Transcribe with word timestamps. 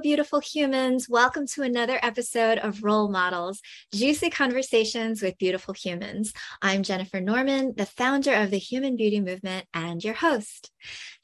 Beautiful 0.00 0.40
humans. 0.40 1.08
Welcome 1.08 1.46
to 1.48 1.62
another 1.62 1.98
episode 2.02 2.58
of 2.58 2.82
Role 2.82 3.08
Models 3.08 3.60
Juicy 3.92 4.30
Conversations 4.30 5.20
with 5.20 5.38
Beautiful 5.38 5.74
Humans. 5.74 6.32
I'm 6.62 6.82
Jennifer 6.82 7.20
Norman, 7.20 7.74
the 7.76 7.86
founder 7.86 8.32
of 8.32 8.50
the 8.50 8.58
Human 8.58 8.96
Beauty 8.96 9.20
Movement 9.20 9.66
and 9.74 10.02
your 10.02 10.14
host. 10.14 10.70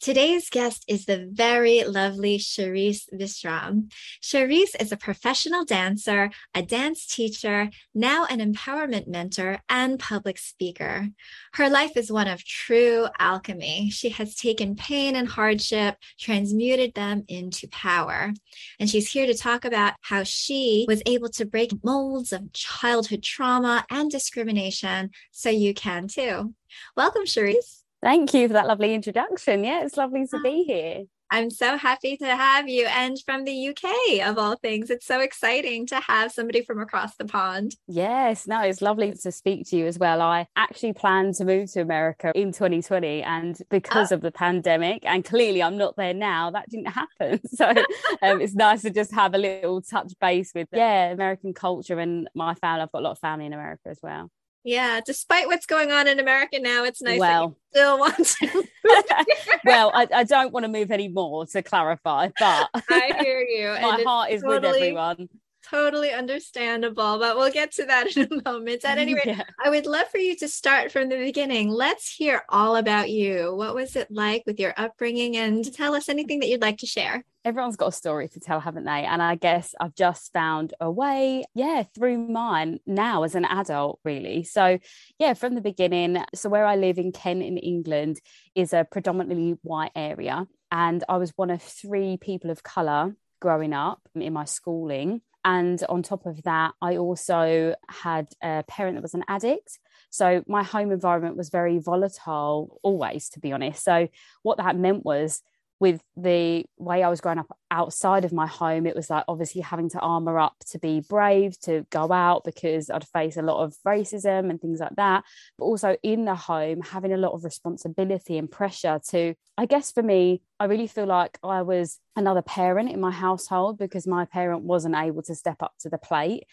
Today's 0.00 0.48
guest 0.48 0.84
is 0.86 1.06
the 1.06 1.28
very 1.32 1.82
lovely 1.82 2.38
Sherisse 2.38 3.08
Bisram. 3.12 3.90
Sherisse 4.22 4.76
is 4.78 4.92
a 4.92 4.96
professional 4.96 5.64
dancer, 5.64 6.30
a 6.54 6.62
dance 6.62 7.04
teacher, 7.06 7.70
now 7.94 8.24
an 8.26 8.38
empowerment 8.38 9.08
mentor, 9.08 9.58
and 9.68 9.98
public 9.98 10.38
speaker. 10.38 11.08
Her 11.54 11.68
life 11.68 11.96
is 11.96 12.12
one 12.12 12.28
of 12.28 12.44
true 12.44 13.08
alchemy. 13.18 13.90
She 13.90 14.10
has 14.10 14.36
taken 14.36 14.76
pain 14.76 15.16
and 15.16 15.26
hardship, 15.26 15.96
transmuted 16.20 16.94
them 16.94 17.24
into 17.26 17.66
power. 17.68 18.32
And 18.78 18.88
she's 18.88 19.10
here 19.10 19.26
to 19.26 19.34
talk 19.34 19.64
about 19.64 19.94
how 20.02 20.22
she 20.22 20.84
was 20.88 21.02
able 21.06 21.28
to 21.30 21.44
break 21.44 21.72
molds 21.84 22.32
of 22.32 22.52
childhood 22.52 23.22
trauma 23.22 23.84
and 23.90 24.10
discrimination 24.10 25.10
so 25.30 25.50
you 25.50 25.74
can 25.74 26.08
too. 26.08 26.54
Welcome, 26.96 27.24
Sherisse. 27.24 27.82
Thank 28.02 28.32
you 28.34 28.46
for 28.48 28.54
that 28.54 28.66
lovely 28.66 28.94
introduction. 28.94 29.64
Yeah, 29.64 29.84
it's 29.84 29.96
lovely 29.96 30.26
to 30.26 30.36
ah. 30.36 30.42
be 30.42 30.64
here. 30.64 31.04
I'm 31.30 31.50
so 31.50 31.76
happy 31.76 32.16
to 32.16 32.36
have 32.36 32.68
you 32.68 32.86
and 32.86 33.18
from 33.24 33.44
the 33.44 33.68
UK 33.68 34.26
of 34.26 34.38
all 34.38 34.56
things. 34.56 34.88
It's 34.88 35.06
so 35.06 35.20
exciting 35.20 35.86
to 35.88 35.96
have 35.96 36.32
somebody 36.32 36.62
from 36.62 36.80
across 36.80 37.16
the 37.16 37.26
pond. 37.26 37.76
Yes, 37.86 38.46
no, 38.46 38.62
it's 38.62 38.80
lovely 38.80 39.12
to 39.12 39.32
speak 39.32 39.68
to 39.68 39.76
you 39.76 39.86
as 39.86 39.98
well. 39.98 40.22
I 40.22 40.46
actually 40.56 40.94
plan 40.94 41.32
to 41.34 41.44
move 41.44 41.70
to 41.72 41.80
America 41.80 42.32
in 42.34 42.52
2020 42.52 43.22
and 43.22 43.58
because 43.68 44.10
oh. 44.10 44.16
of 44.16 44.22
the 44.22 44.32
pandemic 44.32 45.04
and 45.04 45.24
clearly 45.24 45.62
I'm 45.62 45.76
not 45.76 45.96
there 45.96 46.14
now, 46.14 46.50
that 46.50 46.68
didn't 46.68 46.86
happen. 46.86 47.40
So 47.58 47.68
um, 47.68 48.40
it's 48.40 48.54
nice 48.54 48.82
to 48.82 48.90
just 48.90 49.12
have 49.12 49.34
a 49.34 49.38
little 49.38 49.82
touch 49.82 50.12
base 50.20 50.52
with 50.54 50.68
yeah, 50.72 51.10
American 51.10 51.52
culture 51.52 51.98
and 51.98 52.28
my 52.34 52.54
family. 52.54 52.82
I've 52.82 52.92
got 52.92 53.00
a 53.00 53.04
lot 53.04 53.10
of 53.12 53.18
family 53.18 53.46
in 53.46 53.52
America 53.52 53.88
as 53.88 53.98
well. 54.02 54.30
Yeah, 54.64 55.00
despite 55.04 55.46
what's 55.46 55.66
going 55.66 55.92
on 55.92 56.08
in 56.08 56.18
America 56.18 56.58
now, 56.60 56.84
it's 56.84 57.00
nice 57.00 57.18
well, 57.18 57.56
still 57.70 57.98
want 57.98 58.16
to. 58.16 58.64
well, 59.64 59.90
I, 59.94 60.06
I, 60.12 60.24
don't 60.24 60.52
want 60.52 60.64
to 60.64 60.68
move 60.68 60.90
anymore 60.90 61.46
to 61.46 61.62
clarify, 61.62 62.28
but 62.38 62.68
I 62.74 63.14
hear 63.20 63.40
you. 63.40 63.68
my 63.82 64.02
heart 64.04 64.30
is 64.30 64.42
totally, 64.42 64.60
with 64.60 64.76
everyone. 64.76 65.28
Totally 65.70 66.12
understandable, 66.12 67.18
but 67.18 67.36
we'll 67.36 67.52
get 67.52 67.72
to 67.72 67.84
that 67.86 68.06
in 68.16 68.28
a 68.32 68.50
moment. 68.50 68.84
At 68.84 68.98
any 68.98 69.14
rate, 69.16 69.26
yeah. 69.26 69.42
I 69.62 69.70
would 69.70 69.86
love 69.86 70.08
for 70.08 70.18
you 70.18 70.36
to 70.36 70.48
start 70.48 70.92
from 70.92 71.08
the 71.08 71.16
beginning. 71.16 71.70
Let's 71.70 72.10
hear 72.10 72.42
all 72.48 72.76
about 72.76 73.10
you. 73.10 73.54
What 73.54 73.74
was 73.74 73.96
it 73.96 74.10
like 74.10 74.44
with 74.46 74.58
your 74.58 74.74
upbringing, 74.76 75.36
and 75.36 75.72
tell 75.74 75.94
us 75.94 76.08
anything 76.08 76.40
that 76.40 76.48
you'd 76.48 76.62
like 76.62 76.78
to 76.78 76.86
share 76.86 77.24
everyone's 77.48 77.76
got 77.76 77.88
a 77.88 77.92
story 77.92 78.28
to 78.28 78.40
tell, 78.40 78.60
haven't 78.60 78.84
they? 78.84 79.04
And 79.04 79.22
I 79.22 79.34
guess 79.34 79.74
I've 79.80 79.94
just 79.94 80.34
found 80.34 80.74
a 80.80 80.90
way, 80.90 81.44
yeah, 81.54 81.82
through 81.94 82.18
mine 82.18 82.78
now 82.86 83.22
as 83.22 83.34
an 83.34 83.46
adult, 83.46 84.00
really. 84.04 84.44
So, 84.44 84.78
yeah, 85.18 85.32
from 85.32 85.54
the 85.54 85.62
beginning. 85.62 86.22
So, 86.34 86.50
where 86.50 86.66
I 86.66 86.76
live 86.76 86.98
in 86.98 87.10
Kent 87.10 87.42
in 87.42 87.56
England 87.56 88.20
is 88.54 88.74
a 88.74 88.84
predominantly 88.84 89.56
white 89.62 89.92
area. 89.96 90.46
And 90.70 91.02
I 91.08 91.16
was 91.16 91.32
one 91.36 91.50
of 91.50 91.62
three 91.62 92.18
people 92.18 92.50
of 92.50 92.62
colour 92.62 93.16
growing 93.40 93.72
up 93.72 94.00
in 94.14 94.34
my 94.34 94.44
schooling. 94.44 95.22
And 95.44 95.82
on 95.88 96.02
top 96.02 96.26
of 96.26 96.42
that, 96.42 96.74
I 96.82 96.96
also 96.96 97.74
had 97.88 98.28
a 98.42 98.64
parent 98.66 98.96
that 98.96 99.02
was 99.02 99.14
an 99.14 99.24
addict. 99.28 99.78
So 100.10 100.42
my 100.46 100.62
home 100.62 100.90
environment 100.90 101.36
was 101.36 101.50
very 101.50 101.78
volatile, 101.78 102.78
always, 102.82 103.28
to 103.30 103.40
be 103.40 103.52
honest. 103.52 103.84
So 103.84 104.08
what 104.42 104.58
that 104.58 104.76
meant 104.76 105.04
was 105.04 105.42
with 105.80 106.00
the 106.16 106.64
way 106.76 107.02
I 107.02 107.08
was 107.08 107.20
growing 107.20 107.38
up 107.38 107.56
outside 107.70 108.24
of 108.24 108.32
my 108.32 108.46
home, 108.46 108.86
it 108.86 108.96
was 108.96 109.10
like 109.10 109.24
obviously 109.28 109.60
having 109.60 109.88
to 109.90 110.00
armor 110.00 110.38
up 110.38 110.56
to 110.70 110.78
be 110.78 111.00
brave, 111.00 111.58
to 111.60 111.86
go 111.90 112.10
out 112.10 112.42
because 112.44 112.90
I'd 112.90 113.06
face 113.06 113.36
a 113.36 113.42
lot 113.42 113.62
of 113.62 113.76
racism 113.86 114.50
and 114.50 114.60
things 114.60 114.80
like 114.80 114.96
that. 114.96 115.24
But 115.56 115.64
also 115.66 115.96
in 116.02 116.24
the 116.24 116.34
home, 116.34 116.80
having 116.80 117.12
a 117.12 117.16
lot 117.16 117.32
of 117.32 117.44
responsibility 117.44 118.38
and 118.38 118.50
pressure 118.50 119.00
to, 119.10 119.34
I 119.56 119.66
guess 119.66 119.92
for 119.92 120.02
me, 120.02 120.42
I 120.58 120.64
really 120.64 120.88
feel 120.88 121.06
like 121.06 121.38
I 121.42 121.62
was 121.62 121.98
another 122.16 122.42
parent 122.42 122.90
in 122.90 123.00
my 123.00 123.12
household 123.12 123.78
because 123.78 124.06
my 124.06 124.24
parent 124.24 124.64
wasn't 124.64 124.96
able 124.96 125.22
to 125.22 125.34
step 125.34 125.62
up 125.62 125.74
to 125.80 125.88
the 125.88 125.98
plate. 125.98 126.44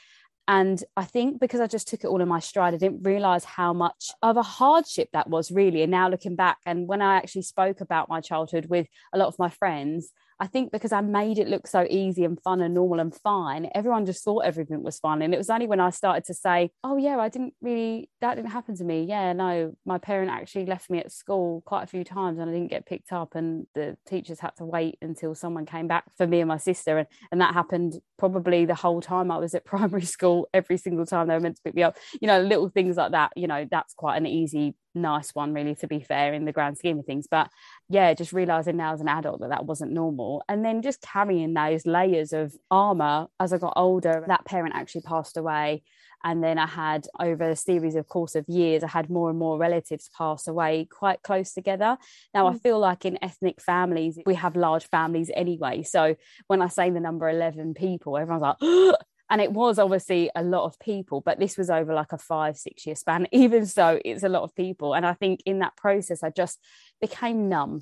And 0.48 0.84
I 0.96 1.06
think 1.06 1.40
because 1.40 1.60
I 1.60 1.68
just 1.68 1.88
took 1.88 2.04
it 2.04 2.08
all 2.08 2.22
in 2.22 2.28
my 2.28 2.40
stride, 2.40 2.74
I 2.74 2.78
didn't 2.78 3.04
realize 3.04 3.44
how 3.44 3.74
much 3.74 4.12
of 4.22 4.38
a 4.38 4.44
hardship 4.44 5.10
that 5.14 5.30
was 5.30 5.52
really. 5.52 5.82
And 5.82 5.92
now 5.92 6.08
looking 6.08 6.36
back, 6.36 6.60
and 6.66 6.88
when 6.88 7.02
I 7.02 7.16
actually 7.16 7.42
spoke 7.42 7.82
about 7.82 8.10
my 8.10 8.22
childhood 8.22 8.68
with 8.70 8.88
a 9.12 9.18
lot 9.18 9.28
of 9.28 9.40
my 9.40 9.50
friends, 9.50 10.12
I 10.40 10.48
think 10.48 10.72
because 10.72 10.92
I 10.92 11.00
made 11.02 11.38
it 11.40 11.48
look 11.48 11.66
so 11.66 11.88
easy 11.90 12.26
and 12.26 12.42
fun 12.42 12.62
and 12.62 12.74
normal 12.74 13.00
and 13.00 13.16
fine, 13.16 13.70
everyone 13.74 14.06
just 14.06 14.24
thought 14.24 14.40
everything 14.40 14.84
was 14.84 15.00
fun. 15.00 15.22
And 15.22 15.34
it 15.34 15.38
was 15.38 15.50
only 15.50 15.68
when 15.68 15.80
I 15.80 15.92
started 15.92 16.26
to 16.26 16.34
say, 16.34 16.72
oh, 16.84 16.98
yeah, 16.98 17.18
I 17.18 17.30
didn't 17.30 17.54
really, 17.62 18.10
that 18.20 18.36
didn't 18.36 18.52
happen 18.52 18.76
to 18.76 18.84
me. 18.84 19.04
Yeah, 19.04 19.32
no, 19.32 19.76
my 19.86 19.98
parent 19.98 20.30
actually 20.30 20.66
left 20.66 20.90
me 20.90 21.00
at 21.00 21.12
school 21.12 21.64
quite 21.66 21.84
a 21.84 21.88
few 21.88 22.04
times 22.04 22.40
and 22.40 22.50
I 22.50 22.54
didn't 22.54 22.70
get 22.70 22.86
picked 22.86 23.14
up. 23.14 23.36
And 23.36 23.66
the 23.76 23.98
teachers 24.06 24.40
had 24.40 24.56
to 24.58 24.66
wait 24.66 24.98
until 25.02 25.36
someone 25.36 25.66
came 25.66 25.88
back 25.88 26.04
for 26.18 26.28
me 26.28 26.42
and 26.42 26.50
my 26.50 26.58
sister. 26.58 26.98
And, 26.98 27.08
and 27.32 27.40
that 27.40 27.54
happened 27.54 28.00
probably 28.18 28.66
the 28.66 28.76
whole 28.76 29.02
time 29.02 29.32
I 29.32 29.38
was 29.38 29.56
at 29.56 29.66
primary 29.76 30.06
school, 30.06 30.50
every 30.54 30.78
single 30.78 31.06
time 31.06 31.28
they 31.28 31.34
were 31.34 31.40
meant 31.40 31.56
to 31.58 31.62
pick 31.64 31.76
me 31.76 31.84
up. 31.84 31.96
You 32.20 32.28
know, 32.28 32.42
little 32.42 32.68
things 32.68 32.98
like 32.98 33.12
that, 33.12 33.32
you 33.38 33.48
know, 33.48 33.66
that's 33.70 33.94
quite 33.94 34.18
an 34.18 34.26
easy 34.26 34.76
nice 34.96 35.32
one 35.36 35.54
really 35.54 35.76
to 35.76 35.88
be 35.88 36.00
fair 36.00 36.34
in 36.34 36.46
the 36.46 36.52
grand 36.52 36.78
scheme 36.78 37.00
of 37.00 37.06
things. 37.06 37.28
But 37.30 37.50
yeah 37.90 38.14
just 38.14 38.34
realizing 38.34 38.78
now 38.78 38.94
as 38.94 39.02
an 39.02 39.08
adult 39.08 39.42
that 39.42 39.50
that 39.50 39.66
wasn't 39.66 39.92
normal. 39.92 40.44
And 40.50 40.64
then 40.64 40.82
just 40.82 41.02
carrying 41.02 41.54
those 41.54 41.86
layers 41.86 42.34
of 42.34 42.54
armor 42.72 43.28
as 43.40 43.54
i 43.54 43.58
got 43.58 43.74
older 43.76 44.24
that 44.28 44.46
parent 44.46 44.76
actually 44.76 45.02
passed 45.02 45.38
away. 45.38 45.84
And 46.24 46.44
then 46.44 46.58
i 46.58 46.66
had 46.66 47.08
over 47.20 47.50
a 47.50 47.56
series 47.56 47.96
of 47.96 48.08
course 48.08 48.36
of 48.36 48.46
years 48.48 48.84
i 48.84 48.88
had 48.88 49.10
more 49.10 49.30
and 49.30 49.38
more 49.38 49.58
relatives 49.58 50.10
pass 50.18 50.48
away 50.48 50.88
quite 50.92 51.22
close 51.22 51.54
together. 51.54 51.98
Now 52.34 52.46
mm. 52.46 52.56
i 52.56 52.58
feel 52.58 52.80
like 52.80 53.06
in 53.06 53.20
ethnic 53.22 53.62
families 53.62 54.20
we 54.26 54.36
have 54.36 54.56
large 54.56 54.88
families 54.88 55.32
anyway. 55.36 55.84
So 55.84 56.16
when 56.48 56.62
i 56.62 56.68
say 56.68 56.90
the 56.90 57.00
number 57.00 57.30
11 57.30 57.74
people 57.74 58.18
everyone's 58.18 58.42
like 58.42 58.96
and 59.30 59.42
it 59.42 59.52
was 59.52 59.80
obviously 59.80 60.30
a 60.36 60.44
lot 60.44 60.66
of 60.66 60.80
people 60.80 61.22
but 61.22 61.40
this 61.40 61.58
was 61.58 61.70
over 61.70 61.94
like 61.94 62.12
a 62.12 62.18
five 62.18 62.58
six 62.58 62.86
year 62.86 62.96
span 62.96 63.28
even 63.32 63.66
so 63.66 64.00
it's 64.04 64.24
a 64.24 64.30
lot 64.30 64.44
of 64.44 64.56
people. 64.56 64.96
And 64.96 65.06
i 65.06 65.14
think 65.14 65.42
in 65.46 65.60
that 65.60 65.76
process 65.76 66.24
i 66.24 66.30
just 66.30 66.60
became 67.02 67.50
numb 67.50 67.82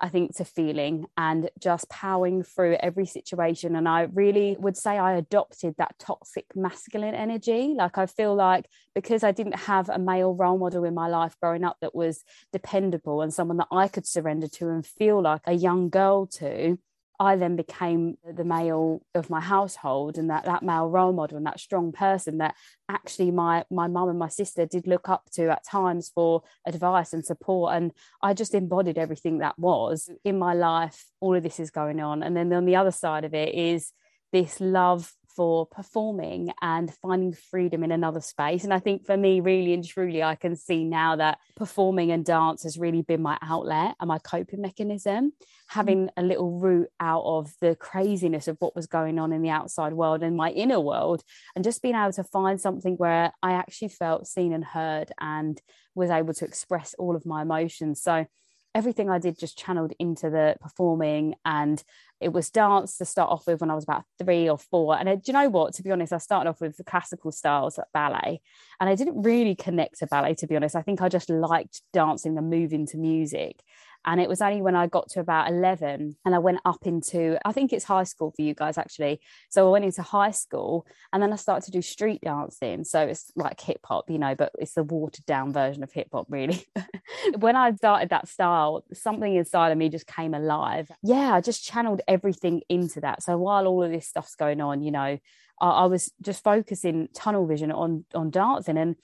i 0.00 0.08
think 0.08 0.36
to 0.36 0.44
feeling 0.44 1.06
and 1.16 1.50
just 1.60 1.88
powering 1.88 2.42
through 2.42 2.76
every 2.80 3.06
situation. 3.06 3.76
And 3.76 3.88
i 3.88 4.02
really 4.02 4.56
would 4.58 4.76
say 4.76 4.98
i 4.98 5.14
adopted 5.14 5.74
that 5.78 5.98
toxic 5.98 6.46
masculine 6.54 7.14
energy. 7.14 7.74
Like 7.76 7.98
i 7.98 8.06
feel 8.06 8.34
like 8.34 8.66
because 8.94 9.22
i 9.22 9.32
didn't 9.32 9.56
have 9.56 9.88
a 9.88 9.98
male 9.98 10.34
role 10.34 10.58
model 10.58 10.84
in 10.84 10.94
my 10.94 11.08
life 11.08 11.36
growing 11.40 11.64
up 11.64 11.76
that 11.80 11.94
was 11.94 12.24
dependable 12.52 13.22
and 13.22 13.32
someone 13.32 13.58
that 13.58 13.68
i 13.72 13.88
could 13.88 14.06
surrender 14.06 14.48
to 14.48 14.68
and 14.68 14.86
feel 14.86 15.22
like 15.22 15.42
a 15.46 15.52
young 15.52 15.88
girl 15.88 16.26
to 16.26 16.78
I 17.20 17.36
then 17.36 17.56
became 17.56 18.16
the 18.24 18.44
male 18.44 19.02
of 19.14 19.30
my 19.30 19.40
household 19.40 20.18
and 20.18 20.30
that, 20.30 20.44
that 20.44 20.62
male 20.62 20.88
role 20.88 21.12
model 21.12 21.36
and 21.36 21.46
that 21.46 21.60
strong 21.60 21.92
person 21.92 22.38
that 22.38 22.54
actually 22.88 23.30
my 23.30 23.64
my 23.70 23.86
mum 23.86 24.08
and 24.08 24.18
my 24.18 24.28
sister 24.28 24.66
did 24.66 24.86
look 24.86 25.08
up 25.08 25.30
to 25.34 25.48
at 25.50 25.64
times 25.64 26.10
for 26.14 26.42
advice 26.66 27.12
and 27.12 27.24
support. 27.24 27.74
And 27.74 27.92
I 28.22 28.34
just 28.34 28.54
embodied 28.54 28.98
everything 28.98 29.38
that 29.38 29.58
was 29.58 30.10
in 30.24 30.38
my 30.38 30.54
life 30.54 31.06
all 31.20 31.36
of 31.36 31.42
this 31.42 31.60
is 31.60 31.70
going 31.70 32.00
on. 32.00 32.22
And 32.22 32.36
then 32.36 32.52
on 32.52 32.64
the 32.64 32.76
other 32.76 32.90
side 32.90 33.24
of 33.24 33.34
it 33.34 33.54
is 33.54 33.92
this 34.32 34.60
love 34.60 35.12
for 35.34 35.66
performing 35.66 36.50
and 36.60 36.92
finding 36.94 37.32
freedom 37.32 37.84
in 37.84 37.92
another 37.92 38.20
space. 38.20 38.64
And 38.64 38.72
I 38.72 38.78
think 38.78 39.04
for 39.04 39.16
me, 39.16 39.40
really 39.40 39.72
and 39.74 39.84
truly, 39.84 40.22
I 40.22 40.34
can 40.34 40.56
see 40.56 40.84
now 40.84 41.16
that 41.16 41.38
performing 41.56 42.10
and 42.10 42.24
dance 42.24 42.62
has 42.64 42.78
really 42.78 43.02
been 43.02 43.22
my 43.22 43.38
outlet 43.42 43.94
and 44.00 44.08
my 44.08 44.18
coping 44.18 44.60
mechanism, 44.60 45.32
having 45.68 46.06
mm. 46.06 46.10
a 46.16 46.22
little 46.22 46.58
route 46.58 46.90
out 47.00 47.22
of 47.24 47.52
the 47.60 47.76
craziness 47.76 48.48
of 48.48 48.56
what 48.60 48.76
was 48.76 48.86
going 48.86 49.18
on 49.18 49.32
in 49.32 49.42
the 49.42 49.50
outside 49.50 49.92
world 49.92 50.22
and 50.22 50.36
my 50.36 50.50
inner 50.50 50.80
world, 50.80 51.22
and 51.54 51.64
just 51.64 51.82
being 51.82 51.94
able 51.94 52.12
to 52.12 52.24
find 52.24 52.60
something 52.60 52.94
where 52.96 53.32
I 53.42 53.52
actually 53.52 53.88
felt 53.88 54.26
seen 54.26 54.52
and 54.52 54.64
heard 54.64 55.12
and 55.20 55.60
was 55.94 56.10
able 56.10 56.34
to 56.34 56.44
express 56.44 56.94
all 56.98 57.16
of 57.16 57.26
my 57.26 57.42
emotions. 57.42 58.02
So 58.02 58.26
everything 58.74 59.10
I 59.10 59.18
did 59.18 59.38
just 59.38 59.58
channeled 59.58 59.92
into 59.98 60.30
the 60.30 60.56
performing 60.60 61.34
and 61.44 61.82
it 62.22 62.32
was 62.32 62.50
dance 62.50 62.96
to 62.98 63.04
start 63.04 63.30
off 63.30 63.46
with 63.46 63.60
when 63.60 63.70
I 63.70 63.74
was 63.74 63.84
about 63.84 64.04
three 64.18 64.48
or 64.48 64.56
four. 64.56 64.96
And 64.96 65.08
it, 65.08 65.24
do 65.24 65.32
you 65.32 65.38
know 65.38 65.48
what? 65.48 65.74
To 65.74 65.82
be 65.82 65.90
honest, 65.90 66.12
I 66.12 66.18
started 66.18 66.48
off 66.48 66.60
with 66.60 66.76
the 66.76 66.84
classical 66.84 67.32
styles 67.32 67.78
at 67.78 67.88
ballet, 67.92 68.40
and 68.80 68.88
I 68.88 68.94
didn't 68.94 69.22
really 69.22 69.56
connect 69.56 69.98
to 69.98 70.06
ballet. 70.06 70.34
To 70.34 70.46
be 70.46 70.56
honest, 70.56 70.76
I 70.76 70.82
think 70.82 71.02
I 71.02 71.08
just 71.08 71.28
liked 71.28 71.82
dancing 71.92 72.38
and 72.38 72.48
moving 72.48 72.86
to 72.86 72.96
music. 72.96 73.62
And 74.04 74.20
it 74.20 74.28
was 74.28 74.40
only 74.40 74.62
when 74.62 74.74
I 74.74 74.86
got 74.86 75.08
to 75.10 75.20
about 75.20 75.48
11 75.48 76.16
and 76.24 76.34
I 76.34 76.38
went 76.38 76.58
up 76.64 76.86
into, 76.86 77.38
I 77.44 77.52
think 77.52 77.72
it's 77.72 77.84
high 77.84 78.02
school 78.04 78.32
for 78.34 78.42
you 78.42 78.54
guys 78.54 78.78
actually. 78.78 79.20
So 79.48 79.66
I 79.66 79.70
went 79.70 79.84
into 79.84 80.02
high 80.02 80.32
school 80.32 80.86
and 81.12 81.22
then 81.22 81.32
I 81.32 81.36
started 81.36 81.64
to 81.66 81.70
do 81.70 81.82
street 81.82 82.20
dancing. 82.22 82.84
So 82.84 83.00
it's 83.00 83.30
like 83.36 83.60
hip 83.60 83.80
hop, 83.84 84.10
you 84.10 84.18
know, 84.18 84.34
but 84.34 84.52
it's 84.58 84.74
the 84.74 84.82
watered 84.82 85.24
down 85.26 85.52
version 85.52 85.82
of 85.82 85.92
hip 85.92 86.08
hop, 86.12 86.26
really. 86.28 86.64
when 87.38 87.56
I 87.56 87.74
started 87.74 88.08
that 88.08 88.28
style, 88.28 88.84
something 88.92 89.34
inside 89.34 89.70
of 89.70 89.78
me 89.78 89.88
just 89.88 90.06
came 90.06 90.34
alive. 90.34 90.90
Yeah, 91.02 91.34
I 91.34 91.40
just 91.40 91.64
channeled 91.64 92.00
everything 92.08 92.62
into 92.68 93.00
that. 93.02 93.22
So 93.22 93.38
while 93.38 93.66
all 93.66 93.82
of 93.82 93.90
this 93.90 94.08
stuff's 94.08 94.34
going 94.34 94.60
on, 94.60 94.82
you 94.82 94.90
know, 94.90 95.18
I, 95.60 95.68
I 95.68 95.84
was 95.86 96.12
just 96.20 96.42
focusing 96.42 97.08
tunnel 97.14 97.46
vision 97.46 97.70
on 97.70 98.04
on 98.14 98.30
dancing. 98.30 98.76
And 98.76 98.96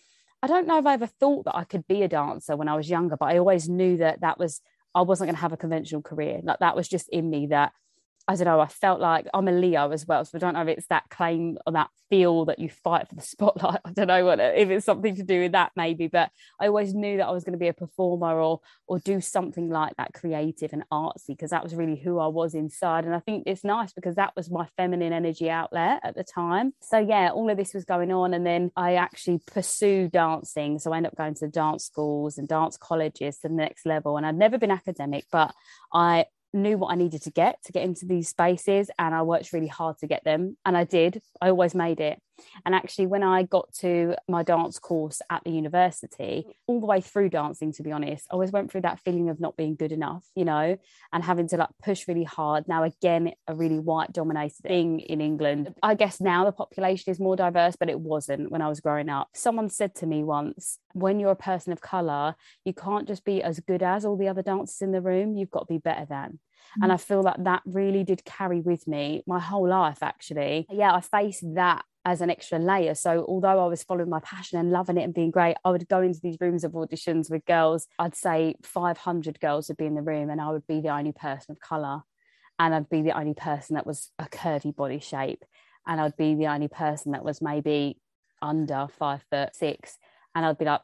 I 0.43 0.47
don't 0.47 0.67
know 0.67 0.79
if 0.79 0.87
I 0.87 0.95
ever 0.95 1.07
thought 1.07 1.47
that 1.47 1.57
I 1.57 1.65
could 1.65 1.87
be 1.87 2.03
a 2.03 2.09
dancer 2.09 2.57
when 2.57 2.69
I 2.69 2.77
was 2.77 2.89
younger, 2.89 3.17
but 3.17 3.27
I 3.27 3.39
always 3.39 3.69
knew 3.69 3.97
that 3.99 4.21
that 4.21 4.39
was 4.39 4.61
I 4.99 5.03
wasn't 5.03 5.29
going 5.29 5.37
to 5.37 5.43
have 5.43 5.53
a 5.53 5.57
conventional 5.57 6.03
career. 6.03 6.41
Like 6.43 6.59
that 6.59 6.75
was 6.75 6.89
just 6.89 7.09
in 7.11 7.31
me 7.31 7.47
that 7.49 7.73
I 8.29 8.37
don't 8.37 8.45
know, 8.45 8.61
I 8.61 8.67
felt 8.67 9.01
like 9.01 9.27
I'm 9.33 9.49
a 9.49 9.53
Leo 9.53 9.91
as 9.91 10.07
well. 10.07 10.23
So 10.23 10.37
I 10.37 10.39
don't 10.39 10.53
know 10.53 10.61
if 10.61 10.69
it's 10.69 10.87
that 10.89 11.09
claim 11.09 11.57
or 11.67 11.73
that 11.73 11.89
feel 12.11 12.45
that 12.45 12.59
you 12.59 12.69
fight 12.69 13.09
for 13.09 13.15
the 13.15 13.23
spotlight. 13.35 13.81
I 13.87 13.93
don't 13.93 14.07
know 14.07 14.25
what 14.27 14.39
if 14.39 14.69
it's 14.69 14.85
something 14.85 15.17
to 15.17 15.23
do 15.23 15.41
with 15.41 15.53
that 15.53 15.73
maybe, 15.77 16.09
but 16.09 16.31
I 16.61 16.67
always 16.67 16.93
knew 16.93 17.17
that 17.17 17.27
I 17.27 17.31
was 17.31 17.45
going 17.45 17.55
to 17.55 17.59
be 17.59 17.69
a 17.69 17.73
performer 17.73 18.39
or 18.39 18.61
or 18.87 18.99
do 18.99 19.23
something 19.23 19.71
like 19.71 19.97
that 19.97 20.13
creative 20.13 20.75
and 20.75 20.85
artsy 20.93 21.29
because 21.29 21.51
that 21.51 21.63
was 21.63 21.75
really 21.75 21.97
who 21.97 22.19
I 22.19 22.27
was 22.27 22.55
inside. 22.55 23.07
And 23.07 23.15
I 23.15 23.21
think 23.21 23.45
it's 23.47 23.65
nice 23.65 23.95
because 23.95 24.17
that 24.17 24.37
was 24.37 24.51
my 24.51 24.67
feminine 24.77 25.13
energy 25.15 25.49
outlet 25.49 26.01
at 26.05 26.15
the 26.15 26.25
time. 26.25 26.75
So 26.83 26.99
yeah, 26.99 27.31
all 27.31 27.49
of 27.49 27.57
this 27.57 27.73
was 27.73 27.87
going 27.87 28.13
on. 28.13 28.35
And 28.35 28.47
then 28.47 28.71
I 28.77 28.97
actually 28.97 29.41
pursued 29.47 30.13
dancing. 30.13 30.79
So 30.79 30.93
I 30.93 30.99
ended 30.99 31.13
up 31.13 31.19
going 31.19 31.35
to 31.37 31.49
dance 31.49 31.85
schools 31.85 32.37
and 32.37 32.47
dance 32.47 32.77
colleges 32.77 33.39
to 33.39 33.49
the 33.49 33.55
next 33.55 33.87
level. 33.87 34.19
And 34.19 34.27
I'd 34.27 34.37
never 34.37 34.59
been 34.59 34.71
academic, 34.71 35.25
but 35.33 35.55
I 35.93 36.27
knew 36.53 36.79
what 36.79 36.93
I 36.93 36.97
needed 36.97 37.23
to 37.23 37.31
get 37.31 37.63
to 37.65 37.73
get 37.73 37.85
into 37.85 38.07
these 38.07 38.29
spaces 38.29 38.91
and 38.99 39.15
I 39.15 39.23
worked 39.23 39.53
really 39.53 39.67
hard 39.67 39.99
to 39.99 40.07
get 40.07 40.25
them 40.25 40.57
and 40.65 40.77
I 40.77 40.85
did. 40.85 41.21
I 41.41 41.51
always 41.51 41.75
made 41.75 42.01
it 42.01 42.21
and 42.65 42.75
actually 42.75 43.07
when 43.07 43.23
I 43.23 43.43
got 43.43 43.73
to 43.75 44.15
my 44.29 44.43
dance 44.43 44.79
course 44.79 45.21
at 45.31 45.43
the 45.45 45.51
university 45.51 46.47
all 46.67 46.81
the 46.81 46.87
way 46.87 47.01
through 47.01 47.31
dancing 47.31 47.73
to 47.73 47.83
be 47.83 47.93
honest 47.93 48.27
I 48.31 48.35
always 48.35 48.53
went 48.53 48.71
through 48.71 48.83
that 48.83 49.01
feeling 49.01 49.29
of 49.29 49.41
not 49.41 49.57
being 49.57 49.77
good 49.77 49.93
enough 49.93 50.25
you 50.35 50.45
know 50.45 50.77
and 51.13 51.25
having 51.25 51.49
to 51.49 51.57
like 51.57 51.71
push 51.83 52.07
really 52.09 52.25
hard. 52.25 52.69
Now 52.69 52.83
again 52.85 53.33
a 53.47 53.55
really 53.55 53.79
white 53.79 54.13
dominated 54.13 54.63
thing 54.63 55.01
in 55.01 55.21
England. 55.21 55.75
I 55.83 55.95
guess 55.95 56.21
now 56.21 56.45
the 56.45 56.53
population 56.53 57.11
is 57.11 57.21
more 57.21 57.37
diverse 57.37 57.77
but 57.79 57.91
it 57.91 58.01
wasn't 58.01 58.51
when 58.51 58.63
I 58.63 58.69
was 58.69 58.81
growing 58.81 59.09
up. 59.09 59.29
Someone 59.35 59.69
said 59.69 59.95
to 59.97 60.07
me 60.07 60.23
once 60.23 60.79
when 60.93 61.21
you're 61.21 61.31
a 61.31 61.37
person 61.37 61.73
of 61.73 61.81
color 61.81 62.35
you 62.65 62.73
can't 62.73 63.09
just 63.09 63.25
be 63.25 63.43
as 63.43 63.61
good 63.61 63.83
as 63.83 64.05
all 64.05 64.17
the 64.17 64.29
other 64.29 64.43
dancers 64.43 64.81
in 64.83 64.93
the 64.93 65.01
room. 65.01 65.37
You've 65.37 65.51
got 65.51 65.69
to 65.69 65.75
be 65.75 65.79
better 65.79 66.07
than. 66.07 66.39
Mm. 66.79 66.85
And 66.85 66.93
I 66.93 66.97
feel 66.97 67.23
that 67.25 67.45
that 67.45 67.63
really 67.65 68.05
did 68.05 68.25
carry 68.25 68.61
with 68.61 68.87
me 68.87 69.23
my 69.27 69.39
whole 69.39 69.69
life, 69.69 70.03
actually. 70.03 70.67
Yeah, 70.71 70.95
I 70.95 71.01
faced 71.01 71.45
that 71.55 71.85
as 72.09 72.23
an 72.23 72.31
extra 72.31 72.59
layer. 72.59 72.95
So 72.95 73.23
although 73.29 73.63
I 73.63 73.67
was 73.67 73.83
following 73.83 74.09
my 74.09 74.21
passion 74.21 74.59
and 74.59 74.71
loving 74.71 74.97
it 74.97 75.03
and 75.03 75.13
being 75.13 75.31
great, 75.31 75.57
I 75.63 75.71
would 75.71 75.87
go 75.89 76.01
into 76.01 76.21
these 76.23 76.39
rooms 76.41 76.65
of 76.65 76.73
auditions 76.73 77.31
with 77.31 77.45
girls. 77.45 77.87
I'd 77.99 78.17
say 78.17 78.55
500 78.63 79.39
girls 79.41 79.69
would 79.69 79.77
be 79.77 79.85
in 79.85 79.95
the 79.95 80.01
room, 80.01 80.31
and 80.31 80.41
I 80.41 80.51
would 80.51 80.67
be 80.67 80.81
the 80.81 80.89
only 80.89 81.13
person 81.13 81.53
of 81.53 81.61
color, 81.61 82.01
and 82.59 82.75
I'd 82.75 82.89
be 82.89 83.03
the 83.03 83.13
only 83.13 83.35
person 83.35 83.75
that 83.75 83.87
was 83.87 84.11
a 84.19 84.25
curvy 84.25 84.75
body 84.75 85.01
shape, 85.01 85.45
and 85.87 86.01
I'd 86.01 86.17
be 86.17 86.35
the 86.35 86.47
only 86.47 86.69
person 86.69 87.13
that 87.13 87.25
was 87.27 87.43
maybe 87.43 88.01
under 88.41 88.89
five 88.99 89.23
foot 89.31 89.55
six, 89.55 89.99
and 90.35 90.47
I'd 90.47 90.57
be 90.57 90.65
like, 90.65 90.81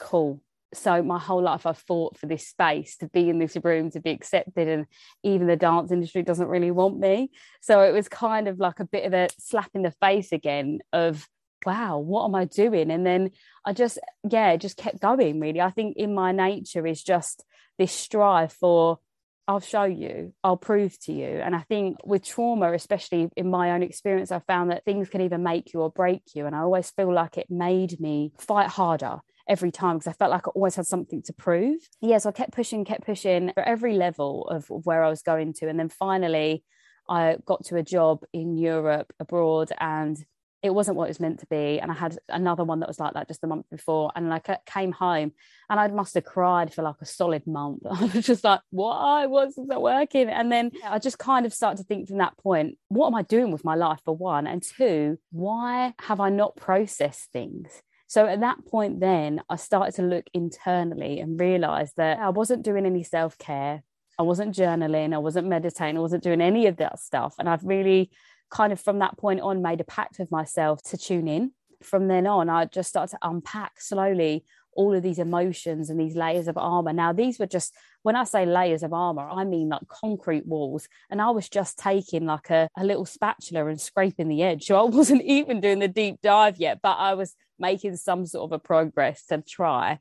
cool, 0.00 0.40
so 0.76 1.02
my 1.02 1.18
whole 1.18 1.42
life 1.42 1.66
I've 1.66 1.78
fought 1.78 2.18
for 2.18 2.26
this 2.26 2.46
space 2.46 2.96
to 2.98 3.08
be 3.08 3.28
in 3.28 3.38
this 3.38 3.56
room 3.62 3.90
to 3.90 4.00
be 4.00 4.10
accepted 4.10 4.68
and 4.68 4.86
even 5.22 5.46
the 5.46 5.56
dance 5.56 5.90
industry 5.90 6.22
doesn't 6.22 6.48
really 6.48 6.70
want 6.70 6.98
me. 6.98 7.30
So 7.60 7.80
it 7.82 7.92
was 7.92 8.08
kind 8.08 8.48
of 8.48 8.58
like 8.58 8.80
a 8.80 8.84
bit 8.84 9.04
of 9.04 9.14
a 9.14 9.28
slap 9.38 9.70
in 9.74 9.82
the 9.82 9.90
face 9.90 10.32
again 10.32 10.80
of 10.92 11.28
wow 11.64 11.98
what 11.98 12.26
am 12.26 12.34
I 12.34 12.44
doing? 12.44 12.90
And 12.90 13.06
then 13.06 13.30
I 13.64 13.72
just 13.72 13.98
yeah 14.28 14.56
just 14.56 14.76
kept 14.76 15.00
going 15.00 15.40
really. 15.40 15.60
I 15.60 15.70
think 15.70 15.96
in 15.96 16.14
my 16.14 16.32
nature 16.32 16.86
is 16.86 17.02
just 17.02 17.44
this 17.78 17.92
strive 17.92 18.52
for 18.52 18.98
I'll 19.46 19.60
show 19.60 19.84
you, 19.84 20.32
I'll 20.42 20.56
prove 20.56 20.98
to 21.00 21.12
you. 21.12 21.26
And 21.26 21.54
I 21.54 21.60
think 21.60 21.98
with 22.04 22.24
trauma, 22.24 22.72
especially 22.72 23.28
in 23.36 23.50
my 23.50 23.72
own 23.72 23.82
experience, 23.82 24.32
I 24.32 24.38
found 24.40 24.70
that 24.70 24.84
things 24.84 25.10
can 25.10 25.20
either 25.20 25.38
make 25.38 25.74
you 25.74 25.80
or 25.80 25.90
break 25.90 26.22
you. 26.34 26.46
And 26.46 26.56
I 26.56 26.60
always 26.60 26.90
feel 26.90 27.12
like 27.12 27.36
it 27.36 27.48
made 27.50 28.00
me 28.00 28.32
fight 28.38 28.68
harder 28.68 29.18
every 29.46 29.70
time 29.70 29.98
because 29.98 30.06
I 30.06 30.12
felt 30.12 30.30
like 30.30 30.48
I 30.48 30.50
always 30.54 30.76
had 30.76 30.86
something 30.86 31.22
to 31.22 31.32
prove. 31.34 31.76
Yeah, 32.00 32.18
so 32.18 32.30
I 32.30 32.32
kept 32.32 32.52
pushing, 32.52 32.84
kept 32.86 33.04
pushing 33.04 33.52
for 33.52 33.62
every 33.62 33.94
level 33.94 34.48
of 34.48 34.64
where 34.68 35.04
I 35.04 35.10
was 35.10 35.22
going 35.22 35.52
to. 35.54 35.68
And 35.68 35.78
then 35.78 35.90
finally, 35.90 36.64
I 37.08 37.36
got 37.44 37.66
to 37.66 37.76
a 37.76 37.82
job 37.82 38.24
in 38.32 38.56
Europe 38.56 39.12
abroad 39.20 39.72
and 39.78 40.16
it 40.64 40.74
wasn't 40.74 40.96
what 40.96 41.04
it 41.04 41.08
was 41.08 41.20
meant 41.20 41.40
to 41.40 41.46
be. 41.46 41.78
And 41.78 41.90
I 41.90 41.94
had 41.94 42.16
another 42.30 42.64
one 42.64 42.80
that 42.80 42.88
was 42.88 42.98
like 42.98 43.12
that 43.12 43.28
just 43.28 43.42
the 43.42 43.46
month 43.46 43.66
before. 43.70 44.10
And 44.16 44.30
like 44.30 44.48
I 44.48 44.56
came 44.64 44.92
home 44.92 45.32
and 45.68 45.78
I 45.78 45.86
must 45.88 46.14
have 46.14 46.24
cried 46.24 46.72
for 46.72 46.80
like 46.80 46.94
a 47.02 47.06
solid 47.06 47.46
month. 47.46 47.82
I 47.90 48.06
was 48.06 48.24
just 48.24 48.44
like, 48.44 48.60
why? 48.70 49.26
wasn't 49.26 49.68
working? 49.78 50.30
And 50.30 50.50
then 50.50 50.70
I 50.82 50.98
just 50.98 51.18
kind 51.18 51.44
of 51.44 51.52
started 51.52 51.82
to 51.82 51.84
think 51.84 52.08
from 52.08 52.16
that 52.16 52.38
point, 52.38 52.78
what 52.88 53.08
am 53.08 53.14
I 53.14 53.22
doing 53.22 53.52
with 53.52 53.62
my 53.62 53.74
life 53.74 54.00
for 54.06 54.16
one? 54.16 54.46
And 54.46 54.62
two, 54.62 55.18
why 55.30 55.92
have 56.00 56.18
I 56.18 56.30
not 56.30 56.56
processed 56.56 57.30
things? 57.30 57.82
So 58.06 58.26
at 58.26 58.40
that 58.40 58.64
point, 58.64 59.00
then 59.00 59.42
I 59.50 59.56
started 59.56 59.94
to 59.96 60.02
look 60.02 60.24
internally 60.32 61.20
and 61.20 61.38
realized 61.38 61.92
that 61.98 62.20
I 62.20 62.30
wasn't 62.30 62.64
doing 62.64 62.86
any 62.86 63.02
self 63.02 63.36
care. 63.36 63.82
I 64.18 64.22
wasn't 64.22 64.54
journaling. 64.54 65.12
I 65.12 65.18
wasn't 65.18 65.48
meditating. 65.48 65.98
I 65.98 66.00
wasn't 66.00 66.22
doing 66.22 66.40
any 66.40 66.68
of 66.68 66.78
that 66.78 67.00
stuff. 67.00 67.34
And 67.38 67.50
I've 67.50 67.64
really 67.64 68.12
kind 68.50 68.72
of 68.72 68.80
from 68.80 68.98
that 69.00 69.16
point 69.18 69.40
on 69.40 69.62
made 69.62 69.80
a 69.80 69.84
pact 69.84 70.18
with 70.18 70.30
myself 70.30 70.82
to 70.84 70.96
tune 70.96 71.28
in. 71.28 71.52
From 71.82 72.08
then 72.08 72.26
on, 72.26 72.48
I 72.48 72.64
just 72.66 72.88
started 72.88 73.16
to 73.16 73.28
unpack 73.28 73.80
slowly 73.80 74.44
all 74.76 74.94
of 74.94 75.02
these 75.02 75.18
emotions 75.18 75.90
and 75.90 75.98
these 75.98 76.16
layers 76.16 76.48
of 76.48 76.56
armor. 76.56 76.92
Now, 76.92 77.12
these 77.12 77.38
were 77.38 77.46
just, 77.46 77.74
when 78.02 78.16
I 78.16 78.24
say 78.24 78.46
layers 78.46 78.82
of 78.82 78.92
armor, 78.92 79.28
I 79.28 79.44
mean 79.44 79.68
like 79.68 79.86
concrete 79.88 80.46
walls. 80.46 80.88
And 81.10 81.20
I 81.20 81.30
was 81.30 81.48
just 81.48 81.78
taking 81.78 82.26
like 82.26 82.50
a, 82.50 82.68
a 82.76 82.84
little 82.84 83.04
spatula 83.04 83.66
and 83.66 83.80
scraping 83.80 84.28
the 84.28 84.42
edge. 84.42 84.66
So 84.66 84.76
I 84.76 84.82
wasn't 84.88 85.22
even 85.22 85.60
doing 85.60 85.78
the 85.78 85.88
deep 85.88 86.20
dive 86.22 86.56
yet, 86.58 86.80
but 86.82 86.96
I 86.98 87.14
was 87.14 87.34
making 87.58 87.96
some 87.96 88.26
sort 88.26 88.50
of 88.50 88.52
a 88.52 88.58
progress 88.58 89.26
to 89.26 89.42
try. 89.42 89.98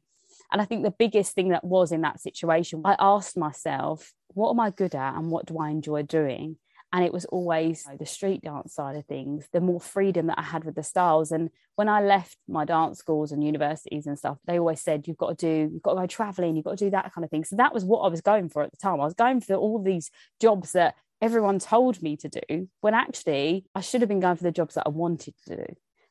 And 0.52 0.62
I 0.62 0.66
think 0.66 0.84
the 0.84 0.92
biggest 0.92 1.34
thing 1.34 1.50
that 1.50 1.64
was 1.64 1.92
in 1.92 2.02
that 2.02 2.22
situation, 2.22 2.82
I 2.86 2.96
asked 3.00 3.38
myself, 3.38 4.14
what 4.30 4.52
am 4.52 4.60
I 4.60 4.70
good 4.70 4.96
at 4.96 5.16
and 5.16 5.32
what 5.32 5.46
do 5.46 5.58
I 5.58 5.70
enjoy 5.70 6.04
doing? 6.04 6.58
And 6.94 7.04
it 7.04 7.12
was 7.12 7.26
always 7.26 7.84
you 7.86 7.92
know, 7.92 7.98
the 7.98 8.06
street 8.06 8.44
dance 8.44 8.76
side 8.76 8.96
of 8.96 9.06
things 9.06 9.48
the 9.52 9.60
more 9.60 9.82
freedom 9.82 10.28
that 10.28 10.40
i 10.40 10.44
had 10.44 10.64
with 10.64 10.76
the 10.76 10.84
styles. 10.84 11.32
And 11.32 11.50
when 11.76 11.90
i 11.90 12.02
left 12.02 12.38
my 12.48 12.64
dance 12.64 13.00
schools 13.00 13.32
and 13.32 13.44
universities 13.44 14.06
and 14.06 14.18
stuff 14.18 14.38
they 14.46 14.60
always 14.60 14.80
said 14.80 15.08
you've 15.08 15.18
got 15.18 15.38
to 15.38 15.46
do 15.46 15.74
you've 15.74 15.82
got 15.82 15.96
to 15.96 16.02
go 16.02 16.08
traveling 16.08 16.56
you've 16.56 16.66
got 16.66 16.78
to 16.78 16.86
do 16.86 16.92
that 16.92 17.12
kind 17.14 17.26
of 17.26 17.32
thing. 17.32 17.44
So 17.44 17.58
that 17.58 17.74
was 17.74 17.84
what 17.84 18.02
i 18.02 18.08
was 18.08 18.22
going 18.22 18.48
for 18.48 18.64
at 18.64 18.72
the 18.72 18.78
time. 18.78 19.02
I 19.02 19.06
was 19.06 19.16
going 19.16 19.42
for 19.42 19.56
all 19.56 19.82
these 19.82 20.12
jobs 20.40 20.72
that 20.74 20.96
everyone 21.22 21.58
told 21.58 22.02
me 22.02 22.16
to 22.18 22.30
do 22.30 22.70
when 22.82 22.94
actually 22.94 23.66
i 23.74 23.82
should 23.82 24.02
have 24.02 24.10
been 24.10 24.20
going 24.20 24.36
for 24.36 24.44
the 24.44 24.52
jobs 24.52 24.76
that 24.76 24.84
i 24.86 24.90
wanted 24.90 25.34
to 25.48 25.56
do. 25.56 25.66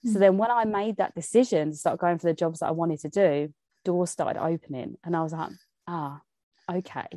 Mm. 0.06 0.12
so 0.12 0.18
then 0.18 0.38
when 0.38 0.50
i 0.50 0.64
made 0.64 0.96
that 0.96 1.14
decision 1.14 1.70
to 1.70 1.76
start 1.76 2.00
going 2.00 2.18
for 2.18 2.26
the 2.26 2.34
jobs 2.34 2.60
that 2.60 2.66
i 2.66 2.70
wanted 2.70 2.98
to 3.00 3.08
do 3.08 3.52
doors 3.84 4.10
started 4.10 4.40
opening 4.40 4.96
and 5.04 5.14
i 5.14 5.22
was 5.22 5.32
like 5.32 5.50
ah 5.86 6.22
okay 6.70 7.08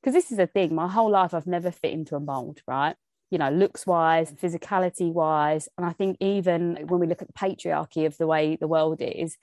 because 0.00 0.14
this 0.14 0.32
is 0.32 0.38
a 0.38 0.46
thing 0.46 0.74
my 0.74 0.88
whole 0.88 1.10
life 1.10 1.34
i've 1.34 1.46
never 1.46 1.70
fit 1.70 1.92
into 1.92 2.16
a 2.16 2.20
mold 2.20 2.60
right 2.66 2.96
you 3.30 3.38
know 3.38 3.50
looks 3.50 3.86
wise 3.86 4.32
physicality 4.32 5.12
wise 5.12 5.68
and 5.76 5.86
i 5.86 5.92
think 5.92 6.16
even 6.20 6.76
when 6.88 7.00
we 7.00 7.06
look 7.06 7.22
at 7.22 7.28
the 7.28 7.34
patriarchy 7.34 8.06
of 8.06 8.16
the 8.18 8.26
way 8.26 8.56
the 8.56 8.68
world 8.68 9.00
is 9.00 9.36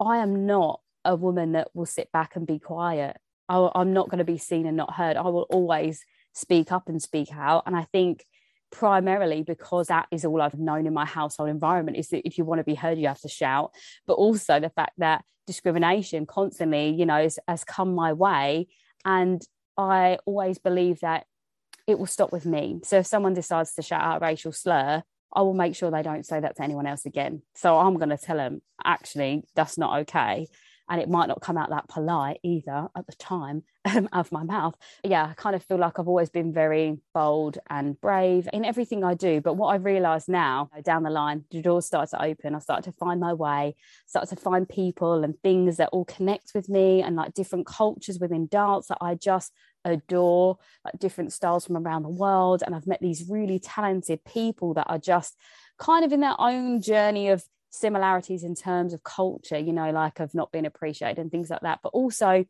i 0.00 0.18
am 0.18 0.46
not 0.46 0.80
a 1.04 1.16
woman 1.16 1.52
that 1.52 1.68
will 1.74 1.86
sit 1.86 2.10
back 2.12 2.36
and 2.36 2.46
be 2.46 2.58
quiet 2.58 3.16
I, 3.48 3.70
i'm 3.74 3.92
not 3.92 4.08
going 4.08 4.18
to 4.18 4.24
be 4.24 4.38
seen 4.38 4.66
and 4.66 4.76
not 4.76 4.94
heard 4.94 5.16
i 5.16 5.22
will 5.22 5.46
always 5.50 6.04
speak 6.32 6.70
up 6.70 6.88
and 6.88 7.02
speak 7.02 7.30
out 7.34 7.64
and 7.66 7.76
i 7.76 7.84
think 7.92 8.24
primarily 8.70 9.42
because 9.42 9.88
that 9.88 10.06
is 10.10 10.24
all 10.24 10.40
I've 10.40 10.58
known 10.58 10.86
in 10.86 10.94
my 10.94 11.04
household 11.04 11.48
environment 11.48 11.96
is 11.96 12.08
that 12.08 12.26
if 12.26 12.38
you 12.38 12.44
want 12.44 12.60
to 12.60 12.64
be 12.64 12.74
heard, 12.74 12.98
you 12.98 13.08
have 13.08 13.20
to 13.20 13.28
shout. 13.28 13.72
But 14.06 14.14
also 14.14 14.60
the 14.60 14.70
fact 14.70 14.92
that 14.98 15.24
discrimination 15.46 16.26
constantly, 16.26 16.90
you 16.90 17.06
know, 17.06 17.22
has, 17.22 17.38
has 17.48 17.64
come 17.64 17.94
my 17.94 18.12
way. 18.12 18.68
And 19.04 19.42
I 19.80 20.18
always 20.26 20.58
believe 20.58 21.00
that 21.00 21.24
it 21.86 21.98
will 21.98 22.06
stop 22.06 22.32
with 22.32 22.44
me. 22.44 22.80
So 22.84 22.98
if 22.98 23.06
someone 23.06 23.34
decides 23.34 23.74
to 23.74 23.82
shout 23.82 24.02
out 24.02 24.22
a 24.22 24.24
racial 24.24 24.52
slur, 24.52 25.02
I 25.32 25.42
will 25.42 25.54
make 25.54 25.74
sure 25.74 25.90
they 25.90 26.02
don't 26.02 26.26
say 26.26 26.38
that 26.38 26.56
to 26.56 26.62
anyone 26.62 26.86
else 26.86 27.06
again. 27.06 27.42
So 27.54 27.78
I'm 27.78 27.96
going 27.96 28.10
to 28.10 28.18
tell 28.18 28.36
them, 28.36 28.60
actually, 28.84 29.44
that's 29.54 29.78
not 29.78 30.00
okay 30.00 30.48
and 30.90 31.00
it 31.00 31.08
might 31.08 31.28
not 31.28 31.40
come 31.40 31.56
out 31.56 31.70
that 31.70 31.88
polite 31.88 32.40
either 32.42 32.88
at 32.94 33.06
the 33.06 33.14
time 33.14 33.62
um, 33.84 34.08
of 34.12 34.30
my 34.32 34.42
mouth. 34.42 34.76
Yeah, 35.04 35.28
I 35.30 35.34
kind 35.34 35.56
of 35.56 35.62
feel 35.64 35.78
like 35.78 35.98
I've 35.98 36.08
always 36.08 36.30
been 36.30 36.52
very 36.52 36.98
bold 37.14 37.58
and 37.68 38.00
brave 38.00 38.48
in 38.52 38.64
everything 38.64 39.04
I 39.04 39.14
do. 39.14 39.40
But 39.40 39.54
what 39.54 39.68
I've 39.68 39.84
realised 39.84 40.28
now, 40.28 40.70
down 40.82 41.02
the 41.02 41.10
line, 41.10 41.44
the 41.50 41.62
doors 41.62 41.86
start 41.86 42.10
to 42.10 42.22
open. 42.22 42.54
I 42.54 42.58
start 42.58 42.84
to 42.84 42.92
find 42.92 43.20
my 43.20 43.32
way, 43.32 43.76
start 44.06 44.28
to 44.28 44.36
find 44.36 44.68
people 44.68 45.24
and 45.24 45.38
things 45.42 45.78
that 45.78 45.90
all 45.92 46.04
connect 46.04 46.52
with 46.54 46.68
me, 46.68 47.02
and 47.02 47.16
like 47.16 47.34
different 47.34 47.66
cultures 47.66 48.18
within 48.18 48.46
dance 48.46 48.88
that 48.88 48.98
I 49.00 49.14
just 49.14 49.52
adore, 49.84 50.58
like 50.84 50.98
different 50.98 51.32
styles 51.32 51.66
from 51.66 51.76
around 51.76 52.02
the 52.02 52.08
world. 52.10 52.62
And 52.64 52.74
I've 52.74 52.86
met 52.86 53.00
these 53.00 53.28
really 53.28 53.58
talented 53.58 54.24
people 54.24 54.74
that 54.74 54.86
are 54.88 54.98
just 54.98 55.36
kind 55.78 56.04
of 56.04 56.12
in 56.12 56.20
their 56.20 56.38
own 56.38 56.82
journey 56.82 57.28
of 57.30 57.42
similarities 57.70 58.44
in 58.44 58.54
terms 58.54 58.92
of 58.92 59.02
culture, 59.02 59.58
you 59.58 59.72
know, 59.72 59.90
like 59.90 60.20
of 60.20 60.34
not 60.34 60.52
being 60.52 60.66
appreciated 60.66 61.18
and 61.18 61.30
things 61.30 61.48
like 61.48 61.60
that, 61.62 61.80
but 61.82 61.90
also 61.90 62.44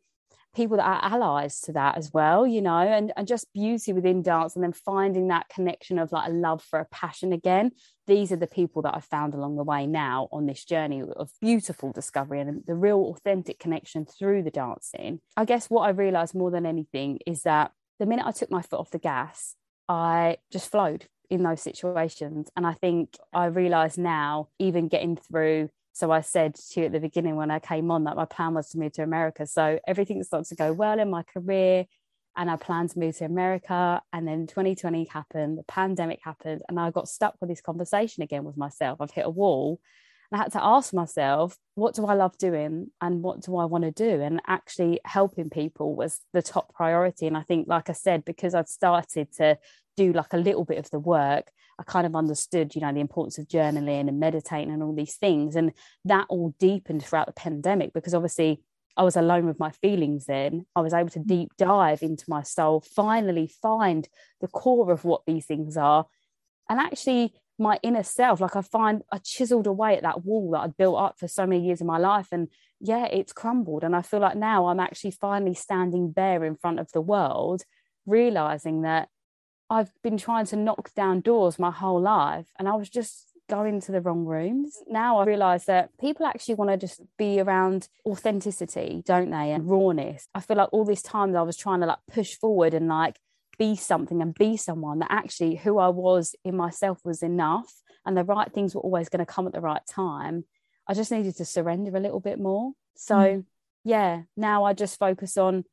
people 0.55 0.77
that 0.77 0.85
are 0.85 1.13
allies 1.13 1.61
to 1.61 1.73
that 1.73 1.97
as 1.97 2.11
well, 2.13 2.45
you 2.45 2.61
know, 2.61 2.77
and, 2.77 3.13
and 3.15 3.27
just 3.27 3.51
beauty 3.53 3.93
within 3.93 4.21
dance 4.21 4.55
and 4.55 4.63
then 4.63 4.73
finding 4.73 5.27
that 5.27 5.49
connection 5.49 5.97
of 5.97 6.11
like 6.11 6.29
a 6.29 6.33
love 6.33 6.61
for 6.61 6.79
a 6.79 6.85
passion 6.85 7.31
again. 7.31 7.71
These 8.07 8.31
are 8.31 8.37
the 8.37 8.47
people 8.47 8.81
that 8.81 8.95
I've 8.95 9.05
found 9.05 9.33
along 9.33 9.55
the 9.55 9.63
way 9.63 9.87
now 9.87 10.27
on 10.31 10.45
this 10.45 10.65
journey 10.65 11.01
of 11.01 11.31
beautiful 11.39 11.91
discovery 11.91 12.41
and 12.41 12.63
the 12.65 12.75
real 12.75 13.15
authentic 13.15 13.59
connection 13.59 14.05
through 14.05 14.43
the 14.43 14.51
dancing. 14.51 15.21
I 15.37 15.45
guess 15.45 15.69
what 15.69 15.83
I 15.83 15.89
realized 15.89 16.35
more 16.35 16.51
than 16.51 16.65
anything 16.65 17.19
is 17.25 17.43
that 17.43 17.71
the 17.99 18.05
minute 18.05 18.25
I 18.25 18.31
took 18.31 18.51
my 18.51 18.61
foot 18.61 18.79
off 18.79 18.91
the 18.91 18.99
gas, 18.99 19.55
I 19.87 20.37
just 20.51 20.71
flowed 20.71 21.05
in 21.29 21.43
those 21.43 21.61
situations. 21.61 22.49
And 22.57 22.67
I 22.67 22.73
think 22.73 23.17
I 23.31 23.45
realize 23.45 23.97
now, 23.97 24.49
even 24.59 24.89
getting 24.89 25.15
through 25.15 25.69
so 25.93 26.11
I 26.11 26.21
said 26.21 26.55
to 26.55 26.79
you 26.79 26.85
at 26.85 26.91
the 26.91 26.99
beginning 26.99 27.35
when 27.35 27.51
I 27.51 27.59
came 27.59 27.91
on 27.91 28.05
that 28.05 28.15
my 28.15 28.25
plan 28.25 28.53
was 28.53 28.69
to 28.69 28.79
move 28.79 28.93
to 28.93 29.03
America. 29.03 29.45
So 29.45 29.79
everything 29.85 30.23
started 30.23 30.47
to 30.49 30.55
go 30.55 30.73
well 30.73 30.99
in 30.99 31.09
my 31.09 31.23
career 31.23 31.85
and 32.37 32.49
I 32.49 32.55
planned 32.55 32.91
to 32.91 32.99
move 32.99 33.17
to 33.17 33.25
America. 33.25 34.01
And 34.13 34.27
then 34.27 34.47
2020 34.47 35.05
happened, 35.05 35.57
the 35.57 35.63
pandemic 35.63 36.19
happened, 36.23 36.61
and 36.69 36.79
I 36.79 36.91
got 36.91 37.09
stuck 37.09 37.35
with 37.39 37.49
this 37.49 37.61
conversation 37.61 38.23
again 38.23 38.43
with 38.43 38.57
myself. 38.57 39.01
I've 39.01 39.11
hit 39.11 39.25
a 39.25 39.29
wall. 39.29 39.79
And 40.31 40.39
I 40.39 40.43
had 40.45 40.53
to 40.53 40.63
ask 40.63 40.93
myself, 40.93 41.57
what 41.75 41.93
do 41.93 42.05
I 42.05 42.13
love 42.13 42.37
doing 42.37 42.89
and 43.01 43.21
what 43.21 43.41
do 43.41 43.57
I 43.57 43.65
want 43.65 43.83
to 43.83 43.91
do? 43.91 44.21
And 44.21 44.41
actually, 44.47 45.01
helping 45.03 45.49
people 45.49 45.93
was 45.93 46.21
the 46.31 46.41
top 46.41 46.73
priority. 46.73 47.27
And 47.27 47.35
I 47.35 47.41
think, 47.41 47.67
like 47.67 47.89
I 47.89 47.93
said, 47.93 48.23
because 48.23 48.55
I'd 48.55 48.69
started 48.69 49.33
to 49.33 49.57
do 49.97 50.13
like 50.13 50.33
a 50.33 50.37
little 50.37 50.65
bit 50.65 50.77
of 50.77 50.89
the 50.89 50.99
work, 50.99 51.51
I 51.79 51.83
kind 51.83 52.05
of 52.05 52.15
understood, 52.15 52.75
you 52.75 52.81
know, 52.81 52.93
the 52.93 52.99
importance 52.99 53.37
of 53.37 53.47
journaling 53.47 54.07
and 54.07 54.19
meditating 54.19 54.71
and 54.71 54.83
all 54.83 54.95
these 54.95 55.15
things. 55.15 55.55
And 55.55 55.73
that 56.05 56.27
all 56.29 56.55
deepened 56.59 57.03
throughout 57.03 57.27
the 57.27 57.33
pandemic 57.33 57.93
because 57.93 58.13
obviously 58.13 58.61
I 58.97 59.03
was 59.03 59.15
alone 59.15 59.45
with 59.45 59.59
my 59.59 59.71
feelings 59.71 60.25
then. 60.25 60.65
I 60.75 60.81
was 60.81 60.93
able 60.93 61.09
to 61.11 61.19
mm. 61.19 61.27
deep 61.27 61.51
dive 61.57 62.03
into 62.03 62.25
my 62.27 62.43
soul, 62.43 62.81
finally 62.81 63.47
find 63.61 64.07
the 64.41 64.47
core 64.47 64.91
of 64.91 65.03
what 65.05 65.21
these 65.25 65.45
things 65.45 65.77
are. 65.77 66.05
And 66.69 66.79
actually, 66.79 67.33
my 67.57 67.79
inner 67.83 68.03
self, 68.03 68.41
like 68.41 68.55
I 68.55 68.61
find 68.61 69.03
I 69.11 69.19
chiseled 69.19 69.67
away 69.67 69.95
at 69.95 70.03
that 70.03 70.25
wall 70.25 70.51
that 70.51 70.61
I'd 70.61 70.77
built 70.77 70.99
up 70.99 71.19
for 71.19 71.27
so 71.27 71.45
many 71.45 71.65
years 71.65 71.81
of 71.81 71.87
my 71.87 71.97
life. 71.97 72.27
And 72.31 72.47
yeah, 72.79 73.05
it's 73.05 73.33
crumbled. 73.33 73.83
And 73.83 73.95
I 73.95 74.01
feel 74.01 74.19
like 74.19 74.35
now 74.35 74.67
I'm 74.67 74.79
actually 74.79 75.11
finally 75.11 75.53
standing 75.53 76.11
bare 76.11 76.43
in 76.43 76.55
front 76.55 76.79
of 76.79 76.91
the 76.91 77.01
world, 77.01 77.63
realizing 78.05 78.81
that 78.81 79.09
I've 79.71 79.93
been 80.03 80.17
trying 80.17 80.45
to 80.47 80.57
knock 80.57 80.93
down 80.95 81.21
doors 81.21 81.57
my 81.57 81.71
whole 81.71 82.01
life 82.01 82.47
and 82.59 82.67
I 82.67 82.75
was 82.75 82.89
just 82.89 83.31
going 83.49 83.79
to 83.79 83.93
the 83.93 84.01
wrong 84.01 84.25
rooms. 84.25 84.77
Now 84.85 85.19
I 85.19 85.23
realize 85.23 85.63
that 85.65 85.97
people 85.97 86.25
actually 86.25 86.55
want 86.55 86.71
to 86.71 86.77
just 86.77 87.01
be 87.17 87.39
around 87.39 87.87
authenticity, 88.05 89.01
don't 89.05 89.31
they? 89.31 89.51
And 89.51 89.69
rawness. 89.69 90.27
I 90.35 90.41
feel 90.41 90.57
like 90.57 90.67
all 90.73 90.83
this 90.83 91.01
time 91.01 91.33
I 91.37 91.41
was 91.43 91.55
trying 91.55 91.79
to 91.79 91.85
like 91.85 91.99
push 92.11 92.35
forward 92.35 92.73
and 92.73 92.89
like 92.89 93.17
be 93.57 93.77
something 93.77 94.21
and 94.21 94.35
be 94.35 94.57
someone 94.57 94.99
that 94.99 95.11
actually 95.11 95.55
who 95.55 95.79
I 95.79 95.87
was 95.87 96.35
in 96.43 96.57
myself 96.57 96.99
was 97.05 97.23
enough 97.23 97.73
and 98.05 98.17
the 98.17 98.25
right 98.25 98.51
things 98.51 98.75
were 98.75 98.81
always 98.81 99.07
going 99.07 99.25
to 99.25 99.33
come 99.33 99.47
at 99.47 99.53
the 99.53 99.61
right 99.61 99.85
time. 99.89 100.43
I 100.85 100.93
just 100.93 101.13
needed 101.13 101.37
to 101.37 101.45
surrender 101.45 101.95
a 101.95 102.01
little 102.01 102.19
bit 102.19 102.41
more. 102.41 102.73
So, 102.97 103.15
mm. 103.15 103.45
yeah, 103.85 104.23
now 104.35 104.65
I 104.65 104.73
just 104.73 104.99
focus 104.99 105.37
on 105.37 105.63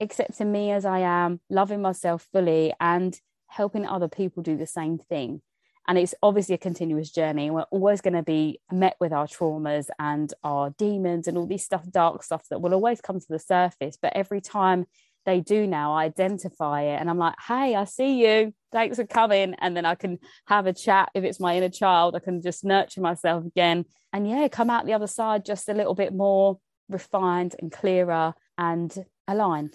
accepting 0.00 0.50
me 0.50 0.72
as 0.72 0.84
I 0.84 1.00
am, 1.00 1.38
loving 1.48 1.80
myself 1.80 2.26
fully, 2.32 2.72
and 2.80 3.20
helping 3.46 3.86
other 3.86 4.08
people 4.08 4.42
do 4.42 4.56
the 4.56 4.66
same 4.66 4.98
thing. 4.98 5.42
And 5.86 5.98
it's 5.98 6.14
obviously 6.22 6.54
a 6.54 6.58
continuous 6.58 7.10
journey. 7.10 7.50
We're 7.50 7.62
always 7.62 8.00
going 8.00 8.14
to 8.14 8.22
be 8.22 8.60
met 8.72 8.96
with 9.00 9.12
our 9.12 9.26
traumas 9.26 9.88
and 9.98 10.32
our 10.42 10.70
demons 10.78 11.28
and 11.28 11.36
all 11.36 11.46
these 11.46 11.64
stuff, 11.64 11.84
dark 11.90 12.22
stuff 12.22 12.46
that 12.48 12.60
will 12.60 12.72
always 12.72 13.02
come 13.02 13.20
to 13.20 13.26
the 13.28 13.38
surface. 13.38 13.98
But 14.00 14.14
every 14.16 14.40
time 14.40 14.86
they 15.26 15.40
do 15.40 15.66
now, 15.66 15.92
I 15.92 16.04
identify 16.04 16.82
it 16.82 17.00
and 17.00 17.10
I'm 17.10 17.18
like, 17.18 17.34
hey, 17.46 17.74
I 17.74 17.84
see 17.84 18.26
you. 18.26 18.54
Thanks 18.72 18.96
for 18.96 19.06
coming. 19.06 19.54
And 19.58 19.76
then 19.76 19.84
I 19.84 19.94
can 19.94 20.18
have 20.46 20.66
a 20.66 20.72
chat. 20.72 21.10
If 21.14 21.24
it's 21.24 21.40
my 21.40 21.56
inner 21.56 21.68
child, 21.68 22.16
I 22.16 22.20
can 22.20 22.40
just 22.40 22.64
nurture 22.64 23.02
myself 23.02 23.44
again. 23.44 23.84
And 24.12 24.28
yeah, 24.28 24.48
come 24.48 24.70
out 24.70 24.86
the 24.86 24.94
other 24.94 25.06
side 25.06 25.44
just 25.44 25.68
a 25.68 25.74
little 25.74 25.94
bit 25.94 26.14
more 26.14 26.58
refined 26.88 27.56
and 27.58 27.70
clearer 27.70 28.34
and 28.56 28.94
aligned. 29.28 29.74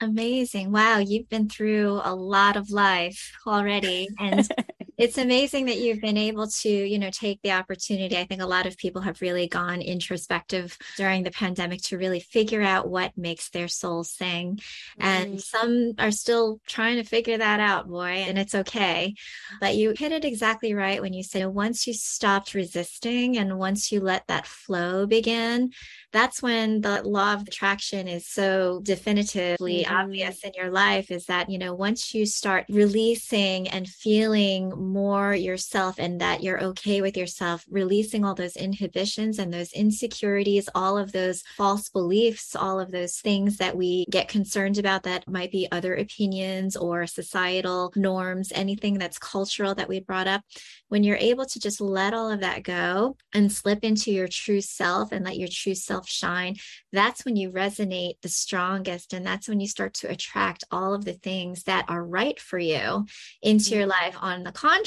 Amazing. 0.00 0.72
Wow, 0.72 0.98
you've 0.98 1.28
been 1.28 1.48
through 1.48 2.00
a 2.04 2.14
lot 2.14 2.56
of 2.56 2.70
life 2.70 3.32
already. 3.46 4.08
And 4.18 4.48
it's 5.00 5.16
amazing 5.16 5.64
that 5.66 5.78
you've 5.78 6.02
been 6.02 6.18
able 6.18 6.46
to, 6.46 6.68
you 6.68 6.98
know, 6.98 7.08
take 7.10 7.40
the 7.42 7.52
opportunity. 7.52 8.18
I 8.18 8.24
think 8.24 8.42
a 8.42 8.46
lot 8.46 8.66
of 8.66 8.76
people 8.76 9.00
have 9.00 9.22
really 9.22 9.48
gone 9.48 9.80
introspective 9.80 10.76
during 10.98 11.22
the 11.22 11.30
pandemic 11.30 11.80
to 11.84 11.96
really 11.96 12.20
figure 12.20 12.60
out 12.60 12.90
what 12.90 13.16
makes 13.16 13.48
their 13.48 13.66
soul 13.66 14.04
sing. 14.04 14.56
Mm-hmm. 14.56 15.02
And 15.02 15.40
some 15.40 15.92
are 15.98 16.10
still 16.10 16.60
trying 16.66 16.96
to 16.96 17.08
figure 17.08 17.38
that 17.38 17.60
out, 17.60 17.88
boy, 17.88 18.24
and 18.28 18.38
it's 18.38 18.54
okay. 18.54 19.14
But 19.58 19.74
you 19.76 19.94
hit 19.96 20.12
it 20.12 20.26
exactly 20.26 20.74
right 20.74 21.00
when 21.00 21.14
you 21.14 21.22
said 21.22 21.46
once 21.46 21.86
you 21.86 21.94
stopped 21.94 22.52
resisting 22.52 23.38
and 23.38 23.58
once 23.58 23.90
you 23.90 24.00
let 24.00 24.26
that 24.26 24.46
flow 24.46 25.06
begin, 25.06 25.72
that's 26.12 26.42
when 26.42 26.82
the 26.82 27.02
law 27.04 27.34
of 27.34 27.42
attraction 27.42 28.06
is 28.06 28.26
so 28.26 28.80
definitively 28.82 29.84
mm-hmm. 29.84 29.96
obvious 29.96 30.44
in 30.44 30.52
your 30.54 30.70
life 30.70 31.10
is 31.10 31.24
that, 31.26 31.48
you 31.48 31.58
know, 31.58 31.72
once 31.72 32.12
you 32.12 32.26
start 32.26 32.66
releasing 32.68 33.68
and 33.68 33.88
feeling 33.88 34.89
more 34.90 35.34
yourself 35.34 35.98
and 35.98 36.20
that 36.20 36.42
you're 36.42 36.62
okay 36.62 37.00
with 37.00 37.16
yourself, 37.16 37.64
releasing 37.70 38.24
all 38.24 38.34
those 38.34 38.56
inhibitions 38.56 39.38
and 39.38 39.52
those 39.52 39.72
insecurities, 39.72 40.68
all 40.74 40.98
of 40.98 41.12
those 41.12 41.42
false 41.56 41.88
beliefs, 41.88 42.54
all 42.56 42.80
of 42.80 42.90
those 42.90 43.18
things 43.18 43.56
that 43.58 43.76
we 43.76 44.06
get 44.10 44.28
concerned 44.28 44.78
about 44.78 45.04
that 45.04 45.28
might 45.28 45.50
be 45.50 45.68
other 45.70 45.94
opinions 45.94 46.76
or 46.76 47.06
societal 47.06 47.92
norms, 47.96 48.52
anything 48.54 48.98
that's 48.98 49.18
cultural 49.18 49.74
that 49.74 49.88
we 49.88 50.00
brought 50.00 50.26
up, 50.26 50.42
when 50.88 51.04
you're 51.04 51.16
able 51.16 51.46
to 51.46 51.60
just 51.60 51.80
let 51.80 52.12
all 52.12 52.30
of 52.30 52.40
that 52.40 52.62
go 52.64 53.16
and 53.32 53.52
slip 53.52 53.84
into 53.84 54.10
your 54.10 54.28
true 54.28 54.60
self 54.60 55.12
and 55.12 55.24
let 55.24 55.38
your 55.38 55.48
true 55.50 55.74
self 55.74 56.08
shine, 56.08 56.56
that's 56.92 57.24
when 57.24 57.36
you 57.36 57.50
resonate 57.50 58.14
the 58.22 58.28
strongest. 58.28 59.12
And 59.12 59.24
that's 59.24 59.48
when 59.48 59.60
you 59.60 59.68
start 59.68 59.94
to 59.94 60.10
attract 60.10 60.64
all 60.70 60.92
of 60.92 61.04
the 61.04 61.12
things 61.12 61.62
that 61.64 61.84
are 61.88 62.04
right 62.04 62.38
for 62.40 62.58
you 62.58 63.06
into 63.42 63.70
your 63.70 63.82
mm-hmm. 63.82 64.04
life. 64.04 64.16
On 64.20 64.42
the 64.42 64.52
contrary, 64.52 64.79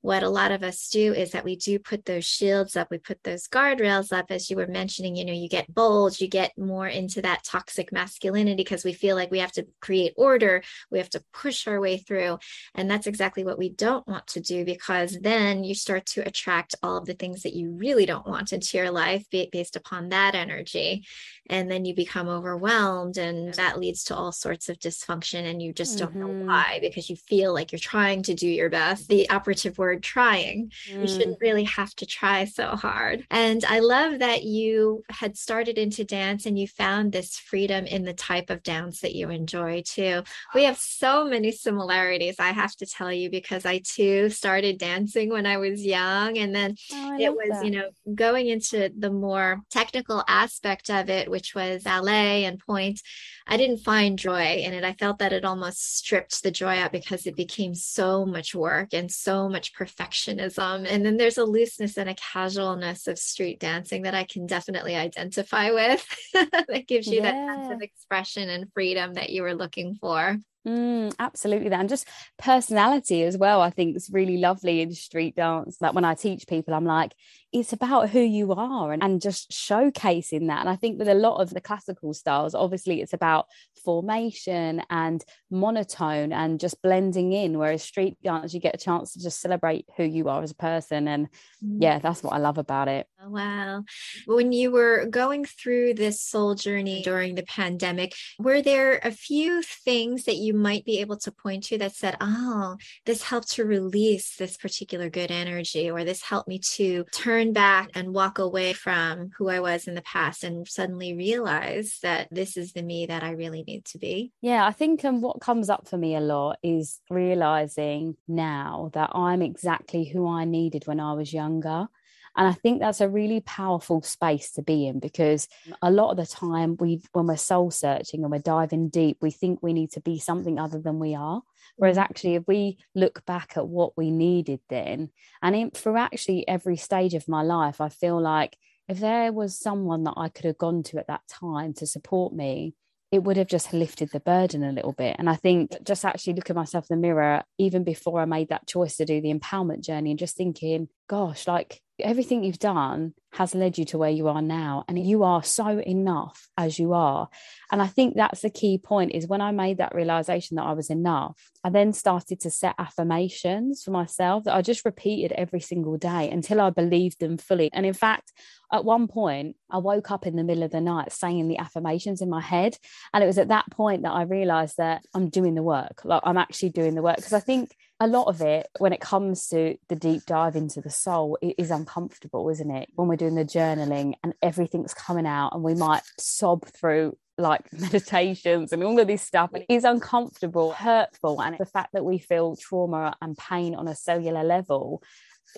what 0.00 0.22
a 0.22 0.28
lot 0.28 0.52
of 0.52 0.62
us 0.62 0.88
do 0.88 1.14
is 1.14 1.30
that 1.30 1.44
we 1.44 1.56
do 1.56 1.78
put 1.78 2.04
those 2.04 2.24
shields 2.24 2.76
up, 2.76 2.90
we 2.90 2.98
put 2.98 3.22
those 3.22 3.48
guardrails 3.48 4.12
up, 4.12 4.26
as 4.30 4.50
you 4.50 4.56
were 4.56 4.66
mentioning, 4.66 5.16
you 5.16 5.24
know, 5.24 5.32
you 5.32 5.48
get 5.48 5.72
bold, 5.72 6.20
you 6.20 6.28
get 6.28 6.56
more 6.58 6.86
into 6.86 7.22
that 7.22 7.42
toxic 7.44 7.92
masculinity 7.92 8.62
because 8.62 8.84
we 8.84 8.92
feel 8.92 9.16
like 9.16 9.30
we 9.30 9.38
have 9.38 9.52
to 9.52 9.66
create 9.80 10.12
order, 10.16 10.62
we 10.90 10.98
have 10.98 11.10
to 11.10 11.24
push 11.32 11.66
our 11.66 11.80
way 11.80 11.96
through. 11.96 12.38
And 12.74 12.90
that's 12.90 13.06
exactly 13.06 13.44
what 13.44 13.58
we 13.58 13.70
don't 13.70 14.06
want 14.06 14.26
to 14.28 14.40
do 14.40 14.64
because 14.64 15.18
then 15.20 15.64
you 15.64 15.74
start 15.74 16.06
to 16.06 16.26
attract 16.26 16.74
all 16.82 16.98
of 16.98 17.06
the 17.06 17.14
things 17.14 17.42
that 17.42 17.54
you 17.54 17.70
really 17.70 18.06
don't 18.06 18.26
want 18.26 18.52
into 18.52 18.76
your 18.76 18.90
life 18.90 19.24
based 19.30 19.76
upon 19.76 20.10
that 20.10 20.34
energy 20.34 21.04
and 21.50 21.70
then 21.70 21.84
you 21.84 21.94
become 21.94 22.28
overwhelmed 22.28 23.18
and 23.18 23.52
that 23.54 23.78
leads 23.78 24.04
to 24.04 24.14
all 24.14 24.32
sorts 24.32 24.68
of 24.68 24.78
dysfunction 24.78 25.44
and 25.44 25.60
you 25.60 25.72
just 25.72 25.98
don't 25.98 26.16
know 26.16 26.26
mm-hmm. 26.26 26.46
why 26.46 26.78
because 26.80 27.10
you 27.10 27.16
feel 27.16 27.52
like 27.52 27.72
you're 27.72 27.78
trying 27.78 28.22
to 28.22 28.34
do 28.34 28.48
your 28.48 28.70
best 28.70 28.93
the 29.06 29.28
operative 29.30 29.78
word 29.78 30.02
trying 30.02 30.70
mm. 30.90 31.00
you 31.00 31.08
shouldn't 31.08 31.40
really 31.40 31.64
have 31.64 31.94
to 31.94 32.06
try 32.06 32.44
so 32.44 32.68
hard 32.76 33.24
and 33.30 33.64
i 33.66 33.78
love 33.78 34.18
that 34.18 34.42
you 34.42 35.02
had 35.10 35.36
started 35.36 35.78
into 35.78 36.04
dance 36.04 36.46
and 36.46 36.58
you 36.58 36.66
found 36.66 37.12
this 37.12 37.38
freedom 37.38 37.86
in 37.86 38.04
the 38.04 38.14
type 38.14 38.50
of 38.50 38.62
dance 38.62 39.00
that 39.00 39.14
you 39.14 39.30
enjoy 39.30 39.82
too 39.84 40.22
we 40.54 40.64
have 40.64 40.78
so 40.78 41.24
many 41.24 41.50
similarities 41.52 42.36
i 42.38 42.50
have 42.50 42.74
to 42.74 42.86
tell 42.86 43.12
you 43.12 43.30
because 43.30 43.64
i 43.64 43.78
too 43.84 44.28
started 44.28 44.78
dancing 44.78 45.28
when 45.30 45.46
i 45.46 45.56
was 45.56 45.84
young 45.84 46.38
and 46.38 46.54
then 46.54 46.74
oh, 46.92 47.16
it 47.18 47.32
was 47.32 47.48
that. 47.50 47.64
you 47.64 47.70
know 47.70 47.88
going 48.14 48.48
into 48.48 48.90
the 48.98 49.10
more 49.10 49.60
technical 49.70 50.24
aspect 50.28 50.90
of 50.90 51.08
it 51.08 51.30
which 51.30 51.54
was 51.54 51.84
ballet 51.84 52.44
and 52.44 52.58
pointe, 52.58 53.00
I 53.46 53.56
didn't 53.56 53.78
find 53.78 54.18
joy 54.18 54.56
in 54.56 54.72
it. 54.72 54.84
I 54.84 54.94
felt 54.94 55.18
that 55.18 55.32
it 55.32 55.44
almost 55.44 55.96
stripped 55.96 56.42
the 56.42 56.50
joy 56.50 56.78
out 56.78 56.92
because 56.92 57.26
it 57.26 57.36
became 57.36 57.74
so 57.74 58.24
much 58.24 58.54
work 58.54 58.73
and 58.92 59.10
so 59.10 59.48
much 59.48 59.74
perfectionism. 59.74 60.86
And 60.88 61.04
then 61.04 61.16
there's 61.16 61.38
a 61.38 61.44
looseness 61.44 61.96
and 61.96 62.10
a 62.10 62.14
casualness 62.14 63.06
of 63.06 63.18
street 63.18 63.60
dancing 63.60 64.02
that 64.02 64.14
I 64.14 64.24
can 64.24 64.46
definitely 64.46 64.96
identify 64.96 65.70
with 65.70 66.06
that 66.34 66.84
gives 66.86 67.06
you 67.06 67.22
yeah. 67.22 67.32
that 67.32 67.56
sense 67.56 67.74
of 67.74 67.82
expression 67.82 68.48
and 68.48 68.72
freedom 68.72 69.14
that 69.14 69.30
you 69.30 69.42
were 69.42 69.54
looking 69.54 69.94
for. 69.94 70.38
Mm, 70.66 71.14
absolutely 71.18 71.68
that 71.68 71.80
and 71.80 71.90
just 71.90 72.08
personality 72.38 73.22
as 73.22 73.36
well 73.36 73.60
i 73.60 73.68
think 73.68 73.96
is 73.96 74.08
really 74.10 74.38
lovely 74.38 74.80
in 74.80 74.94
street 74.94 75.36
dance 75.36 75.76
like 75.82 75.92
when 75.92 76.06
i 76.06 76.14
teach 76.14 76.46
people 76.46 76.72
i'm 76.72 76.86
like 76.86 77.12
it's 77.54 77.72
about 77.72 78.10
who 78.10 78.20
you 78.20 78.52
are 78.52 78.92
and, 78.92 79.00
and 79.00 79.22
just 79.22 79.52
showcasing 79.52 80.48
that. 80.48 80.58
And 80.58 80.68
I 80.68 80.74
think 80.74 80.98
with 80.98 81.08
a 81.08 81.14
lot 81.14 81.40
of 81.40 81.50
the 81.50 81.60
classical 81.60 82.12
styles, 82.12 82.52
obviously 82.52 83.00
it's 83.00 83.12
about 83.12 83.46
formation 83.84 84.82
and 84.90 85.24
monotone 85.52 86.32
and 86.32 86.58
just 86.58 86.82
blending 86.82 87.32
in. 87.32 87.56
Whereas 87.56 87.84
street 87.84 88.16
dance, 88.24 88.54
you 88.54 88.60
get 88.60 88.74
a 88.74 88.78
chance 88.78 89.12
to 89.12 89.22
just 89.22 89.40
celebrate 89.40 89.86
who 89.96 90.02
you 90.02 90.28
are 90.28 90.42
as 90.42 90.50
a 90.50 90.56
person. 90.56 91.06
And 91.06 91.28
mm. 91.64 91.78
yeah, 91.78 92.00
that's 92.00 92.24
what 92.24 92.32
I 92.32 92.38
love 92.38 92.58
about 92.58 92.88
it. 92.88 93.06
Oh, 93.22 93.30
wow. 93.30 93.84
When 94.26 94.50
you 94.50 94.72
were 94.72 95.06
going 95.06 95.44
through 95.44 95.94
this 95.94 96.20
soul 96.20 96.56
journey 96.56 97.02
during 97.02 97.36
the 97.36 97.44
pandemic, 97.44 98.14
were 98.38 98.62
there 98.62 98.98
a 99.04 99.12
few 99.12 99.62
things 99.62 100.24
that 100.24 100.36
you 100.36 100.54
might 100.54 100.84
be 100.84 100.98
able 100.98 101.18
to 101.18 101.30
point 101.30 101.64
to 101.64 101.78
that 101.78 101.94
said, 101.94 102.16
oh, 102.20 102.76
this 103.06 103.22
helped 103.22 103.52
to 103.52 103.64
release 103.64 104.34
this 104.36 104.56
particular 104.56 105.08
good 105.08 105.30
energy, 105.30 105.88
or 105.88 106.02
this 106.02 106.22
helped 106.22 106.48
me 106.48 106.58
to 106.58 107.04
turn 107.12 107.43
back 107.52 107.90
and 107.94 108.14
walk 108.14 108.38
away 108.38 108.72
from 108.72 109.30
who 109.36 109.48
I 109.48 109.60
was 109.60 109.86
in 109.86 109.94
the 109.94 110.02
past 110.02 110.44
and 110.44 110.66
suddenly 110.66 111.14
realize 111.14 111.98
that 112.02 112.28
this 112.30 112.56
is 112.56 112.72
the 112.72 112.82
me 112.82 113.06
that 113.06 113.22
I 113.22 113.32
really 113.32 113.62
need 113.62 113.84
to 113.86 113.98
be? 113.98 114.32
Yeah, 114.40 114.66
I 114.66 114.72
think 114.72 115.04
um, 115.04 115.20
what 115.20 115.40
comes 115.40 115.68
up 115.68 115.88
for 115.88 115.96
me 115.96 116.14
a 116.16 116.20
lot 116.20 116.58
is 116.62 117.00
realizing 117.10 118.16
now 118.26 118.90
that 118.94 119.10
I'm 119.14 119.42
exactly 119.42 120.04
who 120.04 120.28
I 120.28 120.44
needed 120.44 120.86
when 120.86 121.00
I 121.00 121.12
was 121.12 121.32
younger. 121.32 121.88
And 122.36 122.48
I 122.48 122.52
think 122.52 122.80
that's 122.80 123.00
a 123.00 123.08
really 123.08 123.40
powerful 123.40 124.02
space 124.02 124.50
to 124.52 124.62
be 124.62 124.88
in 124.88 124.98
because 124.98 125.46
a 125.80 125.90
lot 125.90 126.10
of 126.10 126.16
the 126.16 126.26
time 126.26 126.76
we 126.80 127.00
when 127.12 127.28
we're 127.28 127.36
soul 127.36 127.70
searching 127.70 128.22
and 128.22 128.32
we're 128.32 128.40
diving 128.40 128.88
deep, 128.88 129.18
we 129.20 129.30
think 129.30 129.60
we 129.62 129.72
need 129.72 129.92
to 129.92 130.00
be 130.00 130.18
something 130.18 130.58
other 130.58 130.80
than 130.80 130.98
we 130.98 131.14
are. 131.14 131.42
Whereas 131.76 131.98
actually, 131.98 132.36
if 132.36 132.44
we 132.46 132.78
look 132.94 133.24
back 133.26 133.56
at 133.56 133.66
what 133.66 133.96
we 133.96 134.10
needed 134.10 134.60
then, 134.68 135.10
and 135.42 135.56
in, 135.56 135.70
for 135.72 135.96
actually 135.96 136.46
every 136.46 136.76
stage 136.76 137.14
of 137.14 137.28
my 137.28 137.42
life, 137.42 137.80
I 137.80 137.88
feel 137.88 138.20
like 138.20 138.56
if 138.88 139.00
there 139.00 139.32
was 139.32 139.58
someone 139.58 140.04
that 140.04 140.14
I 140.16 140.28
could 140.28 140.44
have 140.44 140.58
gone 140.58 140.82
to 140.84 140.98
at 140.98 141.08
that 141.08 141.26
time 141.28 141.72
to 141.74 141.86
support 141.86 142.32
me, 142.32 142.74
it 143.10 143.22
would 143.22 143.36
have 143.36 143.46
just 143.46 143.72
lifted 143.72 144.10
the 144.10 144.20
burden 144.20 144.64
a 144.64 144.72
little 144.72 144.92
bit. 144.92 145.16
And 145.18 145.30
I 145.30 145.36
think 145.36 145.70
just 145.84 146.04
actually 146.04 146.34
looking 146.34 146.56
myself 146.56 146.86
in 146.90 146.96
the 146.96 147.06
mirror, 147.06 147.42
even 147.58 147.84
before 147.84 148.20
I 148.20 148.24
made 148.24 148.48
that 148.48 148.66
choice 148.66 148.96
to 148.96 149.04
do 149.04 149.20
the 149.20 149.32
empowerment 149.32 149.82
journey, 149.84 150.10
and 150.10 150.18
just 150.18 150.36
thinking, 150.36 150.88
gosh, 151.08 151.46
like 151.46 151.80
everything 152.00 152.42
you've 152.42 152.58
done 152.58 153.14
has 153.32 153.54
led 153.54 153.78
you 153.78 153.84
to 153.84 153.98
where 153.98 154.10
you 154.10 154.28
are 154.28 154.42
now 154.42 154.84
and 154.88 155.04
you 155.04 155.22
are 155.22 155.42
so 155.42 155.80
enough 155.80 156.48
as 156.56 156.78
you 156.78 156.92
are. 156.92 157.28
And 157.70 157.82
i 157.82 157.86
think 157.86 158.14
that's 158.14 158.42
the 158.42 158.50
key 158.50 158.78
point 158.78 159.12
is 159.12 159.26
when 159.26 159.40
i 159.40 159.50
made 159.50 159.78
that 159.78 159.94
realization 159.94 160.56
that 160.56 160.64
i 160.64 160.72
was 160.72 160.90
enough 160.90 161.50
i 161.64 161.70
then 161.70 161.92
started 161.92 162.40
to 162.40 162.50
set 162.50 162.76
affirmations 162.78 163.82
for 163.82 163.90
myself 163.90 164.44
that 164.44 164.54
i 164.54 164.62
just 164.62 164.84
repeated 164.84 165.32
every 165.32 165.60
single 165.60 165.96
day 165.96 166.30
until 166.30 166.60
i 166.60 166.70
believed 166.70 167.18
them 167.20 167.36
fully. 167.36 167.70
And 167.72 167.84
in 167.84 167.94
fact 167.94 168.32
at 168.72 168.84
one 168.84 169.08
point 169.08 169.56
i 169.70 169.78
woke 169.78 170.10
up 170.10 170.26
in 170.26 170.36
the 170.36 170.44
middle 170.44 170.62
of 170.62 170.70
the 170.70 170.80
night 170.80 171.12
saying 171.12 171.48
the 171.48 171.58
affirmations 171.58 172.20
in 172.20 172.30
my 172.30 172.40
head. 172.40 172.76
And 173.12 173.24
it 173.24 173.26
was 173.26 173.38
at 173.38 173.48
that 173.48 173.70
point 173.70 174.02
that 174.02 174.12
i 174.12 174.22
realized 174.22 174.76
that 174.76 175.04
i'm 175.14 175.28
doing 175.28 175.54
the 175.54 175.62
work 175.62 176.04
like 176.04 176.22
i'm 176.24 176.38
actually 176.38 176.70
doing 176.70 176.94
the 176.94 177.02
work. 177.02 177.16
Because 177.16 177.32
i 177.32 177.40
think 177.40 177.74
a 178.00 178.06
lot 178.06 178.26
of 178.26 178.40
it 178.40 178.66
when 178.78 178.92
it 178.92 179.00
comes 179.00 179.48
to 179.48 179.76
the 179.88 179.96
deep 179.96 180.24
dive 180.26 180.56
into 180.56 180.80
the 180.80 180.90
soul 180.90 181.38
it 181.40 181.54
is 181.58 181.70
uncomfortable 181.70 182.48
isn't 182.50 182.70
it? 182.70 182.88
When 182.94 183.08
we're 183.08 183.16
doing 183.16 183.34
the 183.34 183.44
journaling 183.44 184.14
and 184.22 184.34
everything's 184.42 184.94
coming 184.94 185.26
out 185.26 185.54
and 185.54 185.62
we 185.62 185.74
might 185.74 186.02
sob 186.18 186.66
through 186.66 187.16
like 187.36 187.72
meditations 187.72 188.72
and 188.72 188.82
all 188.82 188.98
of 188.98 189.06
this 189.06 189.22
stuff 189.22 189.50
it 189.54 189.66
is 189.68 189.84
uncomfortable 189.84 190.72
hurtful 190.72 191.40
and 191.42 191.56
the 191.58 191.66
fact 191.66 191.92
that 191.92 192.04
we 192.04 192.18
feel 192.18 192.56
trauma 192.56 193.16
and 193.20 193.36
pain 193.36 193.74
on 193.74 193.88
a 193.88 193.94
cellular 193.94 194.44
level 194.44 195.02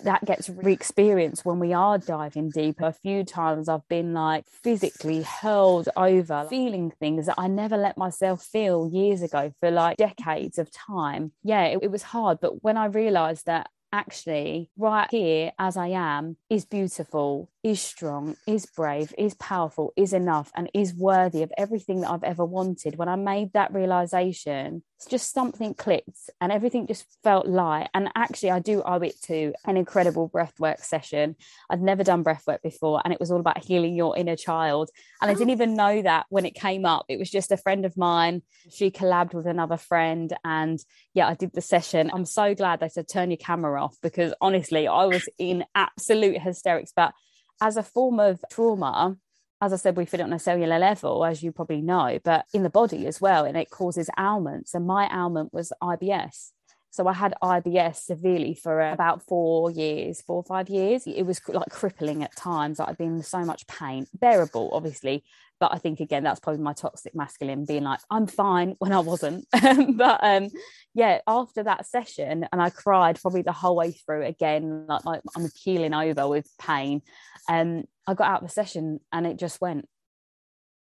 that 0.03 0.25
gets 0.25 0.49
re-experienced 0.49 1.45
when 1.45 1.59
we 1.59 1.73
are 1.73 1.97
diving 1.97 2.49
deeper. 2.49 2.85
A 2.85 2.93
few 2.93 3.23
times 3.23 3.67
I've 3.67 3.87
been 3.87 4.13
like 4.13 4.45
physically 4.47 5.23
hurled 5.23 5.89
over, 5.95 6.45
feeling 6.49 6.91
things 6.91 7.25
that 7.25 7.35
I 7.37 7.47
never 7.47 7.77
let 7.77 7.97
myself 7.97 8.43
feel 8.43 8.89
years 8.91 9.21
ago 9.21 9.51
for 9.59 9.71
like 9.71 9.97
decades 9.97 10.57
of 10.57 10.71
time. 10.71 11.31
Yeah, 11.43 11.63
it, 11.65 11.79
it 11.81 11.91
was 11.91 12.03
hard. 12.03 12.39
But 12.39 12.63
when 12.63 12.77
I 12.77 12.85
realized 12.85 13.45
that 13.47 13.69
actually 13.91 14.69
right 14.77 15.07
here 15.09 15.51
as 15.57 15.77
I 15.77 15.87
am 15.87 16.37
is 16.49 16.65
beautiful, 16.65 17.49
is 17.67 17.81
strong, 17.81 18.37
is 18.47 18.65
brave, 18.65 19.13
is 19.17 19.33
powerful, 19.33 19.91
is 19.97 20.13
enough, 20.13 20.49
and 20.55 20.71
is 20.73 20.93
worthy 20.93 21.43
of 21.43 21.51
everything 21.57 21.99
that 21.99 22.09
I've 22.09 22.23
ever 22.23 22.45
wanted. 22.45 22.95
When 22.95 23.09
I 23.09 23.17
made 23.17 23.51
that 23.51 23.73
realization, 23.73 24.83
it's 24.95 25.05
just 25.05 25.33
something 25.33 25.73
clicked 25.73 26.29
and 26.39 26.49
everything 26.49 26.87
just 26.87 27.05
felt 27.23 27.45
light. 27.45 27.89
And 27.93 28.09
actually, 28.15 28.51
I 28.51 28.59
do 28.59 28.81
owe 28.83 29.01
it 29.01 29.21
to 29.23 29.51
an 29.65 29.75
incredible 29.75 30.29
breathwork 30.29 30.79
session. 30.79 31.35
I'd 31.69 31.81
never 31.81 32.05
done 32.05 32.23
breathwork 32.23 32.61
before, 32.61 33.01
and 33.03 33.13
it 33.13 33.19
was 33.19 33.31
all 33.31 33.41
about 33.41 33.61
healing 33.61 33.95
your 33.95 34.17
inner 34.17 34.37
child. 34.37 34.89
And 35.21 35.29
I 35.29 35.33
didn't 35.33 35.49
even 35.49 35.75
know 35.75 36.01
that 36.03 36.25
when 36.29 36.45
it 36.45 36.55
came 36.55 36.85
up. 36.85 37.03
It 37.09 37.19
was 37.19 37.29
just 37.29 37.51
a 37.51 37.57
friend 37.57 37.83
of 37.83 37.97
mine. 37.97 38.43
She 38.71 38.91
collabed 38.91 39.33
with 39.33 39.45
another 39.45 39.77
friend, 39.77 40.31
and 40.45 40.79
yeah, 41.13 41.27
I 41.27 41.33
did 41.33 41.51
the 41.51 41.59
session. 41.59 42.11
I'm 42.13 42.25
so 42.25 42.55
glad 42.55 42.79
they 42.79 42.87
said 42.87 43.09
turn 43.09 43.29
your 43.29 43.37
camera 43.37 43.83
off 43.83 43.97
because 44.01 44.33
honestly, 44.39 44.87
I 44.87 45.03
was 45.03 45.27
in 45.37 45.65
absolute 45.75 46.41
hysterics. 46.41 46.93
But 46.95 47.13
as 47.61 47.77
a 47.77 47.83
form 47.83 48.19
of 48.19 48.43
trauma, 48.51 49.17
as 49.61 49.73
I 49.73 49.77
said, 49.77 49.97
we 49.97 50.05
feel 50.05 50.19
it 50.19 50.23
on 50.23 50.33
a 50.33 50.39
cellular 50.39 50.77
level, 50.77 51.25
as 51.25 51.41
you 51.41 51.51
probably 51.51 51.81
know, 51.81 52.19
but 52.23 52.45
in 52.53 52.63
the 52.63 52.69
body 52.69 53.07
as 53.07 53.19
well. 53.19 53.45
And 53.45 53.57
it 53.57 53.71
causes 53.71 54.09
ailments. 54.17 54.75
And 54.75 54.85
my 54.85 55.09
ailment 55.11 55.53
was 55.53 55.73
IBS. 55.81 56.51
So 56.91 57.07
I 57.07 57.13
had 57.13 57.35
IBS 57.43 57.97
severely 57.97 58.53
for 58.55 58.81
about 58.81 59.21
four 59.21 59.69
years, 59.69 60.21
four 60.21 60.37
or 60.37 60.43
five 60.43 60.69
years. 60.69 61.05
It 61.05 61.23
was 61.23 61.39
like 61.47 61.69
crippling 61.69 62.23
at 62.23 62.35
times. 62.35 62.79
I'd 62.79 62.97
been 62.97 63.21
so 63.23 63.43
much 63.45 63.67
pain, 63.67 64.07
bearable, 64.13 64.69
obviously. 64.73 65.23
But 65.59 65.73
I 65.73 65.79
think 65.79 65.99
again, 65.99 66.23
that's 66.23 66.39
probably 66.39 66.61
my 66.61 66.73
toxic 66.73 67.15
masculine 67.15 67.65
being 67.65 67.83
like, 67.83 67.99
I'm 68.09 68.27
fine 68.27 68.75
when 68.79 68.93
I 68.93 68.99
wasn't. 68.99 69.45
but 69.51 70.19
um, 70.23 70.49
yeah, 70.93 71.19
after 71.27 71.63
that 71.63 71.85
session, 71.85 72.47
and 72.51 72.61
I 72.61 72.69
cried 72.69 73.19
probably 73.21 73.41
the 73.41 73.51
whole 73.51 73.75
way 73.75 73.91
through 73.91 74.25
again, 74.25 74.85
like, 74.87 75.05
like 75.05 75.21
I'm 75.35 75.49
keeling 75.49 75.93
over 75.93 76.27
with 76.27 76.47
pain. 76.59 77.01
Um, 77.47 77.85
I 78.05 78.13
got 78.13 78.29
out 78.29 78.41
of 78.43 78.47
the 78.47 78.53
session 78.53 78.99
and 79.11 79.25
it 79.25 79.37
just 79.37 79.61
went. 79.61 79.87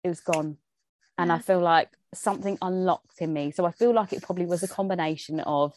It 0.04 0.10
was 0.10 0.22
gone. 0.22 0.58
And 1.17 1.32
I 1.32 1.39
feel 1.39 1.60
like 1.60 1.89
something 2.13 2.58
unlocked 2.62 3.20
in 3.20 3.34
me. 3.34 3.52
So 3.52 3.65
I 3.65 3.72
feel 3.72 3.93
like 3.93 4.13
it 4.13 4.22
probably 4.22 4.46
was 4.46 4.63
a 4.63 4.67
combination 4.67 5.39
of 5.39 5.74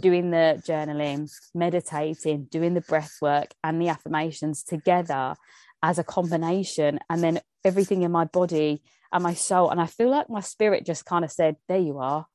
doing 0.00 0.30
the 0.30 0.62
journaling, 0.66 1.30
meditating, 1.54 2.44
doing 2.50 2.74
the 2.74 2.80
breath 2.80 3.16
work 3.20 3.52
and 3.62 3.80
the 3.80 3.88
affirmations 3.88 4.62
together 4.62 5.34
as 5.82 5.98
a 5.98 6.04
combination. 6.04 6.98
And 7.10 7.22
then 7.22 7.40
everything 7.64 8.02
in 8.02 8.12
my 8.12 8.24
body 8.24 8.82
and 9.12 9.22
my 9.22 9.34
soul. 9.34 9.70
And 9.70 9.80
I 9.80 9.86
feel 9.86 10.10
like 10.10 10.30
my 10.30 10.40
spirit 10.40 10.86
just 10.86 11.04
kind 11.04 11.24
of 11.24 11.30
said, 11.30 11.56
There 11.68 11.78
you 11.78 11.98
are. 11.98 12.26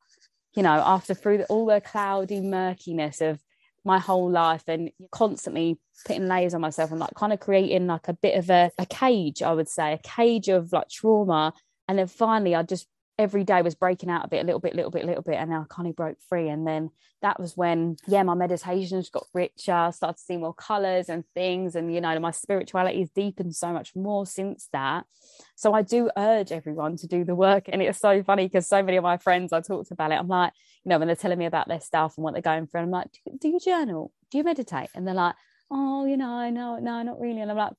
You 0.55 0.61
know, 0.63 0.83
after 0.85 1.15
through 1.15 1.39
the, 1.39 1.45
all 1.45 1.65
the 1.65 1.81
cloudy 1.81 2.39
murkiness 2.39 3.21
of 3.21 3.39
my 3.85 3.99
whole 3.99 4.29
life 4.29 4.63
and 4.67 4.91
constantly 5.11 5.77
putting 6.05 6.27
layers 6.27 6.53
on 6.53 6.61
myself 6.61 6.91
and 6.91 6.99
like 6.99 7.13
kind 7.15 7.33
of 7.33 7.39
creating 7.39 7.87
like 7.87 8.07
a 8.07 8.13
bit 8.13 8.37
of 8.37 8.49
a, 8.49 8.71
a 8.77 8.85
cage, 8.85 9.41
I 9.41 9.53
would 9.53 9.69
say, 9.69 9.93
a 9.93 9.97
cage 9.97 10.49
of 10.49 10.71
like 10.71 10.89
trauma. 10.89 11.53
And 11.87 11.99
then 11.99 12.07
finally, 12.07 12.55
I 12.55 12.63
just 12.63 12.87
every 13.19 13.43
day 13.43 13.61
was 13.61 13.75
breaking 13.75 14.09
out 14.09 14.25
a 14.25 14.27
bit, 14.27 14.41
a 14.41 14.45
little 14.45 14.59
bit, 14.59 14.75
little 14.75 14.91
bit, 14.91 15.05
little 15.05 15.21
bit, 15.21 15.35
and 15.35 15.51
then 15.51 15.59
I 15.59 15.65
kind 15.69 15.87
of 15.87 15.95
broke 15.95 16.17
free. 16.27 16.49
And 16.49 16.65
then 16.65 16.89
that 17.21 17.39
was 17.39 17.55
when, 17.55 17.97
yeah, 18.07 18.23
my 18.23 18.33
meditations 18.33 19.09
got 19.09 19.27
richer, 19.33 19.91
started 19.93 20.17
to 20.17 20.23
see 20.23 20.37
more 20.37 20.53
colors 20.53 21.09
and 21.09 21.23
things, 21.33 21.75
and 21.75 21.93
you 21.93 22.01
know, 22.01 22.19
my 22.19 22.31
spirituality 22.31 22.99
has 22.99 23.09
deepened 23.11 23.55
so 23.55 23.71
much 23.71 23.95
more 23.95 24.25
since 24.25 24.67
that. 24.73 25.05
So 25.55 25.73
I 25.73 25.83
do 25.83 26.09
urge 26.17 26.51
everyone 26.51 26.97
to 26.97 27.07
do 27.07 27.23
the 27.23 27.35
work, 27.35 27.65
and 27.67 27.81
it's 27.81 27.99
so 27.99 28.23
funny 28.23 28.47
because 28.47 28.67
so 28.67 28.81
many 28.81 28.97
of 28.97 29.03
my 29.03 29.17
friends 29.17 29.53
I 29.53 29.61
talked 29.61 29.91
about 29.91 30.11
it. 30.11 30.15
I'm 30.15 30.27
like, 30.27 30.53
you 30.83 30.89
know, 30.89 30.97
when 30.97 31.07
they're 31.07 31.15
telling 31.15 31.39
me 31.39 31.45
about 31.45 31.67
their 31.67 31.81
stuff 31.81 32.17
and 32.17 32.23
what 32.23 32.33
they're 32.33 32.41
going 32.41 32.67
through, 32.67 32.81
I'm 32.81 32.91
like, 32.91 33.07
do 33.39 33.47
you 33.47 33.59
journal? 33.59 34.11
Do 34.31 34.39
you 34.39 34.43
meditate? 34.43 34.89
And 34.95 35.07
they're 35.07 35.13
like, 35.13 35.35
oh, 35.69 36.05
you 36.05 36.17
know, 36.17 36.49
no, 36.49 36.77
no, 36.77 37.03
not 37.03 37.19
really. 37.19 37.41
And 37.41 37.51
I'm 37.51 37.57
like, 37.57 37.73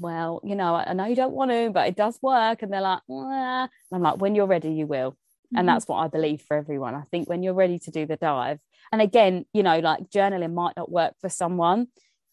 well, 0.00 0.40
you 0.44 0.54
know, 0.54 0.74
I 0.74 0.92
know 0.92 1.06
you 1.06 1.16
don't 1.16 1.34
want 1.34 1.50
to, 1.50 1.70
but 1.70 1.88
it 1.88 1.96
does 1.96 2.18
work. 2.22 2.62
And 2.62 2.72
they're 2.72 2.80
like, 2.80 3.00
I'm 3.08 3.68
like, 4.02 4.20
when 4.20 4.34
you're 4.34 4.46
ready, 4.46 4.72
you 4.72 4.86
will. 4.86 5.12
Mm-hmm. 5.12 5.58
And 5.58 5.68
that's 5.68 5.86
what 5.86 5.98
I 5.98 6.08
believe 6.08 6.42
for 6.42 6.56
everyone. 6.56 6.94
I 6.94 7.02
think 7.10 7.28
when 7.28 7.42
you're 7.42 7.54
ready 7.54 7.78
to 7.80 7.90
do 7.90 8.06
the 8.06 8.16
dive, 8.16 8.58
and 8.92 9.02
again, 9.02 9.46
you 9.52 9.62
know, 9.62 9.78
like 9.78 10.10
journaling 10.10 10.54
might 10.54 10.76
not 10.76 10.90
work 10.90 11.14
for 11.20 11.28
someone. 11.28 11.88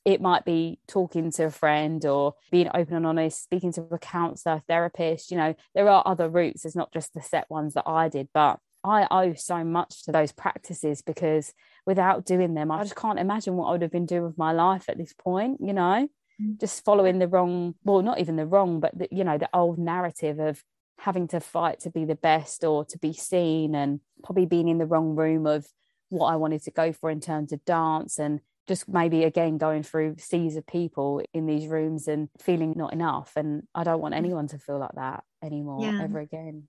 It 0.06 0.22
might 0.22 0.46
be 0.46 0.80
talking 0.88 1.32
to 1.32 1.46
a 1.46 1.50
friend 1.50 2.04
or 2.06 2.34
being 2.52 2.70
open 2.74 2.96
and 2.96 3.06
honest, 3.06 3.44
speaking 3.44 3.72
to 3.74 3.88
a 3.90 3.98
counselor, 3.98 4.62
therapist. 4.68 5.32
You 5.32 5.38
know, 5.38 5.56
there 5.74 5.88
are 5.90 6.04
other 6.06 6.30
routes. 6.30 6.66
It's 6.66 6.76
not 6.76 6.92
just 6.92 7.14
the 7.14 7.22
set 7.22 7.50
ones 7.50 7.74
that 7.76 7.88
I 7.88 8.10
did, 8.10 8.28
but 8.34 8.60
I 8.84 9.08
owe 9.10 9.34
so 9.34 9.64
much 9.64 10.04
to 10.04 10.12
those 10.12 10.34
practices 10.34 11.02
because 11.02 11.54
without 11.86 12.26
doing 12.26 12.54
them, 12.54 12.70
I 12.70 12.84
just 12.84 12.98
can't 12.98 13.20
imagine 13.20 13.56
what 13.56 13.68
I 13.68 13.72
would 13.72 13.82
have 13.82 13.92
been 13.92 14.06
doing 14.06 14.24
with 14.24 14.38
my 14.38 14.52
life 14.52 14.90
at 14.90 14.98
this 14.98 15.14
point, 15.14 15.60
you 15.62 15.74
know? 15.74 16.10
Mm. 16.42 16.60
just 16.60 16.84
following 16.84 17.20
the 17.20 17.28
wrong 17.28 17.76
well 17.84 18.02
not 18.02 18.20
even 18.20 18.38
the 18.38 18.46
wrong 18.48 18.80
but 18.80 18.98
the, 18.98 19.08
you 19.12 19.24
know 19.24 19.38
the 19.38 19.50
old 19.54 19.78
narrative 19.78 20.40
of 20.40 20.64
having 20.98 21.28
to 21.28 21.40
fight 21.40 21.80
to 21.82 21.90
be 21.90 22.06
the 22.06 22.16
best 22.16 22.64
or 22.64 22.86
to 22.86 22.98
be 22.98 23.14
seen 23.14 23.76
and 23.76 24.00
probably 24.24 24.46
being 24.46 24.68
in 24.68 24.78
the 24.80 24.86
wrong 24.86 25.16
room 25.16 25.46
of 25.46 25.68
what 26.10 26.28
I 26.28 26.36
wanted 26.36 26.64
to 26.64 26.72
go 26.72 26.94
for 26.94 27.10
in 27.10 27.20
terms 27.20 27.52
of 27.52 27.66
dance 27.66 28.20
and 28.20 28.40
just 28.68 28.88
maybe 28.88 29.24
again 29.24 29.58
going 29.58 29.84
through 29.84 30.16
seas 30.18 30.56
of 30.56 30.66
people 30.66 31.22
in 31.34 31.46
these 31.46 31.68
rooms 31.68 32.08
and 32.08 32.30
feeling 32.40 32.74
not 32.78 32.94
enough 32.94 33.34
and 33.36 33.64
i 33.76 33.84
don't 33.84 34.00
want 34.00 34.14
mm. 34.14 34.18
anyone 34.18 34.48
to 34.48 34.58
feel 34.58 34.80
like 34.80 34.94
that 34.96 35.24
anymore 35.44 35.80
yeah. 35.82 36.02
ever 36.02 36.20
again 36.20 36.68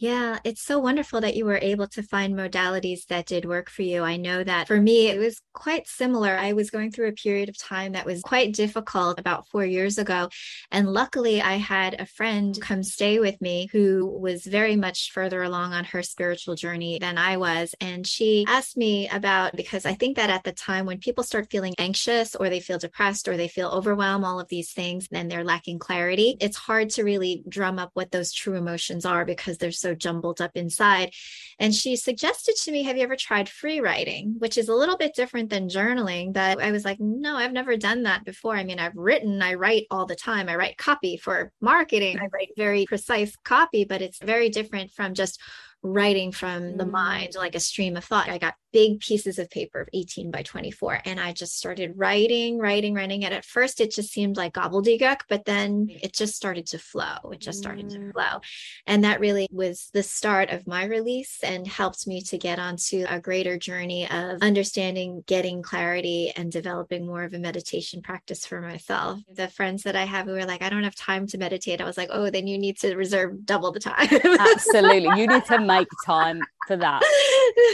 yeah, 0.00 0.38
it's 0.44 0.62
so 0.62 0.78
wonderful 0.78 1.20
that 1.20 1.36
you 1.36 1.44
were 1.44 1.58
able 1.60 1.86
to 1.88 2.02
find 2.02 2.34
modalities 2.34 3.04
that 3.08 3.26
did 3.26 3.44
work 3.44 3.68
for 3.68 3.82
you. 3.82 4.02
I 4.02 4.16
know 4.16 4.42
that 4.42 4.66
for 4.66 4.80
me, 4.80 5.08
it 5.08 5.18
was 5.18 5.42
quite 5.52 5.86
similar. 5.86 6.38
I 6.38 6.54
was 6.54 6.70
going 6.70 6.90
through 6.90 7.08
a 7.08 7.12
period 7.12 7.50
of 7.50 7.58
time 7.58 7.92
that 7.92 8.06
was 8.06 8.22
quite 8.22 8.54
difficult 8.54 9.20
about 9.20 9.46
four 9.48 9.62
years 9.62 9.98
ago. 9.98 10.30
And 10.70 10.88
luckily, 10.88 11.42
I 11.42 11.56
had 11.56 12.00
a 12.00 12.06
friend 12.06 12.58
come 12.62 12.82
stay 12.82 13.18
with 13.18 13.38
me 13.42 13.68
who 13.72 14.06
was 14.06 14.46
very 14.46 14.74
much 14.74 15.10
further 15.12 15.42
along 15.42 15.74
on 15.74 15.84
her 15.84 16.02
spiritual 16.02 16.54
journey 16.54 16.98
than 16.98 17.18
I 17.18 17.36
was. 17.36 17.74
And 17.78 18.06
she 18.06 18.46
asked 18.48 18.78
me 18.78 19.06
about, 19.10 19.54
because 19.54 19.84
I 19.84 19.92
think 19.92 20.16
that 20.16 20.30
at 20.30 20.44
the 20.44 20.52
time 20.52 20.86
when 20.86 20.98
people 20.98 21.24
start 21.24 21.50
feeling 21.50 21.74
anxious 21.76 22.34
or 22.34 22.48
they 22.48 22.60
feel 22.60 22.78
depressed 22.78 23.28
or 23.28 23.36
they 23.36 23.48
feel 23.48 23.68
overwhelmed, 23.68 24.24
all 24.24 24.40
of 24.40 24.48
these 24.48 24.72
things, 24.72 25.08
and 25.12 25.30
they're 25.30 25.44
lacking 25.44 25.78
clarity, 25.78 26.38
it's 26.40 26.56
hard 26.56 26.88
to 26.90 27.04
really 27.04 27.44
drum 27.46 27.78
up 27.78 27.90
what 27.92 28.10
those 28.10 28.32
true 28.32 28.54
emotions 28.54 29.04
are 29.04 29.26
because 29.26 29.58
they're 29.58 29.70
so 29.70 29.89
jumbled 29.94 30.40
up 30.40 30.52
inside. 30.54 31.12
And 31.58 31.74
she 31.74 31.96
suggested 31.96 32.56
to 32.56 32.72
me, 32.72 32.82
Have 32.84 32.96
you 32.96 33.02
ever 33.02 33.16
tried 33.16 33.48
free 33.48 33.80
writing? 33.80 34.36
Which 34.38 34.58
is 34.58 34.68
a 34.68 34.74
little 34.74 34.96
bit 34.96 35.14
different 35.14 35.50
than 35.50 35.68
journaling. 35.68 36.32
But 36.32 36.60
I 36.60 36.72
was 36.72 36.84
like, 36.84 37.00
No, 37.00 37.36
I've 37.36 37.52
never 37.52 37.76
done 37.76 38.04
that 38.04 38.24
before. 38.24 38.56
I 38.56 38.64
mean, 38.64 38.78
I've 38.78 38.96
written, 38.96 39.42
I 39.42 39.54
write 39.54 39.86
all 39.90 40.06
the 40.06 40.16
time. 40.16 40.48
I 40.48 40.56
write 40.56 40.78
copy 40.78 41.16
for 41.16 41.52
marketing, 41.60 42.18
I 42.18 42.28
write 42.32 42.50
very 42.56 42.86
precise 42.86 43.36
copy, 43.44 43.84
but 43.84 44.02
it's 44.02 44.18
very 44.18 44.48
different 44.48 44.90
from 44.92 45.14
just 45.14 45.40
writing 45.82 46.30
from 46.30 46.76
the 46.76 46.84
mm. 46.84 46.90
mind 46.90 47.34
like 47.36 47.54
a 47.54 47.60
stream 47.60 47.96
of 47.96 48.04
thought. 48.04 48.28
I 48.28 48.38
got 48.38 48.54
big 48.72 49.00
pieces 49.00 49.38
of 49.38 49.50
paper, 49.50 49.88
18 49.92 50.30
by 50.30 50.42
24, 50.42 51.00
and 51.04 51.20
I 51.20 51.32
just 51.32 51.56
started 51.56 51.94
writing, 51.96 52.58
writing, 52.58 52.94
writing. 52.94 53.24
And 53.24 53.34
at 53.34 53.44
first, 53.44 53.80
it 53.80 53.92
just 53.92 54.12
seemed 54.12 54.36
like 54.36 54.54
gobbledygook, 54.54 55.22
but 55.28 55.44
then 55.44 55.88
it 55.90 56.12
just 56.12 56.34
started 56.34 56.66
to 56.68 56.78
flow. 56.78 57.30
It 57.32 57.40
just 57.40 57.58
started 57.58 57.86
mm. 57.86 57.94
to 57.94 58.12
flow. 58.12 58.40
And 58.86 59.04
that 59.04 59.20
really 59.20 59.48
was 59.50 59.90
the 59.92 60.02
start 60.02 60.50
of 60.50 60.66
my 60.66 60.84
release 60.84 61.38
and 61.42 61.66
helped 61.66 62.06
me 62.06 62.22
to 62.22 62.38
get 62.38 62.58
onto 62.58 63.04
a 63.08 63.20
greater 63.20 63.58
journey 63.58 64.08
of 64.10 64.42
understanding, 64.42 65.24
getting 65.26 65.62
clarity, 65.62 66.32
and 66.36 66.50
developing 66.50 67.06
more 67.06 67.24
of 67.24 67.34
a 67.34 67.38
meditation 67.38 68.02
practice 68.02 68.46
for 68.46 68.60
myself. 68.60 69.20
The 69.34 69.48
friends 69.48 69.82
that 69.84 69.96
I 69.96 70.04
have 70.04 70.26
who 70.26 70.36
are 70.36 70.44
like, 70.44 70.62
I 70.62 70.70
don't 70.70 70.84
have 70.84 70.94
time 70.94 71.26
to 71.28 71.38
meditate, 71.38 71.80
I 71.80 71.84
was 71.84 71.96
like, 71.96 72.10
oh, 72.12 72.30
then 72.30 72.46
you 72.46 72.58
need 72.58 72.78
to 72.78 72.94
reserve 72.96 73.44
double 73.44 73.72
the 73.72 73.80
time. 73.80 74.08
Absolutely. 74.38 75.20
You 75.20 75.26
need 75.26 75.44
to 75.46 75.60
make 75.60 75.88
time 76.06 76.42
for 76.66 76.76
that. 76.76 77.02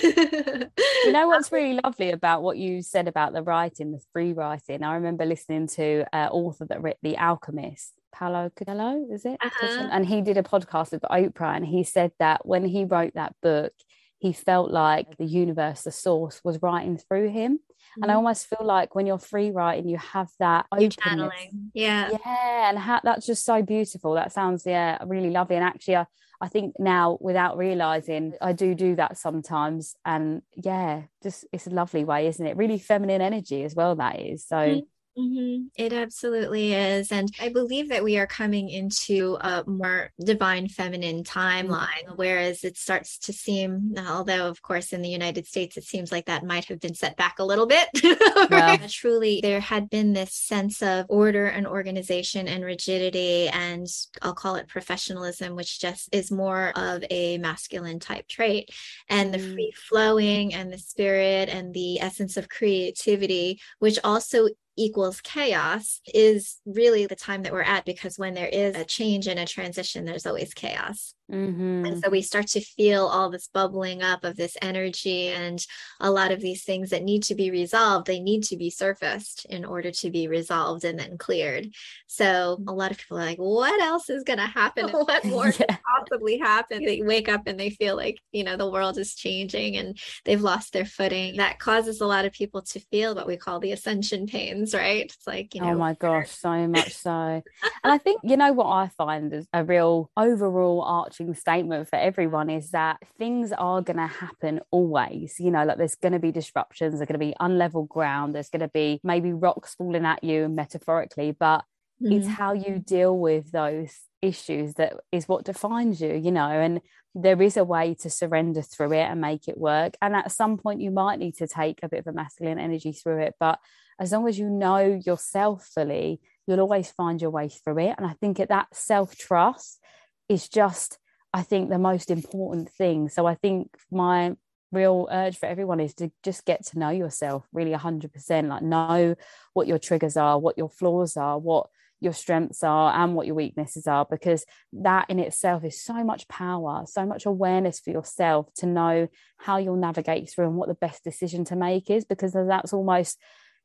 you 1.04 1.12
know 1.12 1.28
what's 1.28 1.52
really 1.52 1.80
lovely 1.82 2.10
about 2.10 2.42
what 2.42 2.56
you 2.56 2.82
said 2.82 3.08
about 3.08 3.32
the 3.32 3.42
writing, 3.42 3.92
the 3.92 4.00
free 4.12 4.32
writing? 4.32 4.82
I 4.82 4.94
remember 4.94 5.24
listening 5.24 5.66
to 5.68 6.04
an 6.12 6.28
author 6.28 6.66
that 6.66 6.82
wrote 6.82 6.96
The 7.02 7.16
Alchemist. 7.16 7.92
Paulo 8.12 8.50
Coelho, 8.56 9.06
is 9.12 9.26
it? 9.26 9.36
Uh-huh. 9.42 9.88
And 9.92 10.06
he 10.06 10.22
did 10.22 10.38
a 10.38 10.42
podcast 10.42 10.92
with 10.92 11.02
Oprah, 11.02 11.54
and 11.54 11.66
he 11.66 11.84
said 11.84 12.12
that 12.18 12.46
when 12.46 12.64
he 12.64 12.84
wrote 12.84 13.12
that 13.14 13.34
book, 13.42 13.72
he 14.18 14.32
felt 14.32 14.70
like 14.70 15.16
the 15.18 15.26
universe, 15.26 15.82
the 15.82 15.92
source, 15.92 16.40
was 16.42 16.62
writing 16.62 16.96
through 16.96 17.30
him. 17.30 17.58
Mm-hmm. 17.58 18.02
And 18.02 18.10
I 18.10 18.14
mm-hmm. 18.14 18.18
almost 18.18 18.46
feel 18.46 18.64
like 18.64 18.94
when 18.94 19.06
you're 19.06 19.18
free 19.18 19.50
writing, 19.50 19.88
you 19.88 19.98
have 19.98 20.28
that 20.38 20.66
openness. 20.72 21.32
Yeah. 21.74 22.10
Yeah. 22.10 22.70
And 22.70 22.78
ha- 22.78 23.02
that's 23.04 23.26
just 23.26 23.44
so 23.44 23.62
beautiful. 23.62 24.14
That 24.14 24.32
sounds, 24.32 24.64
yeah, 24.64 24.98
really 25.06 25.30
lovely. 25.30 25.56
And 25.56 25.64
actually, 25.64 25.96
I, 25.96 26.06
I 26.40 26.48
think 26.48 26.74
now 26.78 27.18
without 27.20 27.56
realizing 27.56 28.34
I 28.40 28.52
do 28.52 28.74
do 28.74 28.96
that 28.96 29.18
sometimes 29.18 29.96
and 30.04 30.42
yeah 30.54 31.02
just 31.22 31.46
it's 31.52 31.66
a 31.66 31.70
lovely 31.70 32.04
way 32.04 32.26
isn't 32.26 32.46
it 32.46 32.56
really 32.56 32.78
feminine 32.78 33.20
energy 33.20 33.64
as 33.64 33.74
well 33.74 33.96
that 33.96 34.20
is 34.20 34.46
so 34.46 34.56
mm-hmm. 34.56 34.80
Mm-hmm. 35.18 35.68
It 35.76 35.94
absolutely 35.94 36.74
is. 36.74 37.10
And 37.10 37.30
I 37.40 37.48
believe 37.48 37.88
that 37.88 38.04
we 38.04 38.18
are 38.18 38.26
coming 38.26 38.68
into 38.68 39.38
a 39.40 39.64
more 39.66 40.10
divine 40.22 40.68
feminine 40.68 41.24
timeline, 41.24 42.04
mm-hmm. 42.04 42.16
whereas 42.16 42.64
it 42.64 42.76
starts 42.76 43.18
to 43.20 43.32
seem, 43.32 43.94
although, 44.06 44.46
of 44.46 44.60
course, 44.60 44.92
in 44.92 45.00
the 45.00 45.08
United 45.08 45.46
States, 45.46 45.78
it 45.78 45.84
seems 45.84 46.12
like 46.12 46.26
that 46.26 46.44
might 46.44 46.66
have 46.66 46.80
been 46.80 46.94
set 46.94 47.16
back 47.16 47.38
a 47.38 47.44
little 47.44 47.66
bit. 47.66 47.88
Yeah. 48.48 48.78
Truly, 48.88 49.40
there 49.42 49.60
had 49.60 49.90
been 49.90 50.12
this 50.12 50.32
sense 50.32 50.82
of 50.82 51.06
order 51.08 51.46
and 51.46 51.66
organization 51.66 52.48
and 52.48 52.64
rigidity, 52.64 53.48
and 53.48 53.86
I'll 54.22 54.34
call 54.34 54.54
it 54.56 54.68
professionalism, 54.68 55.56
which 55.56 55.80
just 55.80 56.08
is 56.12 56.30
more 56.30 56.72
of 56.76 57.04
a 57.10 57.38
masculine 57.38 57.98
type 57.98 58.28
trait. 58.28 58.70
And 59.08 59.32
the 59.34 59.38
mm. 59.38 59.54
free 59.54 59.72
flowing 59.88 60.54
and 60.54 60.72
the 60.72 60.78
spirit 60.78 61.48
and 61.48 61.74
the 61.74 62.00
essence 62.00 62.36
of 62.36 62.48
creativity, 62.48 63.60
which 63.78 63.98
also 64.04 64.48
equals 64.76 65.20
chaos 65.20 66.00
is 66.14 66.60
really 66.64 67.06
the 67.06 67.16
time 67.16 67.42
that 67.42 67.52
we're 67.52 67.62
at 67.62 67.84
because 67.84 68.18
when 68.18 68.34
there 68.34 68.48
is 68.48 68.76
a 68.76 68.84
change 68.84 69.26
and 69.26 69.38
a 69.40 69.46
transition, 69.46 70.04
there's 70.04 70.26
always 70.26 70.54
chaos. 70.54 71.15
Mm-hmm. 71.30 71.86
And 71.86 72.02
so 72.02 72.08
we 72.08 72.22
start 72.22 72.46
to 72.48 72.60
feel 72.60 73.06
all 73.06 73.30
this 73.30 73.48
bubbling 73.52 74.02
up 74.02 74.22
of 74.24 74.36
this 74.36 74.56
energy 74.62 75.28
and 75.28 75.64
a 75.98 76.10
lot 76.10 76.30
of 76.30 76.40
these 76.40 76.62
things 76.62 76.90
that 76.90 77.02
need 77.02 77.24
to 77.24 77.34
be 77.34 77.50
resolved, 77.50 78.06
they 78.06 78.20
need 78.20 78.44
to 78.44 78.56
be 78.56 78.70
surfaced 78.70 79.44
in 79.46 79.64
order 79.64 79.90
to 79.90 80.10
be 80.10 80.28
resolved 80.28 80.84
and 80.84 80.98
then 80.98 81.18
cleared. 81.18 81.68
So 82.06 82.62
a 82.68 82.72
lot 82.72 82.92
of 82.92 82.98
people 82.98 83.18
are 83.18 83.24
like, 83.24 83.38
what 83.38 83.80
else 83.80 84.08
is 84.08 84.22
going 84.22 84.38
to 84.38 84.46
happen? 84.46 84.88
what 84.90 85.24
more 85.24 85.46
yeah. 85.46 85.52
could 85.52 85.78
possibly 85.98 86.38
happen? 86.38 86.84
They 86.84 87.02
wake 87.02 87.28
up 87.28 87.42
and 87.46 87.58
they 87.58 87.70
feel 87.70 87.96
like, 87.96 88.20
you 88.30 88.44
know, 88.44 88.56
the 88.56 88.70
world 88.70 88.96
is 88.96 89.14
changing 89.14 89.76
and 89.76 89.98
they've 90.24 90.40
lost 90.40 90.72
their 90.72 90.84
footing. 90.84 91.38
That 91.38 91.58
causes 91.58 92.00
a 92.00 92.06
lot 92.06 92.24
of 92.24 92.32
people 92.32 92.62
to 92.62 92.80
feel 92.92 93.14
what 93.16 93.26
we 93.26 93.36
call 93.36 93.58
the 93.58 93.72
ascension 93.72 94.26
pains, 94.26 94.74
right? 94.74 95.06
It's 95.06 95.26
like, 95.26 95.54
you 95.54 95.62
oh 95.62 95.66
know, 95.66 95.72
oh 95.72 95.78
my 95.78 95.94
gosh, 95.94 96.30
so 96.30 96.68
much 96.68 96.94
so. 96.94 97.10
and 97.10 97.42
I 97.84 97.98
think, 97.98 98.20
you 98.22 98.36
know, 98.36 98.52
what 98.52 98.66
I 98.66 98.88
find 98.96 99.32
is 99.32 99.48
a 99.52 99.64
real 99.64 100.10
overall 100.16 100.82
arch 100.82 101.15
statement 101.34 101.88
for 101.88 101.96
everyone 101.96 102.50
is 102.50 102.70
that 102.70 102.98
things 103.18 103.52
are 103.52 103.82
going 103.82 103.96
to 103.96 104.06
happen 104.06 104.60
always. 104.70 105.36
You 105.38 105.50
know, 105.50 105.64
like 105.64 105.78
there's 105.78 105.94
going 105.94 106.12
to 106.12 106.18
be 106.18 106.32
disruptions, 106.32 106.94
there's 106.94 107.08
going 107.08 107.18
to 107.20 107.26
be 107.26 107.34
unlevel 107.40 107.88
ground, 107.88 108.34
there's 108.34 108.50
going 108.50 108.60
to 108.60 108.68
be 108.68 109.00
maybe 109.02 109.32
rocks 109.32 109.74
falling 109.74 110.04
at 110.04 110.22
you 110.24 110.48
metaphorically, 110.48 111.32
but 111.32 111.64
mm-hmm. 112.02 112.12
it's 112.12 112.28
how 112.28 112.52
you 112.52 112.78
deal 112.78 113.16
with 113.16 113.50
those 113.52 113.92
issues 114.22 114.74
that 114.74 114.94
is 115.12 115.28
what 115.28 115.44
defines 115.44 116.00
you, 116.00 116.14
you 116.14 116.32
know, 116.32 116.48
and 116.48 116.80
there 117.14 117.40
is 117.40 117.56
a 117.56 117.64
way 117.64 117.94
to 117.94 118.10
surrender 118.10 118.62
through 118.62 118.92
it 118.92 119.04
and 119.04 119.20
make 119.20 119.48
it 119.48 119.56
work. 119.56 119.96
And 120.02 120.14
at 120.14 120.32
some 120.32 120.58
point, 120.58 120.82
you 120.82 120.90
might 120.90 121.18
need 121.18 121.36
to 121.36 121.46
take 121.46 121.78
a 121.82 121.88
bit 121.88 122.00
of 122.00 122.06
a 122.06 122.12
masculine 122.12 122.58
energy 122.58 122.92
through 122.92 123.22
it. 123.22 123.34
But 123.40 123.58
as 123.98 124.12
long 124.12 124.28
as 124.28 124.38
you 124.38 124.50
know 124.50 125.00
yourself 125.04 125.66
fully, 125.74 126.20
you'll 126.46 126.60
always 126.60 126.90
find 126.90 127.20
your 127.20 127.30
way 127.30 127.48
through 127.48 127.78
it. 127.78 127.94
And 127.96 128.06
I 128.06 128.12
think 128.20 128.38
at 128.38 128.50
that 128.50 128.68
self 128.72 129.16
trust 129.16 129.80
is 130.28 130.48
just 130.48 130.98
I 131.36 131.42
think 131.42 131.68
the 131.68 131.78
most 131.78 132.10
important 132.10 132.70
thing. 132.70 133.10
So 133.10 133.26
I 133.26 133.34
think 133.34 133.76
my 133.92 134.36
real 134.72 135.06
urge 135.12 135.36
for 135.36 135.44
everyone 135.44 135.80
is 135.80 135.92
to 135.96 136.10
just 136.24 136.46
get 136.46 136.64
to 136.68 136.78
know 136.78 136.88
yourself 136.88 137.46
really 137.52 137.72
100% 137.72 138.48
like 138.48 138.62
know 138.62 139.14
what 139.52 139.68
your 139.68 139.78
triggers 139.78 140.16
are 140.16 140.40
what 140.40 140.58
your 140.58 140.68
flaws 140.68 141.16
are 141.16 141.38
what 141.38 141.68
your 142.00 142.12
strengths 142.12 142.64
are 142.64 142.92
and 142.92 143.14
what 143.14 143.26
your 143.26 143.36
weaknesses 143.36 143.86
are 143.86 144.04
because 144.10 144.44
that 144.72 145.08
in 145.08 145.20
itself 145.20 145.62
is 145.64 145.80
so 145.80 146.02
much 146.02 146.26
power 146.26 146.82
so 146.84 147.06
much 147.06 147.26
awareness 147.26 147.78
for 147.78 147.90
yourself 147.90 148.52
to 148.54 148.66
know 148.66 149.06
how 149.38 149.56
you'll 149.56 149.76
navigate 149.76 150.28
through 150.28 150.46
and 150.46 150.56
what 150.56 150.68
the 150.68 150.74
best 150.74 151.04
decision 151.04 151.44
to 151.44 151.54
make 151.54 151.88
is 151.88 152.04
because 152.04 152.32
that's 152.32 152.72
almost 152.72 153.18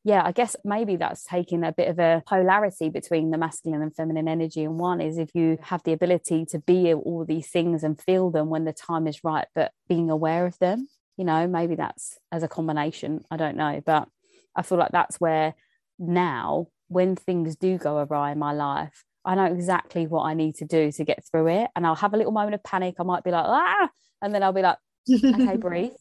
yeah, 0.04 0.24
I 0.26 0.32
guess 0.32 0.56
maybe 0.66 0.96
that's 0.96 1.24
taking 1.24 1.64
a 1.64 1.72
bit 1.72 1.88
of 1.88 2.00
a 2.00 2.24
polarity 2.26 2.90
between 2.90 3.30
the 3.30 3.38
masculine 3.38 3.84
and 3.84 3.96
feminine 3.96 4.28
energy. 4.28 4.64
And 4.64 4.80
one 4.80 5.00
is 5.00 5.20
if 5.20 5.30
you 5.36 5.60
have 5.62 5.84
the 5.84 5.94
ability 5.94 6.46
to 6.48 6.60
be 6.60 6.92
all 6.94 7.24
these 7.24 7.50
things 7.50 7.84
and 7.84 8.02
feel 8.02 8.32
them 8.32 8.50
when 8.50 8.66
the 8.66 8.74
time 8.74 9.06
is 9.06 9.24
right, 9.24 9.48
but 9.54 9.72
being 9.88 10.10
aware 10.10 10.48
of 10.48 10.58
them, 10.58 10.88
you 11.18 11.26
know, 11.26 11.46
maybe 11.46 11.76
that's 11.76 12.18
as 12.32 12.42
a 12.42 12.48
combination. 12.48 13.24
I 13.30 13.38
don't 13.38 13.56
know. 13.56 13.80
But 13.86 14.08
I 14.56 14.64
feel 14.64 14.80
like 14.80 14.92
that's 14.92 15.20
where 15.20 15.54
now, 16.00 16.68
when 16.88 17.16
things 17.16 17.56
do 17.56 17.78
go 17.78 17.98
awry 18.00 18.32
in 18.32 18.40
my 18.40 18.54
life, 18.54 19.04
I 19.24 19.36
know 19.36 19.46
exactly 19.46 20.08
what 20.08 20.24
I 20.24 20.34
need 20.34 20.56
to 20.56 20.66
do 20.66 20.92
to 20.92 21.06
get 21.06 21.24
through 21.30 21.48
it. 21.50 21.70
And 21.76 21.86
I'll 21.86 21.94
have 21.94 22.16
a 22.16 22.18
little 22.18 22.32
moment 22.32 22.56
of 22.56 22.64
panic. 22.64 22.96
I 23.00 23.04
might 23.04 23.24
be 23.24 23.30
like, 23.30 23.46
ah, 23.46 23.90
and 24.20 24.34
then 24.34 24.42
I'll 24.42 24.52
be 24.52 24.64
like, 24.64 24.78
okay, 25.08 25.58
breathe, 25.58 25.92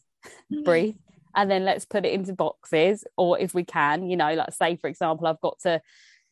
breathe 0.63 0.95
and 1.35 1.49
then 1.49 1.65
let's 1.65 1.85
put 1.85 2.05
it 2.05 2.13
into 2.13 2.33
boxes 2.33 3.03
or 3.17 3.39
if 3.39 3.53
we 3.53 3.63
can 3.63 4.09
you 4.09 4.17
know 4.17 4.33
like 4.33 4.53
say 4.53 4.75
for 4.75 4.87
example 4.87 5.27
i've 5.27 5.41
got 5.41 5.59
to 5.59 5.81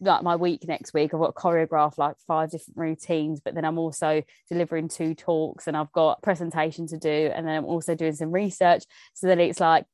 like 0.01 0.23
my 0.23 0.35
week 0.35 0.65
next 0.67 0.93
week 0.93 1.13
i've 1.13 1.19
got 1.19 1.35
to 1.35 1.41
choreograph 1.41 1.97
like 1.97 2.15
five 2.25 2.49
different 2.49 2.77
routines 2.77 3.41
but 3.43 3.53
then 3.53 3.65
i'm 3.65 3.77
also 3.77 4.23
delivering 4.49 4.88
two 4.88 5.13
talks 5.13 5.67
and 5.67 5.75
i've 5.75 5.91
got 5.91 6.21
presentation 6.21 6.88
to 6.88 6.97
do 6.97 7.31
and 7.33 7.47
then 7.47 7.57
i'm 7.57 7.65
also 7.65 7.95
doing 7.95 8.13
some 8.13 8.31
research. 8.31 8.83
So 9.13 9.27
that 9.27 9.39
it's 9.39 9.59
like 9.59 9.85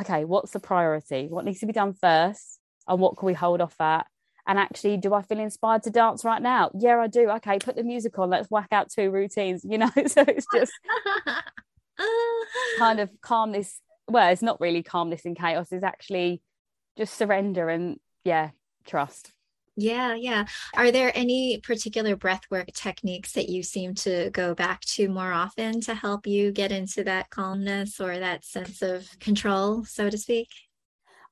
okay 0.00 0.24
what's 0.24 0.52
the 0.52 0.60
priority? 0.60 1.26
What 1.28 1.44
needs 1.44 1.60
to 1.60 1.66
be 1.66 1.72
done 1.72 1.94
first? 1.94 2.58
And 2.88 3.00
what 3.00 3.16
can 3.16 3.26
we 3.26 3.34
hold 3.34 3.60
off 3.60 3.80
at? 3.80 4.06
And 4.46 4.58
actually 4.58 4.96
do 4.96 5.14
i 5.14 5.22
feel 5.22 5.38
inspired 5.38 5.84
to 5.84 5.90
dance 5.90 6.24
right 6.24 6.42
now? 6.42 6.70
Yeah 6.74 7.00
i 7.00 7.06
do. 7.06 7.30
Okay 7.30 7.58
put 7.58 7.76
the 7.76 7.84
music 7.84 8.18
on. 8.18 8.30
Let's 8.30 8.50
whack 8.50 8.68
out 8.72 8.90
two 8.90 9.10
routines 9.10 9.64
you 9.64 9.78
know? 9.78 9.90
So 10.06 10.24
it's 10.26 10.46
just 10.52 10.72
kind 12.78 13.00
of 13.00 13.10
calm 13.20 13.52
this 13.52 13.80
well, 14.08 14.30
it's 14.30 14.42
not 14.42 14.60
really 14.60 14.82
calmness 14.82 15.24
and 15.24 15.36
chaos, 15.36 15.72
it's 15.72 15.84
actually 15.84 16.42
just 16.96 17.14
surrender 17.14 17.68
and 17.68 17.98
yeah, 18.24 18.50
trust. 18.86 19.32
Yeah, 19.78 20.14
yeah. 20.14 20.46
Are 20.74 20.90
there 20.90 21.12
any 21.14 21.60
particular 21.60 22.16
breathwork 22.16 22.72
techniques 22.72 23.32
that 23.32 23.50
you 23.50 23.62
seem 23.62 23.94
to 23.96 24.30
go 24.30 24.54
back 24.54 24.80
to 24.82 25.08
more 25.08 25.32
often 25.32 25.82
to 25.82 25.94
help 25.94 26.26
you 26.26 26.50
get 26.50 26.72
into 26.72 27.04
that 27.04 27.28
calmness 27.28 28.00
or 28.00 28.18
that 28.18 28.42
sense 28.44 28.80
of 28.80 29.06
control, 29.20 29.84
so 29.84 30.08
to 30.08 30.16
speak? 30.16 30.48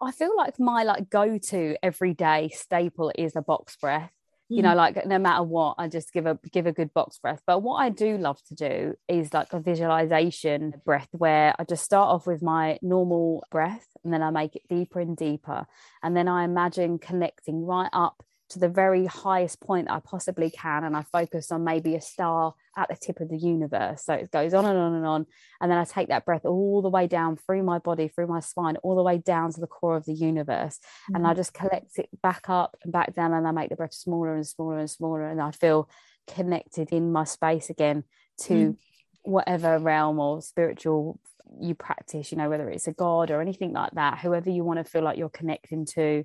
I 0.01 0.13
feel 0.13 0.37
like 0.37 0.61
my 0.61 0.83
like 0.83 1.09
go-to 1.09 1.77
everyday 1.83 2.51
staple 2.51 3.13
is 3.17 3.35
a 3.35 3.41
box 3.41 3.77
breath. 3.77 4.13
You 4.49 4.63
know, 4.63 4.73
mm. 4.73 4.77
like 4.77 5.07
no 5.07 5.19
matter 5.19 5.43
what, 5.43 5.77
I 5.79 5.89
just 5.89 6.13
give 6.13 6.27
a 6.27 6.39
give 6.53 6.67
a 6.67 6.73
good 6.73 6.93
box 6.93 7.19
breath. 7.19 7.41
But 7.47 7.61
what 7.61 7.77
I 7.77 7.89
do 7.89 8.19
love 8.19 8.39
to 8.49 8.55
do 8.55 8.95
is 9.09 9.33
like 9.33 9.53
a 9.53 9.61
visualization 9.61 10.75
breath 10.85 11.09
where 11.13 11.55
I 11.59 11.65
just 11.65 11.85
start 11.85 12.09
off 12.09 12.27
with 12.27 12.43
my 12.43 12.79
normal 12.83 13.45
breath 13.51 13.87
and 14.05 14.13
then 14.13 14.23
I 14.23 14.31
make 14.31 14.55
it 14.55 14.69
deeper 14.69 15.01
and 15.01 15.17
deeper. 15.17 15.67
And 16.03 16.17
then 16.17 16.29
I 16.29 16.45
imagine 16.45 16.99
connecting 16.99 17.65
right 17.65 17.91
up 17.93 18.23
to 18.51 18.59
the 18.59 18.69
very 18.69 19.07
highest 19.07 19.61
point 19.61 19.91
I 19.91 20.01
possibly 20.01 20.51
can. 20.51 20.85
And 20.85 20.97
I 20.97 21.03
focus 21.03 21.51
on 21.51 21.65
maybe 21.65 21.95
a 21.95 22.01
star 22.01 22.55
at 22.77 22.89
the 22.89 22.97
tip 22.97 23.21
of 23.21 23.29
the 23.31 23.39
universe. 23.39 24.05
So 24.05 24.15
it 24.15 24.31
goes 24.31 24.53
on 24.53 24.67
and 24.67 24.79
on 24.79 24.95
and 24.95 25.07
on. 25.07 25.27
And 25.61 25.71
then 25.71 25.79
I 25.79 25.85
take 25.85 26.09
that 26.09 26.25
breath 26.25 26.45
all 26.45 26.83
the 26.83 26.91
way 26.91 27.07
down 27.07 27.37
through 27.37 27.63
my 27.63 27.79
body, 27.79 28.09
through 28.09 28.27
my 28.27 28.41
spine, 28.41 28.77
all 28.83 28.97
the 28.97 29.03
way 29.03 29.19
down 29.19 29.53
to 29.53 29.61
the 29.61 29.67
core 29.67 29.97
of 29.97 30.05
the 30.05 30.13
universe. 30.13 30.79
Mm-hmm. 30.79 31.17
And 31.17 31.27
I 31.27 31.31
mm-hmm. 31.31 31.39
just 31.39 31.55
collect 31.55 31.99
it 31.99 32.09
back 32.23 32.49
up 32.49 32.77
and 32.83 32.93
back 32.93 33.15
down. 33.15 33.33
And 33.33 33.47
I 33.47 33.51
make 33.51 33.71
the 33.71 33.77
breath 33.77 33.95
smaller 33.95 34.35
and 34.35 34.47
smaller 34.47 34.79
and 34.79 34.91
smaller. 34.91 35.27
And 35.27 35.41
I 35.41 35.51
feel 35.51 35.89
connected 36.27 36.91
in 36.91 37.13
my 37.13 37.25
space 37.25 37.71
again 37.71 38.05
to 38.43 38.55
mm-hmm. 38.55 39.31
whatever 39.31 39.79
realm 39.79 40.19
or 40.19 40.43
spiritual 40.43 41.19
you 41.61 41.75
practice, 41.75 42.33
you 42.33 42.39
know, 42.39 42.51
whether 42.51 42.69
it's 42.69 42.89
a 42.89 42.93
God 42.93 43.31
or 43.31 43.41
anything 43.41 43.73
like 43.73 43.93
that, 43.93 44.19
whoever 44.19 44.51
you 44.51 44.65
want 44.65 44.79
to 44.79 44.91
feel 44.91 45.03
like 45.03 45.19
you're 45.19 45.29
connecting 45.29 45.87
to 45.95 46.25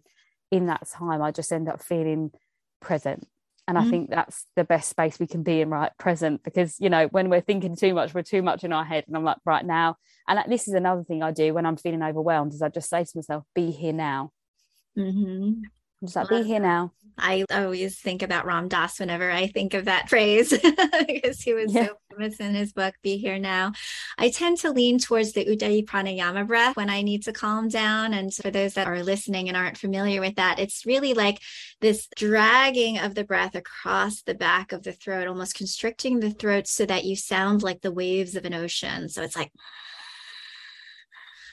in 0.52 0.68
that 0.68 0.88
time 0.88 1.22
I 1.22 1.32
just 1.32 1.52
end 1.52 1.70
up 1.70 1.82
feeling 1.82 2.32
present. 2.82 3.28
And 3.68 3.78
mm-hmm. 3.78 3.88
I 3.88 3.90
think 3.90 4.10
that's 4.10 4.46
the 4.56 4.64
best 4.64 4.90
space 4.90 5.20
we 5.20 5.28
can 5.28 5.44
be 5.44 5.62
in 5.62 5.70
right? 5.70 5.92
Present 6.00 6.44
because 6.44 6.80
you 6.80 6.90
know 6.90 7.08
when 7.08 7.30
we're 7.30 7.42
thinking 7.42 7.76
too 7.76 7.94
much 7.94 8.14
we're 8.14 8.24
too 8.24 8.42
much 8.42 8.64
in 8.64 8.74
our 8.74 8.86
head. 8.86 9.06
And 9.08 9.16
I'm 9.16 9.24
like 9.24 9.38
right 9.46 9.66
now. 9.66 9.98
And 10.28 10.40
this 10.52 10.68
is 10.68 10.74
another 10.74 11.04
thing 11.04 11.24
I 11.24 11.32
do 11.32 11.54
when 11.54 11.66
I'm 11.66 11.78
feeling 11.78 12.04
overwhelmed 12.04 12.54
is 12.54 12.62
I 12.62 12.70
just 12.70 12.90
say 12.90 13.04
to 13.04 13.12
myself 13.16 13.44
be 13.54 13.72
here 13.72 13.94
now. 13.94 14.32
Mm-hmm. 14.98 15.62
Just 16.02 16.16
like 16.16 16.30
be 16.30 16.44
here 16.44 16.60
now 16.60 16.92
I 17.22 17.46
always 17.52 18.00
think 18.00 18.22
about 18.22 18.46
Ram 18.46 18.68
Dass 18.68 19.00
whenever 19.00 19.30
I 19.30 19.48
think 19.48 19.74
of 19.74 19.86
that 19.86 20.10
phrase 20.10 20.50
because 21.08 21.42
he 21.42 21.54
was 21.54 21.74
yeah. 21.74 21.88
so 21.88 21.98
famous 22.12 22.40
in 22.40 22.56
his 22.56 22.74
book, 22.74 22.96
Be 23.02 23.18
Here 23.18 23.40
Now. 23.40 23.74
I 24.18 24.30
tend 24.30 24.58
to 24.60 24.72
lean 24.72 25.00
towards 25.00 25.34
the 25.34 25.46
Ujjayi 25.46 25.86
Pranayama 25.86 26.48
breath 26.48 26.76
when 26.76 26.90
I 26.90 27.02
need 27.02 27.24
to 27.24 27.34
calm 27.34 27.68
down. 27.68 28.14
And 28.14 28.34
for 28.34 28.52
those 28.52 28.74
that 28.74 28.88
are 28.88 29.04
listening 29.04 29.48
and 29.48 29.58
aren't 29.58 29.78
familiar 29.78 30.22
with 30.22 30.36
that, 30.36 30.60
it's 30.60 30.86
really 30.86 31.14
like 31.14 31.40
this 31.82 32.08
dragging 32.16 32.98
of 32.98 33.16
the 33.16 33.24
breath 33.24 33.56
across 33.56 34.22
the 34.22 34.36
back 34.36 34.72
of 34.72 34.84
the 34.84 34.94
throat, 34.94 35.28
almost 35.28 35.56
constricting 35.56 36.20
the 36.20 36.32
throat 36.32 36.68
so 36.68 36.86
that 36.86 37.06
you 37.06 37.16
sound 37.16 37.64
like 37.64 37.82
the 37.82 37.92
waves 37.92 38.36
of 38.36 38.46
an 38.46 38.54
ocean. 38.54 39.10
So 39.10 39.22
it's 39.24 39.36
like, 39.36 39.52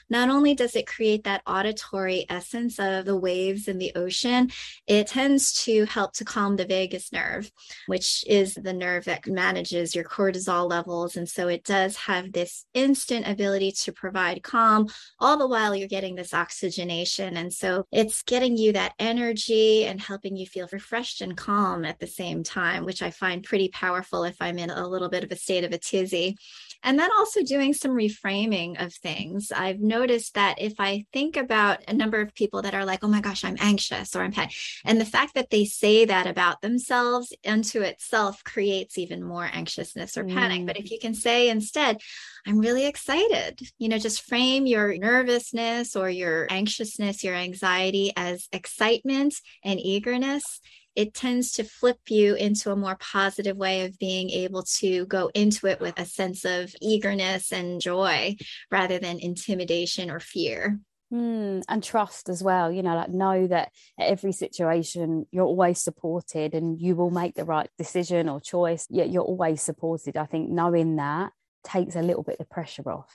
not 0.09 0.29
only 0.29 0.55
does 0.55 0.75
it 0.75 0.87
create 0.87 1.23
that 1.23 1.41
auditory 1.45 2.25
essence 2.29 2.79
of 2.79 3.05
the 3.05 3.17
waves 3.17 3.67
in 3.67 3.77
the 3.77 3.91
ocean, 3.95 4.49
it 4.87 5.07
tends 5.07 5.63
to 5.65 5.85
help 5.85 6.13
to 6.13 6.25
calm 6.25 6.55
the 6.55 6.65
vagus 6.65 7.11
nerve, 7.11 7.51
which 7.87 8.23
is 8.27 8.53
the 8.55 8.73
nerve 8.73 9.05
that 9.05 9.27
manages 9.27 9.95
your 9.95 10.03
cortisol 10.03 10.69
levels. 10.69 11.15
And 11.15 11.27
so 11.27 11.47
it 11.47 11.63
does 11.63 11.95
have 11.97 12.31
this 12.31 12.65
instant 12.73 13.27
ability 13.27 13.71
to 13.83 13.91
provide 13.91 14.43
calm, 14.43 14.87
all 15.19 15.37
the 15.37 15.47
while 15.47 15.75
you're 15.75 15.87
getting 15.87 16.15
this 16.15 16.33
oxygenation. 16.33 17.37
And 17.37 17.53
so 17.53 17.85
it's 17.91 18.21
getting 18.23 18.57
you 18.57 18.73
that 18.73 18.93
energy 18.99 19.85
and 19.85 19.99
helping 19.99 20.35
you 20.35 20.45
feel 20.45 20.67
refreshed 20.71 21.21
and 21.21 21.35
calm 21.35 21.85
at 21.85 21.99
the 21.99 22.07
same 22.07 22.43
time, 22.43 22.85
which 22.85 23.01
I 23.01 23.11
find 23.11 23.43
pretty 23.43 23.69
powerful 23.69 24.23
if 24.23 24.35
I'm 24.39 24.57
in 24.59 24.69
a 24.69 24.87
little 24.87 25.09
bit 25.09 25.23
of 25.23 25.31
a 25.31 25.35
state 25.35 25.63
of 25.63 25.71
a 25.71 25.77
tizzy. 25.77 26.37
And 26.83 26.99
then 26.99 27.09
also 27.17 27.43
doing 27.43 27.73
some 27.73 27.91
reframing 27.91 28.83
of 28.83 28.93
things. 28.93 29.51
I've 29.51 29.79
noticed 29.79 29.96
that 30.33 30.59
if 30.59 30.73
I 30.79 31.05
think 31.11 31.37
about 31.37 31.83
a 31.87 31.93
number 31.93 32.21
of 32.21 32.35
people 32.35 32.61
that 32.61 32.73
are 32.73 32.85
like, 32.85 33.03
oh 33.03 33.07
my 33.07 33.21
gosh, 33.21 33.43
I'm 33.43 33.57
anxious 33.59 34.15
or 34.15 34.21
I'm 34.21 34.31
panic, 34.31 34.53
and 34.85 34.99
the 34.99 35.05
fact 35.05 35.35
that 35.35 35.49
they 35.49 35.65
say 35.65 36.05
that 36.05 36.27
about 36.27 36.61
themselves 36.61 37.33
unto 37.45 37.81
itself 37.81 38.43
creates 38.43 38.97
even 38.97 39.23
more 39.23 39.49
anxiousness 39.51 40.17
or 40.17 40.25
panic. 40.25 40.61
Mm. 40.61 40.67
But 40.67 40.77
if 40.77 40.91
you 40.91 40.99
can 40.99 41.13
say 41.13 41.49
instead, 41.49 41.97
I'm 42.45 42.59
really 42.59 42.85
excited, 42.85 43.59
you 43.77 43.89
know, 43.89 43.97
just 43.97 44.21
frame 44.21 44.65
your 44.65 44.97
nervousness 44.97 45.95
or 45.95 46.09
your 46.09 46.47
anxiousness, 46.49 47.23
your 47.23 47.35
anxiety 47.35 48.11
as 48.15 48.47
excitement 48.51 49.35
and 49.63 49.79
eagerness 49.79 50.61
it 50.97 51.13
tends 51.13 51.51
to 51.53 51.63
flip 51.63 51.99
you 52.09 52.33
into 52.33 52.71
a 52.71 52.75
more 52.75 52.97
positive 52.99 53.55
way 53.55 53.85
of 53.85 53.99
being 53.99 54.31
able 54.31 54.63
to 54.63 55.05
go 55.05 55.29
into 55.35 55.67
it 55.67 55.79
with 55.79 55.97
a 55.99 56.05
sense 56.05 56.43
of 56.43 56.73
eagerness 56.81 57.53
and 57.53 57.79
joy 57.79 58.35
rather 58.71 58.97
than 58.97 59.19
intimidation 59.19 60.09
or 60.09 60.19
fear. 60.19 60.79
Mm, 61.13 61.63
and 61.69 61.83
trust 61.83 62.29
as 62.29 62.41
well, 62.43 62.71
you 62.71 62.81
know, 62.81 62.95
like 62.95 63.11
know 63.11 63.45
that 63.45 63.71
every 63.99 64.31
situation 64.31 65.27
you're 65.31 65.45
always 65.45 65.79
supported 65.79 66.55
and 66.55 66.81
you 66.81 66.95
will 66.95 67.11
make 67.11 67.35
the 67.35 67.45
right 67.45 67.69
decision 67.77 68.27
or 68.27 68.41
choice. 68.41 68.87
Yet 68.89 69.11
you're 69.11 69.21
always 69.21 69.61
supported. 69.61 70.17
I 70.17 70.25
think 70.25 70.49
knowing 70.49 70.95
that 70.95 71.31
takes 71.63 71.95
a 71.95 72.01
little 72.01 72.23
bit 72.23 72.39
of 72.39 72.49
pressure 72.49 72.89
off. 72.89 73.13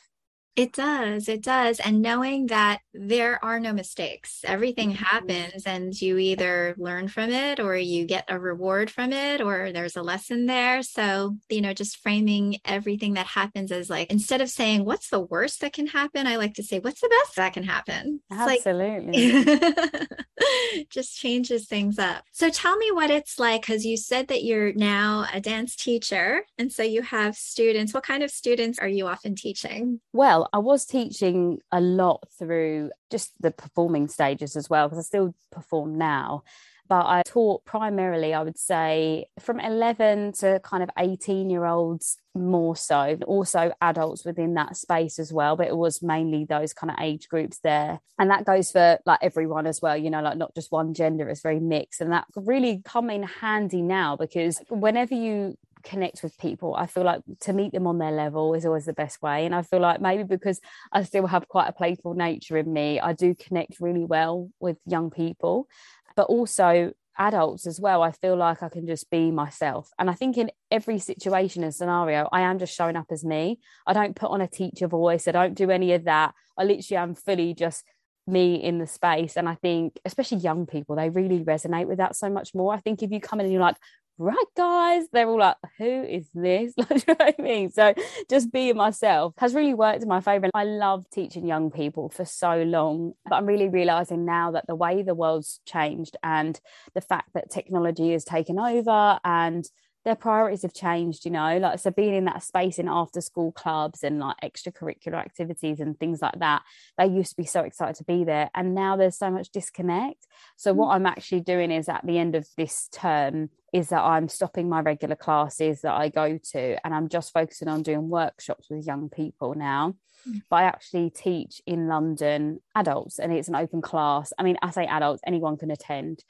It 0.55 0.75
does. 0.75 1.29
It 1.29 1.43
does. 1.43 1.81
And 1.81 2.03
knowing 2.03 2.47
that 2.47 2.81
there 2.93 3.43
are 3.43 3.59
no 3.59 3.73
mistakes, 3.73 4.41
everything 4.45 4.91
mm-hmm. 4.91 5.05
happens, 5.05 5.65
and 5.65 5.99
you 6.01 6.19
either 6.19 6.75
learn 6.77 7.09
from 7.09 7.31
it 7.31 7.59
or 7.59 7.75
you 7.77 8.05
get 8.05 8.27
a 8.29 8.39
reward 8.39 8.91
from 8.91 9.13
it 9.13 9.41
or 9.41 9.73
there's 9.73 9.97
a 9.97 10.03
lesson 10.03 10.45
there. 10.45 10.83
So, 10.83 11.37
you 11.49 11.63
know, 11.63 11.73
just 11.73 12.03
framing 12.03 12.59
everything 12.67 13.15
that 13.15 13.27
happens 13.27 13.73
as 13.73 13.89
like, 13.89 14.11
instead 14.11 14.43
of 14.43 14.51
saying, 14.51 14.85
what's 14.85 15.09
the 15.09 15.21
worst 15.21 15.63
that 15.63 15.73
can 15.73 15.87
happen? 15.87 16.27
I 16.27 16.37
like 16.37 16.55
to 16.55 16.63
say, 16.63 16.81
what's 16.81 17.01
the 17.01 17.09
best 17.09 17.37
that 17.37 17.55
can 17.55 17.65
happen? 17.65 18.21
It's 18.31 18.67
Absolutely. 18.67 19.45
Like, 19.45 20.09
just 20.91 21.17
changes 21.17 21.67
things 21.67 21.99
up. 21.99 22.25
So, 22.33 22.51
tell 22.51 22.77
me 22.77 22.91
what 22.93 23.11
it's 23.11 23.39
like 23.39 23.63
because 23.63 23.87
you 23.87 23.97
said 23.97 24.29
that 24.29 24.45
you're 24.45 24.75
now 24.75 25.27
a 25.33 25.41
dance 25.41 25.77
teacher. 25.77 26.45
And 26.59 26.71
so 26.71 26.83
you 26.83 27.03
have 27.03 27.37
students. 27.37 27.95
What 27.95 28.05
kind 28.05 28.23
of 28.23 28.31
students 28.31 28.79
are 28.79 28.89
you 28.89 29.07
often 29.07 29.35
teaching? 29.35 30.01
Well, 30.13 30.42
I 30.53 30.59
was 30.59 30.85
teaching 30.87 31.59
a 31.71 31.81
lot 31.81 32.29
through 32.39 32.91
just 33.11 33.33
the 33.41 33.51
performing 33.51 34.09
stages 34.09 34.57
as 34.57 34.71
well, 34.71 34.89
because 34.89 35.05
I 35.05 35.07
still 35.07 35.35
perform 35.51 35.99
now. 35.99 36.45
But 36.89 37.07
I 37.07 37.23
taught 37.25 37.65
primarily, 37.65 38.35
I 38.35 38.43
would 38.43 38.59
say, 38.59 39.27
from 39.41 39.61
11 39.61 40.33
to 40.41 40.61
kind 40.63 40.83
of 40.83 40.91
18 40.99 41.49
year 41.49 41.65
olds 41.65 42.19
more 42.35 42.77
so, 42.77 43.17
also 43.27 43.73
adults 43.81 44.25
within 44.25 44.55
that 44.55 44.77
space 44.77 45.19
as 45.19 45.33
well. 45.33 45.57
But 45.57 45.69
it 45.69 45.77
was 45.77 46.03
mainly 46.03 46.45
those 46.45 46.75
kind 46.75 46.91
of 46.91 46.99
age 47.01 47.29
groups 47.29 47.61
there. 47.61 48.01
And 48.19 48.31
that 48.31 48.45
goes 48.45 48.73
for 48.73 48.99
like 49.07 49.21
everyone 49.23 49.67
as 49.67 49.81
well, 49.81 49.97
you 49.97 50.11
know, 50.11 50.21
like 50.21 50.37
not 50.37 50.55
just 50.55 50.73
one 50.73 50.93
gender, 50.93 51.29
it's 51.31 51.41
very 51.41 51.61
mixed. 51.61 52.01
And 52.01 52.13
that 52.13 52.27
really 52.37 52.83
come 52.85 53.09
in 53.09 53.23
handy 53.23 53.81
now 53.81 54.17
because 54.17 54.61
whenever 54.69 55.15
you 55.15 55.57
connect 55.83 56.23
with 56.23 56.39
people. 56.39 56.75
I 56.75 56.87
feel 56.87 57.05
like 57.05 57.23
to 57.41 57.53
meet 57.53 57.73
them 57.73 57.87
on 57.87 57.99
their 57.99 58.13
level 58.13 58.55
is 58.55 58.67
always 58.67 58.87
the 58.87 58.93
best 58.93 59.21
way. 59.23 59.47
And 59.47 59.55
I 59.55 59.63
feel 59.63 59.81
like 59.81 60.01
maybe 60.01 60.25
because 60.25 60.61
I 60.93 61.03
still 61.03 61.27
have 61.27 61.49
quite 61.49 61.69
a 61.69 61.73
playful 61.73 62.15
nature 62.15 62.57
in 62.57 62.73
me, 62.73 63.01
I 63.01 63.13
do 63.13 63.35
connect 63.35 63.81
really 63.81 64.05
well 64.05 64.51
with 64.61 64.79
young 64.87 65.11
people, 65.11 65.69
but 66.17 66.25
also 66.25 66.93
adults 67.19 67.67
as 67.67 67.79
well. 67.81 68.03
I 68.03 68.13
feel 68.13 68.37
like 68.37 68.63
I 68.63 68.69
can 68.69 68.87
just 68.87 69.11
be 69.11 69.31
myself. 69.31 69.91
And 69.99 70.09
I 70.09 70.15
think 70.15 70.39
in 70.39 70.51
every 70.71 70.99
situation 70.99 71.63
and 71.63 71.75
scenario, 71.75 72.29
I 72.33 72.43
am 72.43 72.59
just 72.59 72.75
showing 72.75 72.97
up 72.97 73.07
as 73.11 73.25
me. 73.25 73.59
I 73.87 73.93
don't 73.93 74.17
put 74.17 74.31
on 74.31 74.41
a 74.41 74.49
teacher 74.49 74.89
voice, 74.89 75.29
I 75.29 75.33
don't 75.33 75.55
do 75.55 75.71
any 75.71 75.93
of 75.93 76.05
that. 76.05 76.35
I 76.59 76.65
literally 76.65 76.99
am 76.99 77.15
fully 77.15 77.55
just 77.55 77.85
me 78.27 78.55
in 78.55 78.79
the 78.79 78.87
space 78.87 79.37
and 79.37 79.49
i 79.49 79.55
think 79.57 79.99
especially 80.05 80.39
young 80.39 80.65
people 80.65 80.95
they 80.95 81.11
really 81.11 81.41
resonate 81.41 81.89
with 81.89 81.99
that 81.99 82.15
so 82.15 82.31
much 82.31 82.55
more 82.55 82.73
i 82.73 82.79
think 82.79 83.03
if 83.03 83.11
you 83.11 83.21
come 83.21 83.41
in 83.41 83.47
and 83.47 83.53
you're 83.53 83.61
like 83.61 83.77
right 84.19 84.37
guys 84.57 85.05
they're 85.13 85.29
all 85.29 85.39
like 85.39 85.57
who 85.79 86.05
is 86.05 86.29
this? 86.35 86.75
Like 86.79 86.91
you 86.91 87.05
know 87.09 87.15
what 87.19 87.35
i 87.39 87.43
mean? 87.43 87.71
So 87.71 87.95
just 88.29 88.53
being 88.53 88.77
myself 88.77 89.35
has 89.39 89.55
really 89.55 89.75
worked 89.75 90.03
in 90.03 90.09
my 90.09 90.21
favor 90.21 90.49
i 90.55 90.65
love 90.65 91.05
teaching 91.11 91.47
young 91.47 91.71
people 91.71 92.09
for 92.09 92.25
so 92.25 92.63
long 92.63 93.13
but 93.29 93.37
i'm 93.37 93.47
really 93.47 93.69
realizing 93.69 94.25
now 94.25 94.51
that 94.53 94.67
the 94.67 94.75
way 94.75 95.03
the 95.03 95.15
world's 95.15 95.61
changed 95.67 96.17
and 96.23 96.61
the 96.95 97.01
fact 97.01 97.31
that 97.35 97.51
technology 97.51 98.13
has 98.13 98.25
taken 98.25 98.59
over 98.59 99.19
and 99.25 99.65
their 100.05 100.17
priorities 100.17 100.63
have 100.63 100.75
changed, 100.75 101.25
you 101.25 101.31
know, 101.31 101.59
like 101.59 101.79
so 101.79 101.91
being 101.91 102.15
in 102.15 102.25
that 102.25 102.43
space 102.43 102.79
in 102.79 102.89
after 102.89 103.21
school 103.21 103.53
clubs 103.53 104.03
and 104.03 104.19
like 104.19 104.37
extracurricular 104.43 105.15
activities 105.15 105.81
and 105.81 105.99
things 105.99 106.21
like 106.21 106.39
that, 106.41 106.63
they 106.99 107.07
used 107.07 107.31
to 107.31 107.37
be 107.37 107.47
so 107.47 107.61
excited 107.61 107.97
to 107.97 108.05
be 108.05 108.25
there. 108.25 108.51
And 108.55 108.75
now 108.75 108.97
there's 108.97 109.17
so 109.17 109.31
much 109.31 109.51
disconnect. 109.51 110.27
So, 110.57 110.73
what 110.73 110.89
mm. 110.89 110.95
I'm 110.95 111.07
actually 111.07 111.41
doing 111.41 111.71
is 111.71 111.89
at 111.89 112.05
the 112.05 112.19
end 112.19 112.35
of 112.35 112.47
this 112.57 112.89
term, 112.93 113.51
is 113.73 113.89
that 113.89 114.03
I'm 114.03 114.29
stopping 114.29 114.69
my 114.69 114.81
regular 114.81 115.17
classes 115.17 115.81
that 115.81 115.95
I 115.95 116.11
go 116.11 116.39
to 116.53 116.87
and 116.87 116.95
I'm 116.95 117.09
just 117.09 117.33
focusing 117.33 117.69
on 117.69 117.83
doing 117.83 118.09
workshops 118.09 118.69
with 118.69 118.87
young 118.87 119.09
people 119.09 119.55
now. 119.55 119.95
Mm. 120.29 120.43
But 120.51 120.57
I 120.57 120.63
actually 120.65 121.11
teach 121.11 121.63
in 121.67 121.89
London 121.89 122.61
adults 122.75 123.19
and 123.19 123.33
it's 123.33 123.49
an 123.49 123.57
open 123.57 123.81
class. 123.81 124.33
I 124.39 124.43
mean, 124.43 124.59
I 124.63 124.71
say 124.71 124.87
adults, 124.87 125.23
anyone 125.27 125.57
can 125.57 125.71
attend 125.71 126.23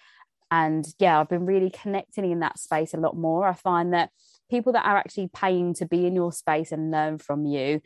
and 0.53 0.87
yeah 1.01 1.19
i've 1.19 1.29
been 1.29 1.47
really 1.47 1.71
connecting 1.71 2.31
in 2.31 2.41
that 2.41 2.59
space 2.59 2.95
a 2.95 2.99
lot 2.99 3.17
more. 3.17 3.49
I 3.49 3.55
find 3.55 3.93
that 3.95 4.11
people 4.51 4.73
that 4.75 4.87
are 4.87 4.97
actually 4.97 5.31
paying 5.35 5.75
to 5.75 5.87
be 5.87 6.07
in 6.07 6.15
your 6.15 6.33
space 6.33 6.71
and 6.71 6.93
learn 6.93 7.19
from 7.19 7.47
you 7.47 7.81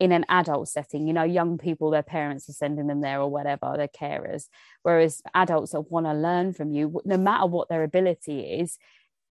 in 0.00 0.12
an 0.12 0.24
adult 0.28 0.68
setting 0.68 1.06
you 1.06 1.12
know 1.12 1.24
young 1.24 1.56
people 1.58 1.90
their 1.90 2.02
parents 2.02 2.48
are 2.48 2.52
sending 2.52 2.88
them 2.88 3.00
there 3.00 3.20
or 3.20 3.28
whatever 3.28 3.74
their 3.76 3.88
carers 3.88 4.48
whereas 4.82 5.22
adults 5.34 5.72
that 5.72 5.90
want 5.90 6.06
to 6.06 6.12
learn 6.12 6.52
from 6.52 6.72
you 6.72 7.00
no 7.04 7.16
matter 7.16 7.46
what 7.46 7.68
their 7.68 7.84
ability 7.84 8.40
is 8.40 8.78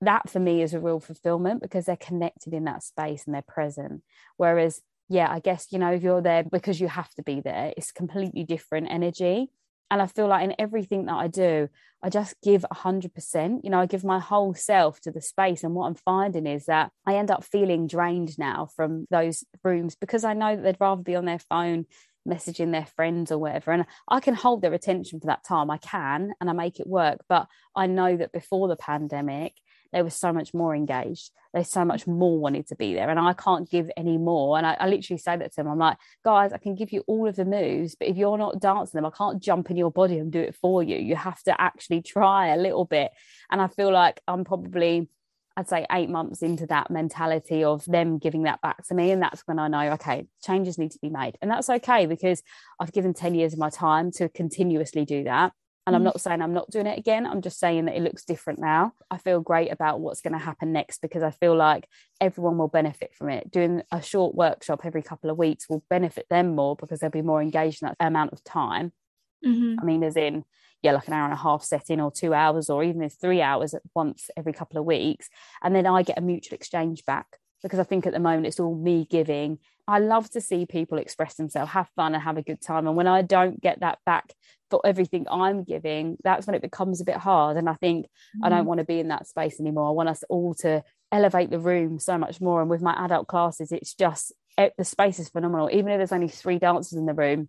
that 0.01 0.29
for 0.29 0.39
me 0.39 0.63
is 0.63 0.75
a 0.75 0.81
real 0.81 1.01
fulfillment 1.01 1.63
because 1.63 1.87
they're 1.87 1.97
connected 1.97 2.53
in 2.53 2.65
that 2.65 2.83
space 2.83 3.25
and 3.25 3.35
they're 3.35 3.41
present. 3.41 4.03
Whereas 4.37 4.83
yeah 5.09 5.31
i 5.31 5.39
guess 5.39 5.69
you 5.71 5.79
know 5.79 5.93
if 5.93 6.03
you're 6.03 6.23
there 6.23 6.43
because 6.43 6.81
you 6.81 6.89
have 6.89 7.13
to 7.15 7.23
be 7.23 7.41
there 7.41 7.73
it's 7.77 7.93
completely 7.93 8.45
different 8.45 8.89
energy 8.91 9.49
and 9.91 10.03
I 10.03 10.07
feel 10.07 10.29
like 10.29 10.45
in 10.45 10.55
everything 10.59 11.07
that 11.07 11.15
I 11.15 11.29
do, 11.29 11.69
I 12.03 12.11
just 12.11 12.35
give 12.43 12.65
100%. 12.73 13.61
You 13.63 13.71
know, 13.71 13.81
I 13.81 13.87
give 13.87 14.05
my 14.05 14.19
whole 14.19 14.55
self 14.55 15.01
to 15.01 15.11
the 15.11 15.21
space. 15.21 15.63
And 15.65 15.75
what 15.75 15.87
I'm 15.87 15.95
finding 15.95 16.47
is 16.47 16.67
that 16.67 16.91
I 17.07 17.17
end 17.17 17.31
up 17.31 17.45
feeling 17.45 17.87
drained 17.87 18.39
now 18.39 18.69
from 18.77 19.07
those 19.11 19.45
rooms 19.65 19.95
because 19.95 20.25
I 20.25 20.35
know 20.35 20.57
that 20.57 20.63
they'd 20.63 20.81
rather 20.81 21.03
be 21.03 21.17
on 21.17 21.25
their 21.25 21.39
phone 21.39 21.87
messaging 22.27 22.73
their 22.73 22.87
friends 22.87 23.31
or 23.31 23.39
whatever. 23.39 23.73
And 23.73 23.87
I 24.09 24.21
can 24.21 24.35
hold 24.35 24.61
their 24.61 24.73
attention 24.73 25.21
for 25.21 25.29
that 25.29 25.45
time. 25.45 25.71
I 25.71 25.79
can 25.79 26.33
and 26.41 26.51
I 26.51 26.53
make 26.53 26.81
it 26.81 26.87
work. 26.87 27.21
But 27.29 27.47
I 27.75 27.87
know 27.87 28.17
that 28.17 28.33
before 28.33 28.69
the 28.69 28.77
pandemic, 28.77 29.55
they 29.93 30.03
were 30.03 30.11
so 30.11 30.33
much 30.33 30.53
more 30.53 30.75
engaged. 30.75 31.31
They 31.55 31.63
so 31.63 31.85
much 31.85 32.07
more 32.07 32.39
wanted 32.39 32.67
to 32.69 32.77
be 32.77 32.95
there. 32.95 33.09
And 33.09 33.19
I 33.19 33.33
can't 33.33 33.71
give 33.71 33.91
any 33.97 34.19
more. 34.19 34.59
And 34.59 34.67
I, 34.67 34.77
I, 34.79 34.89
literally 34.89 35.19
say 35.19 35.37
that 35.37 35.53
to 35.53 35.57
them. 35.57 35.69
I'm 35.69 35.79
like, 35.79 35.97
guys, 36.25 36.53
I 36.53 36.59
can 36.59 36.75
give 36.75 36.93
you 36.93 37.03
all 37.07 37.29
of 37.29 37.37
the 37.37 37.45
moves, 37.45 37.95
but 37.95 38.09
if 38.09 38.17
you're 38.17 38.39
not 38.39 38.61
dancing 38.61 38.99
them, 38.99 39.07
I 39.07 39.17
can't 39.17 39.43
jump 39.43 39.71
in 39.71 39.77
your 39.77 39.91
body 39.91 40.19
and 40.19 40.31
do 40.31 40.41
it 40.41 40.55
for 40.57 40.83
you. 40.83 40.97
You 40.97 41.17
have 41.17 41.43
to 41.45 41.59
actually 41.61 42.03
try 42.03 42.49
a 42.49 42.57
little 42.57 42.85
bit. 42.85 43.11
And 43.51 43.61
I 43.63 43.69
feel 43.69 43.93
like 43.93 44.21
I'm 44.29 44.45
probably 44.45 45.09
I'd 45.59 45.69
say 45.69 45.87
eight 45.91 46.11
months 46.11 46.43
into 46.43 46.67
that 46.67 46.91
mentality 46.91 47.65
of 47.65 47.85
them 47.87 48.19
giving 48.19 48.43
that 48.43 48.61
back 48.61 48.87
to 48.89 48.95
me. 48.95 49.11
And 49.11 49.23
that's 49.23 49.41
when 49.47 49.59
I 49.59 49.69
know, 49.69 49.93
okay, 49.93 50.27
changes 50.45 50.77
need 50.77 50.91
to 50.91 50.99
be 51.01 51.09
made. 51.09 51.39
And 51.41 51.51
that's 51.51 51.71
okay 51.71 52.05
because 52.05 52.43
I've 52.79 52.93
given 52.93 53.15
10 53.15 53.35
years 53.35 53.55
of 53.55 53.59
my 53.59 53.71
time 53.71 54.11
to 54.13 54.29
continuously 54.29 55.07
do 55.07 55.25
that. 55.25 55.53
And 55.87 55.95
I'm 55.95 56.03
mm. 56.03 56.07
not 56.07 56.21
saying 56.21 56.43
I'm 56.43 56.53
not 56.53 56.71
doing 56.71 56.87
it 56.87 56.99
again. 56.99 57.27
I'm 57.27 57.43
just 57.43 57.61
saying 57.61 57.85
that 57.85 57.97
it 57.97 58.03
looks 58.03 58.25
different 58.25 58.59
now. 58.59 58.93
I 59.11 59.19
feel 59.19 59.41
great 59.41 59.71
about 59.71 60.01
what's 60.01 60.21
going 60.21 60.33
to 60.33 60.39
happen 60.39 60.73
next 60.73 61.01
because 61.01 61.23
I 61.23 61.31
feel 61.31 61.57
like 61.57 61.89
everyone 62.21 62.59
will 62.59 62.69
benefit 62.69 63.15
from 63.15 63.29
it. 63.29 63.51
Doing 63.51 63.83
a 63.93 64.03
short 64.03 64.35
workshop 64.35 64.81
every 64.85 65.03
couple 65.03 65.31
of 65.31 65.39
weeks 65.39 65.69
will 65.69 65.85
benefit 65.89 66.27
them 66.29 66.57
more 66.57 66.75
because 66.75 67.01
they'll 67.01 67.11
be 67.11 67.23
more 67.23 67.41
engaged 67.41 67.83
in 67.83 67.89
that 67.89 67.97
amount 68.05 68.33
of 68.33 68.43
time. 68.43 68.93
Mm-hmm. 69.45 69.81
I 69.81 69.85
mean, 69.85 70.03
as 70.03 70.17
in, 70.17 70.45
yeah, 70.83 70.93
like 70.93 71.07
an 71.07 71.15
hour 71.15 71.25
and 71.25 71.33
a 71.33 71.37
half 71.37 71.63
setting 71.63 72.01
or 72.01 72.11
two 72.11 72.35
hours 72.35 72.69
or 72.69 72.83
even 72.83 73.09
three 73.09 73.41
hours 73.41 73.73
at 73.73 73.83
once 73.95 74.29
every 74.37 74.53
couple 74.53 74.79
of 74.79 74.85
weeks. 74.85 75.29
And 75.63 75.75
then 75.75 75.87
I 75.87 76.03
get 76.03 76.19
a 76.19 76.23
mutual 76.23 76.57
exchange 76.57 77.05
back 77.07 77.39
because 77.63 77.79
I 77.79 77.85
think 77.85 78.07
at 78.07 78.13
the 78.13 78.19
moment 78.19 78.47
it's 78.47 78.61
all 78.61 78.75
me 78.75 79.07
giving. 79.09 79.59
I 79.89 79.99
love 80.01 80.29
to 80.31 80.41
see 80.41 80.67
people 80.67 80.99
express 80.99 81.35
themselves, 81.35 81.73
have 81.73 81.89
fun, 81.97 82.15
and 82.15 82.23
have 82.23 82.37
a 82.37 82.43
good 82.43 82.61
time. 82.61 82.87
And 82.87 82.97
when 82.97 83.07
I 83.07 83.23
don't 83.23 83.61
get 83.61 83.81
that 83.81 83.99
back 84.05 84.35
for 84.71 84.81
everything 84.85 85.27
I'm 85.31 85.63
giving, 85.63 86.17
that's 86.25 86.47
when 86.47 86.55
it 86.55 86.63
becomes 86.63 87.01
a 87.01 87.05
bit 87.05 87.17
hard. 87.17 87.57
And 87.57 87.69
I 87.69 87.75
think 87.75 88.07
mm. 88.37 88.45
I 88.45 88.49
don't 88.49 88.65
mm. 88.65 88.67
want 88.67 88.79
to 88.79 88.85
be 88.85 88.99
in 88.99 89.09
that 89.09 89.29
space 89.29 89.61
anymore. 89.61 89.89
I 89.89 89.93
want 89.93 90.09
us 90.09 90.25
all 90.29 90.55
to 90.55 90.83
elevate 91.13 91.51
the 91.51 91.61
room 91.61 91.99
so 91.99 92.19
much 92.19 92.41
more. 92.41 92.61
And 92.61 92.71
with 92.71 92.83
my 92.83 93.05
adult 93.05 93.29
classes, 93.29 93.71
it's 93.71 93.95
just 93.95 94.33
it, 94.59 94.75
the 94.77 94.85
space 94.85 95.19
is 95.19 95.29
phenomenal. 95.29 95.71
Even 95.73 95.93
if 95.93 95.99
there's 95.99 96.13
only 96.13 96.29
three 96.29 96.59
dancers 96.59 96.99
in 96.99 97.07
the 97.07 97.15
room, 97.15 97.49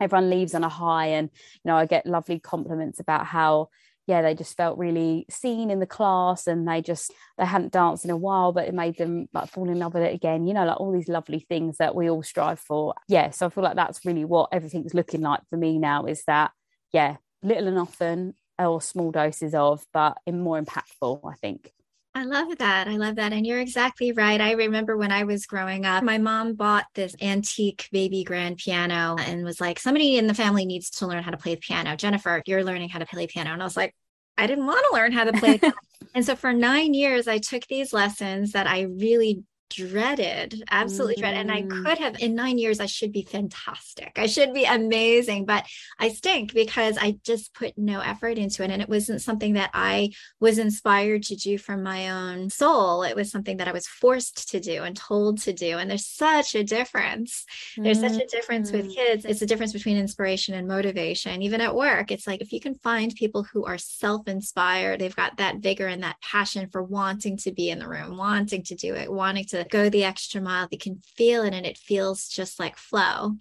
everyone 0.00 0.30
leaves 0.30 0.54
on 0.54 0.64
a 0.64 0.68
high. 0.68 1.06
And, 1.08 1.30
you 1.64 1.70
know, 1.70 1.76
I 1.76 1.86
get 1.86 2.06
lovely 2.06 2.38
compliments 2.38 3.00
about 3.00 3.26
how 3.26 3.68
yeah 4.06 4.22
they 4.22 4.34
just 4.34 4.56
felt 4.56 4.78
really 4.78 5.24
seen 5.30 5.70
in 5.70 5.80
the 5.80 5.86
class 5.86 6.46
and 6.46 6.66
they 6.66 6.80
just 6.80 7.12
they 7.38 7.44
hadn't 7.44 7.72
danced 7.72 8.04
in 8.04 8.10
a 8.10 8.16
while 8.16 8.52
but 8.52 8.66
it 8.66 8.74
made 8.74 8.96
them 8.98 9.28
like 9.32 9.48
fall 9.48 9.68
in 9.68 9.78
love 9.78 9.94
with 9.94 10.02
it 10.02 10.14
again 10.14 10.46
you 10.46 10.54
know 10.54 10.64
like 10.64 10.80
all 10.80 10.92
these 10.92 11.08
lovely 11.08 11.40
things 11.48 11.76
that 11.78 11.94
we 11.94 12.08
all 12.10 12.22
strive 12.22 12.58
for. 12.58 12.94
Yeah 13.08 13.30
so 13.30 13.46
i 13.46 13.48
feel 13.48 13.64
like 13.64 13.76
that's 13.76 14.04
really 14.04 14.24
what 14.24 14.48
everything's 14.52 14.94
looking 14.94 15.20
like 15.20 15.40
for 15.48 15.56
me 15.56 15.78
now 15.78 16.04
is 16.06 16.22
that 16.26 16.50
yeah 16.92 17.16
little 17.42 17.68
and 17.68 17.78
often 17.78 18.34
or 18.58 18.80
small 18.80 19.10
doses 19.10 19.54
of 19.54 19.84
but 19.92 20.18
in 20.26 20.40
more 20.40 20.60
impactful 20.60 21.20
i 21.24 21.34
think 21.36 21.72
I 22.14 22.24
love 22.24 22.58
that. 22.58 22.88
I 22.88 22.96
love 22.96 23.16
that. 23.16 23.32
And 23.32 23.46
you're 23.46 23.60
exactly 23.60 24.12
right. 24.12 24.38
I 24.38 24.52
remember 24.52 24.98
when 24.98 25.10
I 25.10 25.24
was 25.24 25.46
growing 25.46 25.86
up, 25.86 26.04
my 26.04 26.18
mom 26.18 26.54
bought 26.54 26.84
this 26.94 27.16
antique 27.22 27.88
baby 27.90 28.22
grand 28.22 28.58
piano 28.58 29.16
and 29.18 29.44
was 29.44 29.62
like, 29.62 29.78
somebody 29.78 30.18
in 30.18 30.26
the 30.26 30.34
family 30.34 30.66
needs 30.66 30.90
to 30.90 31.06
learn 31.06 31.22
how 31.22 31.30
to 31.30 31.38
play 31.38 31.54
the 31.54 31.60
piano. 31.60 31.96
Jennifer, 31.96 32.42
you're 32.44 32.64
learning 32.64 32.90
how 32.90 32.98
to 32.98 33.06
play 33.06 33.24
the 33.24 33.32
piano. 33.32 33.52
And 33.52 33.62
I 33.62 33.64
was 33.64 33.78
like, 33.78 33.94
I 34.36 34.46
didn't 34.46 34.66
want 34.66 34.84
to 34.90 34.94
learn 34.94 35.12
how 35.12 35.24
to 35.24 35.32
play. 35.32 35.58
and 36.14 36.24
so 36.24 36.36
for 36.36 36.52
nine 36.52 36.92
years, 36.92 37.28
I 37.28 37.38
took 37.38 37.66
these 37.66 37.94
lessons 37.94 38.52
that 38.52 38.66
I 38.66 38.82
really 38.82 39.42
dreaded, 39.74 40.62
absolutely 40.70 41.16
mm. 41.16 41.20
dreaded. 41.20 41.40
And 41.40 41.52
I 41.52 41.62
mm. 41.62 41.84
could 41.84 41.98
have, 41.98 42.18
in 42.20 42.34
nine 42.34 42.58
years, 42.58 42.80
I 42.80 42.86
should 42.86 43.12
be 43.12 43.22
fantastic. 43.22 44.12
I 44.16 44.26
should 44.26 44.52
be 44.52 44.64
amazing, 44.64 45.46
but 45.46 45.66
I 45.98 46.08
stink 46.08 46.54
because 46.54 46.96
I 47.00 47.18
just 47.24 47.54
put 47.54 47.76
no 47.76 48.00
effort 48.00 48.38
into 48.38 48.62
it. 48.62 48.70
And 48.70 48.82
it 48.82 48.88
wasn't 48.88 49.22
something 49.22 49.54
that 49.54 49.70
I 49.74 50.10
was 50.40 50.58
inspired 50.58 51.22
to 51.24 51.36
do 51.36 51.58
from 51.58 51.82
my 51.82 52.10
own 52.10 52.50
soul. 52.50 53.02
It 53.02 53.16
was 53.16 53.30
something 53.30 53.58
that 53.58 53.68
I 53.68 53.72
was 53.72 53.86
forced 53.86 54.50
to 54.50 54.60
do 54.60 54.82
and 54.82 54.96
told 54.96 55.40
to 55.42 55.52
do. 55.52 55.78
And 55.78 55.90
there's 55.90 56.06
such 56.06 56.54
a 56.54 56.64
difference. 56.64 57.44
There's 57.76 57.98
mm. 57.98 58.10
such 58.10 58.22
a 58.22 58.26
difference 58.26 58.72
with 58.72 58.86
mm. 58.86 58.94
kids. 58.94 59.24
It's 59.24 59.42
a 59.42 59.46
difference 59.46 59.72
between 59.72 59.96
inspiration 59.96 60.54
and 60.54 60.68
motivation. 60.68 61.42
Even 61.42 61.60
at 61.60 61.74
work, 61.74 62.10
it's 62.10 62.26
like 62.26 62.40
if 62.40 62.52
you 62.52 62.60
can 62.60 62.74
find 62.74 63.14
people 63.14 63.44
who 63.44 63.64
are 63.64 63.78
self 63.78 64.28
inspired, 64.28 65.00
they've 65.00 65.16
got 65.16 65.36
that 65.38 65.58
vigor 65.58 65.86
and 65.86 66.02
that 66.02 66.20
passion 66.20 66.68
for 66.70 66.82
wanting 66.82 67.36
to 67.38 67.52
be 67.52 67.70
in 67.70 67.78
the 67.78 67.88
room, 67.88 68.16
wanting 68.16 68.62
to 68.64 68.74
do 68.74 68.94
it, 68.94 69.10
wanting 69.10 69.44
to 69.46 69.61
go 69.70 69.88
the 69.88 70.04
extra 70.04 70.40
mile 70.40 70.68
they 70.70 70.76
can 70.76 71.00
feel 71.16 71.42
it 71.42 71.54
and 71.54 71.66
it 71.66 71.78
feels 71.78 72.28
just 72.28 72.58
like 72.58 72.76
flow 72.76 73.32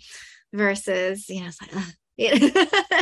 versus 0.54 1.30
you 1.30 1.42
know 1.42 1.48
it's 1.48 1.62
like 1.62 1.72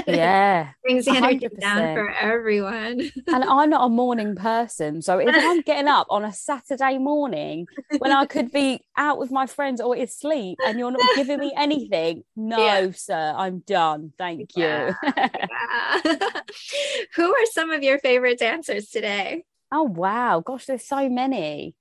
yeah 0.08 0.70
brings 0.84 1.06
the 1.06 1.12
energy 1.12 1.48
100%. 1.48 1.60
down 1.60 1.96
for 1.96 2.10
everyone 2.12 3.02
and 3.28 3.44
i'm 3.44 3.70
not 3.70 3.86
a 3.86 3.90
morning 3.90 4.36
person 4.36 5.02
so 5.02 5.18
if 5.20 5.28
i'm 5.34 5.62
getting 5.66 5.88
up 5.88 6.08
on 6.10 6.24
a 6.24 6.32
saturday 6.32 6.98
morning 6.98 7.66
when 7.98 8.12
i 8.12 8.26
could 8.26 8.52
be 8.52 8.80
out 8.96 9.18
with 9.18 9.32
my 9.32 9.46
friends 9.46 9.82
or 9.82 9.96
asleep 9.96 10.58
and 10.66 10.80
you're 10.80 10.92
not 10.92 11.02
giving 11.16 11.40
me 11.40 11.52
anything 11.58 12.24
no 12.36 12.60
yeah. 12.60 12.92
sir 12.92 13.34
i'm 13.36 13.60
done 13.60 14.14
thank 14.18 14.52
yeah. 14.56 14.94
you 15.04 15.12
yeah. 15.18 16.30
who 17.16 17.34
are 17.34 17.46
some 17.52 17.72
of 17.72 17.84
your 17.84 18.00
favorite 18.00 18.40
dancers 18.40 18.90
today 18.90 19.44
oh 19.72 19.84
wow 19.84 20.40
gosh 20.40 20.66
there's 20.66 20.86
so 20.86 21.10
many 21.10 21.76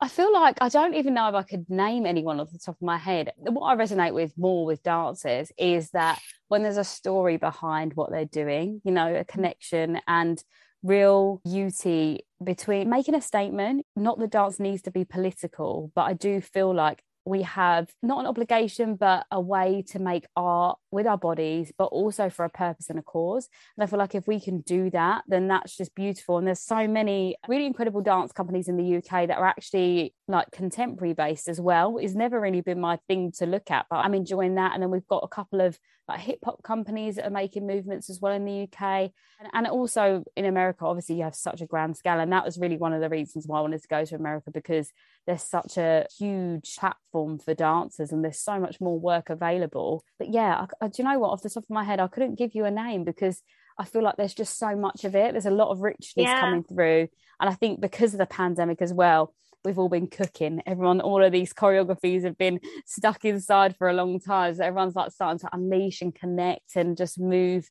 I 0.00 0.08
feel 0.08 0.32
like 0.32 0.58
I 0.60 0.68
don't 0.68 0.94
even 0.94 1.14
know 1.14 1.28
if 1.28 1.34
I 1.34 1.42
could 1.42 1.68
name 1.70 2.04
anyone 2.04 2.40
off 2.40 2.50
the 2.50 2.58
top 2.58 2.76
of 2.76 2.82
my 2.82 2.98
head. 2.98 3.32
What 3.36 3.62
I 3.66 3.76
resonate 3.76 4.12
with 4.12 4.36
more 4.36 4.66
with 4.66 4.82
dancers 4.82 5.50
is 5.56 5.90
that 5.90 6.20
when 6.48 6.62
there's 6.62 6.76
a 6.76 6.84
story 6.84 7.36
behind 7.36 7.94
what 7.94 8.10
they're 8.10 8.24
doing, 8.24 8.80
you 8.84 8.92
know, 8.92 9.14
a 9.14 9.24
mm. 9.24 9.28
connection 9.28 10.00
and 10.06 10.42
real 10.84 11.40
beauty 11.44 12.26
between 12.44 12.90
making 12.90 13.14
a 13.14 13.20
statement. 13.20 13.86
Not 13.96 14.18
that 14.20 14.30
dance 14.30 14.60
needs 14.60 14.82
to 14.82 14.90
be 14.90 15.04
political, 15.04 15.90
but 15.94 16.02
I 16.02 16.12
do 16.12 16.40
feel 16.40 16.72
like 16.72 17.02
we 17.24 17.42
have 17.42 17.90
not 18.02 18.20
an 18.20 18.26
obligation, 18.26 18.96
but 18.96 19.26
a 19.30 19.40
way 19.40 19.82
to 19.88 19.98
make 19.98 20.26
art 20.36 20.78
with 20.90 21.06
our 21.06 21.16
bodies, 21.16 21.72
but 21.76 21.86
also 21.86 22.28
for 22.28 22.44
a 22.44 22.50
purpose 22.50 22.90
and 22.90 22.98
a 22.98 23.02
cause. 23.02 23.48
And 23.76 23.84
I 23.84 23.86
feel 23.86 23.98
like 23.98 24.14
if 24.14 24.26
we 24.26 24.40
can 24.40 24.60
do 24.60 24.90
that, 24.90 25.24
then 25.26 25.48
that's 25.48 25.76
just 25.76 25.94
beautiful. 25.94 26.38
And 26.38 26.46
there's 26.46 26.60
so 26.60 26.86
many 26.86 27.36
really 27.48 27.66
incredible 27.66 28.02
dance 28.02 28.32
companies 28.32 28.68
in 28.68 28.76
the 28.76 28.96
UK 28.96 29.28
that 29.28 29.38
are 29.38 29.46
actually 29.46 30.14
like 30.28 30.50
contemporary 30.50 31.14
based 31.14 31.48
as 31.48 31.60
well. 31.60 31.98
It's 31.98 32.14
never 32.14 32.40
really 32.40 32.60
been 32.60 32.80
my 32.80 32.98
thing 33.08 33.32
to 33.38 33.46
look 33.46 33.70
at, 33.70 33.86
but 33.88 33.96
I'm 33.96 34.14
enjoying 34.14 34.56
that. 34.56 34.74
And 34.74 34.82
then 34.82 34.90
we've 34.90 35.06
got 35.06 35.24
a 35.24 35.28
couple 35.28 35.60
of 35.60 35.78
like 36.08 36.20
hip 36.20 36.38
hop 36.44 36.62
companies 36.62 37.16
that 37.16 37.26
are 37.26 37.30
making 37.30 37.66
movements 37.66 38.10
as 38.10 38.20
well 38.20 38.32
in 38.32 38.44
the 38.44 38.62
UK. 38.64 39.10
And, 39.40 39.50
and 39.52 39.66
also 39.66 40.24
in 40.36 40.44
America, 40.44 40.84
obviously, 40.84 41.16
you 41.16 41.24
have 41.24 41.34
such 41.34 41.60
a 41.60 41.66
grand 41.66 41.96
scale. 41.96 42.20
And 42.20 42.32
that 42.32 42.44
was 42.44 42.58
really 42.58 42.76
one 42.76 42.92
of 42.92 43.00
the 43.00 43.08
reasons 43.08 43.46
why 43.46 43.58
I 43.58 43.62
wanted 43.62 43.82
to 43.82 43.88
go 43.88 44.04
to 44.04 44.14
America 44.14 44.50
because 44.50 44.90
there's 45.26 45.42
such 45.42 45.78
a 45.78 46.06
huge 46.18 46.76
platform 46.76 47.38
for 47.38 47.54
dancers 47.54 48.12
and 48.12 48.22
there's 48.22 48.40
so 48.40 48.60
much 48.60 48.80
more 48.80 48.98
work 48.98 49.30
available. 49.30 50.04
But 50.18 50.32
yeah, 50.32 50.66
I, 50.80 50.84
I, 50.84 50.88
do 50.88 51.02
you 51.02 51.08
know 51.08 51.18
what? 51.18 51.30
Off 51.30 51.42
the 51.42 51.50
top 51.50 51.64
of 51.64 51.70
my 51.70 51.84
head, 51.84 52.00
I 52.00 52.08
couldn't 52.08 52.38
give 52.38 52.54
you 52.54 52.64
a 52.64 52.70
name 52.70 53.04
because 53.04 53.42
I 53.78 53.84
feel 53.84 54.02
like 54.02 54.16
there's 54.16 54.34
just 54.34 54.58
so 54.58 54.76
much 54.76 55.04
of 55.04 55.16
it. 55.16 55.32
There's 55.32 55.46
a 55.46 55.50
lot 55.50 55.70
of 55.70 55.80
richness 55.80 56.26
yeah. 56.26 56.40
coming 56.40 56.62
through. 56.62 57.08
And 57.40 57.50
I 57.50 57.54
think 57.54 57.80
because 57.80 58.14
of 58.14 58.18
the 58.18 58.26
pandemic 58.26 58.80
as 58.80 58.92
well, 58.92 59.34
we've 59.64 59.78
all 59.78 59.88
been 59.88 60.06
cooking. 60.06 60.62
Everyone, 60.66 61.00
all 61.00 61.22
of 61.22 61.32
these 61.32 61.52
choreographies 61.52 62.24
have 62.24 62.36
been 62.36 62.60
stuck 62.86 63.24
inside 63.24 63.76
for 63.76 63.88
a 63.88 63.94
long 63.94 64.20
time. 64.20 64.54
So 64.54 64.64
everyone's 64.64 64.96
like 64.96 65.12
starting 65.12 65.38
to 65.40 65.48
unleash 65.52 66.02
and 66.02 66.14
connect 66.14 66.76
and 66.76 66.96
just 66.96 67.18
move 67.18 67.68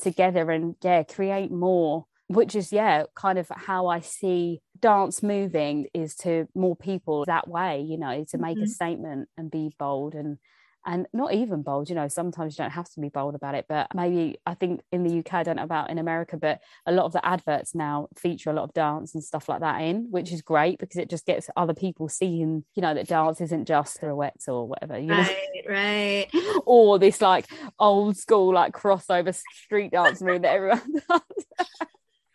together 0.00 0.50
and 0.50 0.74
yeah, 0.82 1.02
create 1.04 1.50
more. 1.50 2.06
Which 2.28 2.56
is 2.56 2.72
yeah, 2.72 3.04
kind 3.14 3.38
of 3.38 3.48
how 3.54 3.86
I 3.86 4.00
see 4.00 4.60
dance 4.80 5.22
moving 5.22 5.86
is 5.94 6.16
to 6.16 6.48
more 6.56 6.74
people 6.74 7.24
that 7.26 7.46
way, 7.46 7.82
you 7.82 7.98
know, 7.98 8.24
to 8.30 8.38
make 8.38 8.56
mm-hmm. 8.56 8.64
a 8.64 8.68
statement 8.68 9.28
and 9.38 9.48
be 9.48 9.70
bold 9.78 10.14
and 10.16 10.38
and 10.86 11.06
not 11.12 11.34
even 11.34 11.62
bold 11.62 11.88
you 11.88 11.94
know 11.94 12.08
sometimes 12.08 12.56
you 12.56 12.62
don't 12.62 12.70
have 12.70 12.88
to 12.88 13.00
be 13.00 13.08
bold 13.08 13.34
about 13.34 13.54
it 13.54 13.66
but 13.68 13.92
maybe 13.94 14.38
i 14.46 14.54
think 14.54 14.80
in 14.92 15.02
the 15.02 15.18
uk 15.18 15.34
i 15.34 15.42
don't 15.42 15.56
know 15.56 15.64
about 15.64 15.90
in 15.90 15.98
america 15.98 16.36
but 16.36 16.60
a 16.86 16.92
lot 16.92 17.04
of 17.04 17.12
the 17.12 17.26
adverts 17.26 17.74
now 17.74 18.08
feature 18.16 18.50
a 18.50 18.52
lot 18.52 18.62
of 18.62 18.72
dance 18.72 19.14
and 19.14 19.22
stuff 19.22 19.48
like 19.48 19.60
that 19.60 19.80
in 19.80 20.10
which 20.10 20.32
is 20.32 20.40
great 20.40 20.78
because 20.78 20.96
it 20.96 21.10
just 21.10 21.26
gets 21.26 21.50
other 21.56 21.74
people 21.74 22.08
seeing 22.08 22.64
you 22.74 22.82
know 22.82 22.94
that 22.94 23.08
dance 23.08 23.40
isn't 23.40 23.66
just 23.66 24.00
pirouettes 24.00 24.48
or 24.48 24.66
whatever 24.66 24.98
you 24.98 25.08
right 25.08 25.36
know? 25.66 25.72
right 25.72 26.28
or 26.66 26.98
this 26.98 27.20
like 27.20 27.46
old 27.78 28.16
school 28.16 28.54
like 28.54 28.72
crossover 28.72 29.36
street 29.52 29.90
dance 29.90 30.22
move 30.22 30.42
that 30.42 30.54
everyone 30.54 30.80
does. 31.08 31.20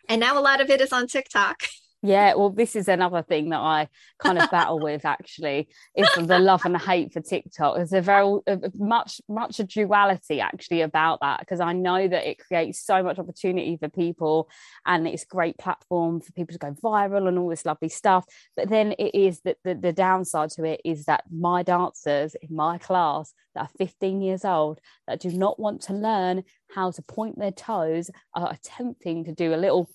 And 0.08 0.20
now 0.20 0.38
a 0.38 0.42
lot 0.42 0.60
of 0.60 0.68
it 0.68 0.80
is 0.80 0.92
on 0.92 1.06
tiktok 1.06 1.62
yeah, 2.04 2.34
well, 2.34 2.50
this 2.50 2.74
is 2.74 2.88
another 2.88 3.22
thing 3.22 3.50
that 3.50 3.60
I 3.60 3.88
kind 4.18 4.36
of 4.36 4.50
battle 4.50 4.80
with 4.82 5.04
actually 5.04 5.68
is 5.94 6.08
the 6.16 6.40
love 6.40 6.62
and 6.64 6.74
the 6.74 6.80
hate 6.80 7.12
for 7.12 7.20
TikTok. 7.20 7.76
There's 7.76 7.92
a 7.92 8.00
very 8.00 8.40
much 8.74 9.20
much 9.28 9.60
a 9.60 9.64
duality 9.64 10.40
actually 10.40 10.80
about 10.80 11.20
that 11.20 11.38
because 11.40 11.60
I 11.60 11.72
know 11.72 12.08
that 12.08 12.28
it 12.28 12.40
creates 12.40 12.84
so 12.84 13.04
much 13.04 13.20
opportunity 13.20 13.76
for 13.76 13.88
people 13.88 14.48
and 14.84 15.06
it's 15.06 15.22
a 15.22 15.26
great 15.26 15.56
platform 15.58 16.20
for 16.20 16.32
people 16.32 16.52
to 16.54 16.58
go 16.58 16.72
viral 16.82 17.28
and 17.28 17.38
all 17.38 17.48
this 17.48 17.64
lovely 17.64 17.88
stuff. 17.88 18.24
But 18.56 18.68
then 18.68 18.92
it 18.98 19.14
is 19.14 19.40
that 19.42 19.58
the, 19.62 19.76
the 19.76 19.92
downside 19.92 20.50
to 20.50 20.64
it 20.64 20.80
is 20.84 21.04
that 21.04 21.22
my 21.30 21.62
dancers 21.62 22.34
in 22.42 22.56
my 22.56 22.78
class 22.78 23.32
that 23.54 23.60
are 23.60 23.70
15 23.78 24.20
years 24.20 24.44
old 24.44 24.80
that 25.06 25.20
do 25.20 25.30
not 25.30 25.60
want 25.60 25.82
to 25.82 25.92
learn 25.92 26.42
how 26.74 26.90
to 26.90 27.02
point 27.02 27.38
their 27.38 27.52
toes 27.52 28.10
are 28.34 28.50
attempting 28.50 29.24
to 29.24 29.32
do 29.32 29.54
a 29.54 29.56
little 29.56 29.88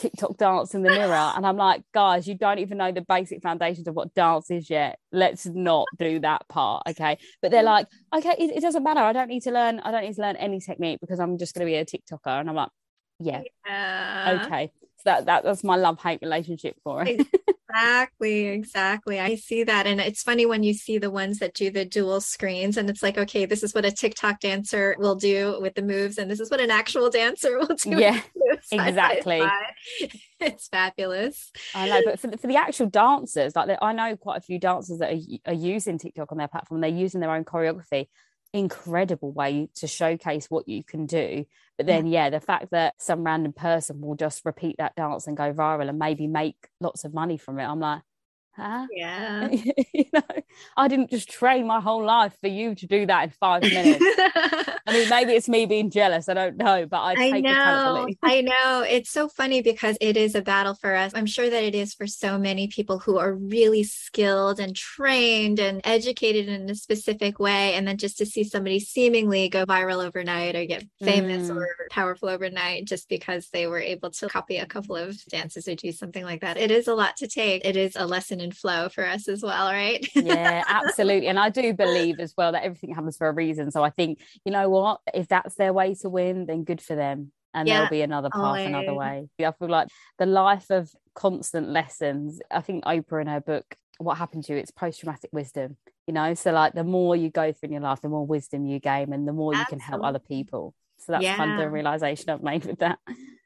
TikTok 0.00 0.36
dance 0.36 0.74
in 0.74 0.82
the 0.82 0.90
mirror. 0.90 1.32
And 1.40 1.46
I'm 1.46 1.56
like, 1.56 1.82
guys, 1.92 2.26
you 2.26 2.34
don't 2.34 2.58
even 2.58 2.78
know 2.78 2.92
the 2.92 3.02
basic 3.02 3.42
foundations 3.42 3.86
of 3.86 3.94
what 3.94 4.14
dance 4.14 4.50
is 4.50 4.68
yet. 4.68 4.98
Let's 5.12 5.46
not 5.46 5.86
do 5.98 6.18
that 6.20 6.48
part. 6.48 6.82
Okay. 6.88 7.18
But 7.40 7.50
they're 7.50 7.62
mm. 7.62 7.66
like, 7.66 7.86
okay, 8.14 8.34
it, 8.38 8.56
it 8.56 8.60
doesn't 8.60 8.82
matter. 8.82 9.00
I 9.00 9.12
don't 9.12 9.28
need 9.28 9.42
to 9.42 9.50
learn, 9.50 9.80
I 9.80 9.90
don't 9.90 10.02
need 10.02 10.16
to 10.16 10.22
learn 10.22 10.36
any 10.36 10.60
technique 10.60 11.00
because 11.00 11.20
I'm 11.20 11.38
just 11.38 11.54
going 11.54 11.66
to 11.66 11.70
be 11.70 11.76
a 11.76 11.84
TikToker. 11.84 12.40
And 12.40 12.48
I'm 12.48 12.56
like, 12.56 12.70
yeah. 13.20 13.42
yeah. 13.66 14.42
Okay. 14.44 14.72
So 14.98 15.02
that, 15.04 15.26
that 15.26 15.44
that's 15.44 15.64
my 15.64 15.76
love 15.76 16.00
hate 16.00 16.20
relationship 16.22 16.76
for 16.82 17.02
it. 17.06 17.26
Exactly, 17.70 18.46
exactly. 18.46 19.20
I 19.20 19.34
see 19.36 19.64
that. 19.64 19.86
And 19.86 20.00
it's 20.00 20.22
funny 20.22 20.46
when 20.46 20.62
you 20.62 20.74
see 20.74 20.98
the 20.98 21.10
ones 21.10 21.38
that 21.38 21.54
do 21.54 21.70
the 21.70 21.84
dual 21.84 22.20
screens 22.20 22.76
and 22.76 22.90
it's 22.90 23.02
like, 23.02 23.18
okay, 23.18 23.46
this 23.46 23.62
is 23.62 23.74
what 23.74 23.84
a 23.84 23.90
TikTok 23.90 24.40
dancer 24.40 24.96
will 24.98 25.14
do 25.14 25.58
with 25.60 25.74
the 25.74 25.82
moves, 25.82 26.18
and 26.18 26.30
this 26.30 26.40
is 26.40 26.50
what 26.50 26.60
an 26.60 26.70
actual 26.70 27.10
dancer 27.10 27.58
will 27.58 27.76
do. 27.76 27.90
Yeah, 27.90 28.20
exactly. 28.72 29.42
It's 30.42 30.68
fabulous. 30.68 31.52
I 31.74 31.86
know, 31.86 32.00
but 32.02 32.18
for 32.18 32.28
the, 32.28 32.38
for 32.38 32.46
the 32.46 32.56
actual 32.56 32.86
dancers, 32.86 33.54
like 33.54 33.76
I 33.82 33.92
know 33.92 34.16
quite 34.16 34.38
a 34.38 34.40
few 34.40 34.58
dancers 34.58 35.00
that 35.00 35.12
are, 35.12 35.50
are 35.50 35.54
using 35.54 35.98
TikTok 35.98 36.32
on 36.32 36.38
their 36.38 36.48
platform, 36.48 36.80
they're 36.80 36.88
using 36.88 37.20
their 37.20 37.30
own 37.30 37.44
choreography 37.44 38.06
incredible 38.52 39.32
way 39.32 39.68
to 39.76 39.86
showcase 39.86 40.46
what 40.48 40.68
you 40.68 40.82
can 40.84 41.06
do. 41.06 41.44
But 41.76 41.86
then, 41.86 42.06
yeah. 42.06 42.24
yeah, 42.24 42.30
the 42.30 42.40
fact 42.40 42.70
that 42.72 42.94
some 42.98 43.24
random 43.24 43.52
person 43.52 44.00
will 44.00 44.16
just 44.16 44.44
repeat 44.44 44.76
that 44.78 44.96
dance 44.96 45.26
and 45.26 45.36
go 45.36 45.52
viral 45.52 45.88
and 45.88 45.98
maybe 45.98 46.26
make 46.26 46.56
lots 46.80 47.04
of 47.04 47.14
money 47.14 47.38
from 47.38 47.58
it, 47.58 47.64
I'm 47.64 47.80
like, 47.80 48.02
huh? 48.60 48.86
Yeah. 48.92 49.48
you 49.92 50.04
know, 50.12 50.22
I 50.76 50.88
didn't 50.88 51.10
just 51.10 51.30
train 51.30 51.66
my 51.66 51.80
whole 51.80 52.04
life 52.04 52.36
for 52.40 52.48
you 52.48 52.74
to 52.74 52.86
do 52.86 53.06
that 53.06 53.24
in 53.24 53.30
five 53.30 53.62
minutes. 53.62 53.98
I 54.86 54.92
mean, 54.92 55.08
maybe 55.08 55.32
it's 55.32 55.48
me 55.48 55.66
being 55.66 55.90
jealous. 55.90 56.28
I 56.28 56.34
don't 56.34 56.56
know, 56.56 56.86
but 56.86 56.98
I, 56.98 57.14
I 57.18 57.40
know. 57.40 58.08
I 58.22 58.40
know. 58.40 58.84
It's 58.88 59.10
so 59.10 59.28
funny 59.28 59.62
because 59.62 59.96
it 60.00 60.16
is 60.16 60.34
a 60.34 60.42
battle 60.42 60.74
for 60.74 60.94
us. 60.94 61.12
I'm 61.14 61.26
sure 61.26 61.48
that 61.48 61.64
it 61.64 61.74
is 61.74 61.94
for 61.94 62.06
so 62.06 62.38
many 62.38 62.68
people 62.68 62.98
who 62.98 63.18
are 63.18 63.34
really 63.34 63.82
skilled 63.82 64.60
and 64.60 64.74
trained 64.74 65.58
and 65.58 65.80
educated 65.84 66.48
in 66.48 66.68
a 66.68 66.74
specific 66.74 67.38
way. 67.38 67.74
And 67.74 67.86
then 67.86 67.96
just 67.96 68.18
to 68.18 68.26
see 68.26 68.44
somebody 68.44 68.80
seemingly 68.80 69.48
go 69.48 69.64
viral 69.66 70.04
overnight 70.04 70.56
or 70.56 70.64
get 70.64 70.84
famous 71.02 71.48
mm. 71.50 71.56
or 71.56 71.68
powerful 71.90 72.28
overnight 72.28 72.86
just 72.86 73.08
because 73.08 73.48
they 73.50 73.66
were 73.66 73.80
able 73.80 74.10
to 74.10 74.28
copy 74.28 74.56
a 74.56 74.66
couple 74.66 74.96
of 74.96 75.22
dances 75.26 75.68
or 75.68 75.74
do 75.74 75.92
something 75.92 76.24
like 76.24 76.40
that. 76.40 76.56
It 76.56 76.70
is 76.70 76.88
a 76.88 76.94
lot 76.94 77.16
to 77.18 77.28
take. 77.28 77.64
It 77.64 77.76
is 77.76 77.96
a 77.96 78.06
lesson 78.06 78.40
in 78.40 78.49
flow 78.54 78.88
for 78.88 79.06
us 79.06 79.28
as 79.28 79.42
well, 79.42 79.66
right? 79.66 80.06
yeah, 80.14 80.64
absolutely. 80.68 81.28
And 81.28 81.38
I 81.38 81.50
do 81.50 81.74
believe 81.74 82.20
as 82.20 82.34
well 82.36 82.52
that 82.52 82.64
everything 82.64 82.94
happens 82.94 83.16
for 83.16 83.28
a 83.28 83.32
reason. 83.32 83.70
So 83.70 83.82
I 83.82 83.90
think, 83.90 84.20
you 84.44 84.52
know 84.52 84.68
what, 84.68 85.00
if 85.14 85.28
that's 85.28 85.54
their 85.54 85.72
way 85.72 85.94
to 85.96 86.08
win, 86.08 86.46
then 86.46 86.64
good 86.64 86.80
for 86.80 86.94
them. 86.94 87.32
And 87.52 87.66
yeah, 87.66 87.74
there'll 87.74 87.90
be 87.90 88.02
another 88.02 88.30
path, 88.30 88.42
always. 88.42 88.66
another 88.66 88.94
way. 88.94 89.28
I 89.40 89.52
feel 89.52 89.68
like 89.68 89.88
the 90.18 90.26
life 90.26 90.70
of 90.70 90.88
constant 91.14 91.68
lessons. 91.68 92.40
I 92.50 92.60
think 92.60 92.84
Oprah 92.84 93.22
in 93.22 93.26
her 93.26 93.40
book, 93.40 93.76
What 93.98 94.18
Happened 94.18 94.44
to 94.44 94.52
You, 94.52 94.58
it's 94.58 94.70
post 94.70 95.00
traumatic 95.00 95.30
wisdom. 95.32 95.76
You 96.06 96.14
know, 96.14 96.34
so 96.34 96.52
like 96.52 96.72
the 96.72 96.84
more 96.84 97.14
you 97.14 97.30
go 97.30 97.52
through 97.52 97.68
in 97.68 97.72
your 97.72 97.82
life, 97.82 98.00
the 98.00 98.08
more 98.08 98.26
wisdom 98.26 98.66
you 98.66 98.80
gain 98.80 99.12
and 99.12 99.28
the 99.28 99.32
more 99.32 99.52
Absolutely. 99.54 99.60
you 99.60 99.66
can 99.66 99.90
help 99.90 100.04
other 100.04 100.18
people. 100.18 100.74
So 101.00 101.12
that's 101.12 101.24
yeah. 101.24 101.36
kind 101.36 101.52
of 101.52 101.58
the 101.58 101.70
realization 101.70 102.30
I've 102.30 102.42
made 102.42 102.64
with 102.64 102.80
that. 102.80 102.98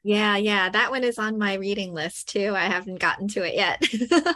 Yeah, 0.03 0.37
yeah, 0.37 0.69
that 0.69 0.91
one 0.91 1.03
is 1.03 1.17
on 1.17 1.39
my 1.39 1.55
reading 1.55 1.91
list 1.91 2.29
too. 2.29 2.53
I 2.55 2.65
haven't 2.65 2.99
gotten 2.99 3.27
to 3.29 3.41
it 3.41 3.55
yet. 3.55 3.83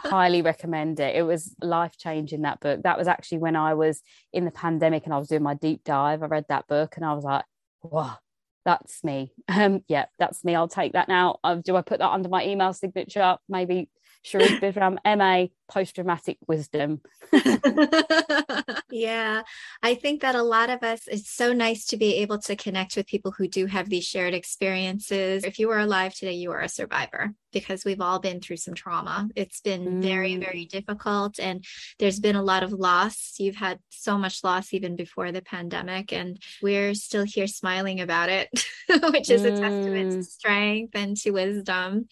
Highly 0.04 0.42
recommend 0.42 0.98
it. 0.98 1.14
It 1.14 1.22
was 1.22 1.54
life 1.62 1.96
changing 1.96 2.42
that 2.42 2.58
book. 2.58 2.82
That 2.82 2.98
was 2.98 3.06
actually 3.06 3.38
when 3.38 3.54
I 3.54 3.74
was 3.74 4.02
in 4.32 4.44
the 4.44 4.50
pandemic 4.50 5.04
and 5.04 5.14
I 5.14 5.18
was 5.18 5.28
doing 5.28 5.44
my 5.44 5.54
deep 5.54 5.84
dive. 5.84 6.24
I 6.24 6.26
read 6.26 6.46
that 6.48 6.66
book 6.66 6.96
and 6.96 7.04
I 7.04 7.12
was 7.12 7.22
like, 7.22 7.44
wow, 7.82 8.18
that's 8.64 9.04
me. 9.04 9.32
Um, 9.48 9.84
yeah, 9.86 10.06
that's 10.18 10.44
me. 10.44 10.56
I'll 10.56 10.66
take 10.66 10.94
that 10.94 11.08
now. 11.08 11.38
Um, 11.44 11.60
do 11.60 11.76
I 11.76 11.82
put 11.82 11.98
that 11.98 12.10
under 12.10 12.28
my 12.28 12.44
email 12.44 12.72
signature? 12.72 13.36
Maybe 13.48 13.90
Sherisse 14.24 14.60
Bisram, 14.60 14.98
MA, 15.04 15.46
post 15.70 15.94
traumatic 15.94 16.38
wisdom. 16.46 17.00
yeah, 18.90 19.42
I 19.82 19.94
think 19.94 20.22
that 20.22 20.34
a 20.34 20.42
lot 20.42 20.68
of 20.68 20.82
us, 20.82 21.02
it's 21.06 21.30
so 21.30 21.52
nice 21.52 21.86
to 21.86 21.96
be 21.96 22.16
able 22.16 22.38
to 22.40 22.56
connect 22.56 22.96
with 22.96 23.06
people 23.06 23.30
who 23.30 23.48
do 23.48 23.66
have 23.66 23.88
these 23.88 24.04
shared 24.04 24.34
experiences. 24.34 25.44
If 25.44 25.58
you 25.58 25.70
are 25.70 25.78
alive 25.78 26.14
today, 26.14 26.34
you 26.34 26.50
are 26.50 26.60
a 26.60 26.68
survivor 26.68 27.32
because 27.52 27.84
we've 27.84 28.00
all 28.00 28.18
been 28.18 28.40
through 28.40 28.58
some 28.58 28.74
trauma. 28.74 29.28
It's 29.34 29.60
been 29.60 29.86
mm. 29.86 30.02
very, 30.02 30.36
very 30.36 30.66
difficult. 30.66 31.38
And 31.40 31.64
there's 31.98 32.20
been 32.20 32.36
a 32.36 32.42
lot 32.42 32.62
of 32.62 32.72
loss. 32.72 33.34
You've 33.38 33.56
had 33.56 33.78
so 33.90 34.18
much 34.18 34.44
loss 34.44 34.72
even 34.72 34.96
before 34.96 35.32
the 35.32 35.42
pandemic. 35.42 36.12
And 36.12 36.40
we're 36.62 36.94
still 36.94 37.24
here 37.24 37.46
smiling 37.46 38.00
about 38.00 38.28
it, 38.28 38.50
which 39.10 39.30
is 39.30 39.42
mm. 39.42 39.46
a 39.46 39.60
testament 39.60 40.12
to 40.12 40.18
mm. 40.18 40.24
strength 40.24 40.92
and 40.94 41.16
to 41.18 41.30
wisdom 41.30 42.06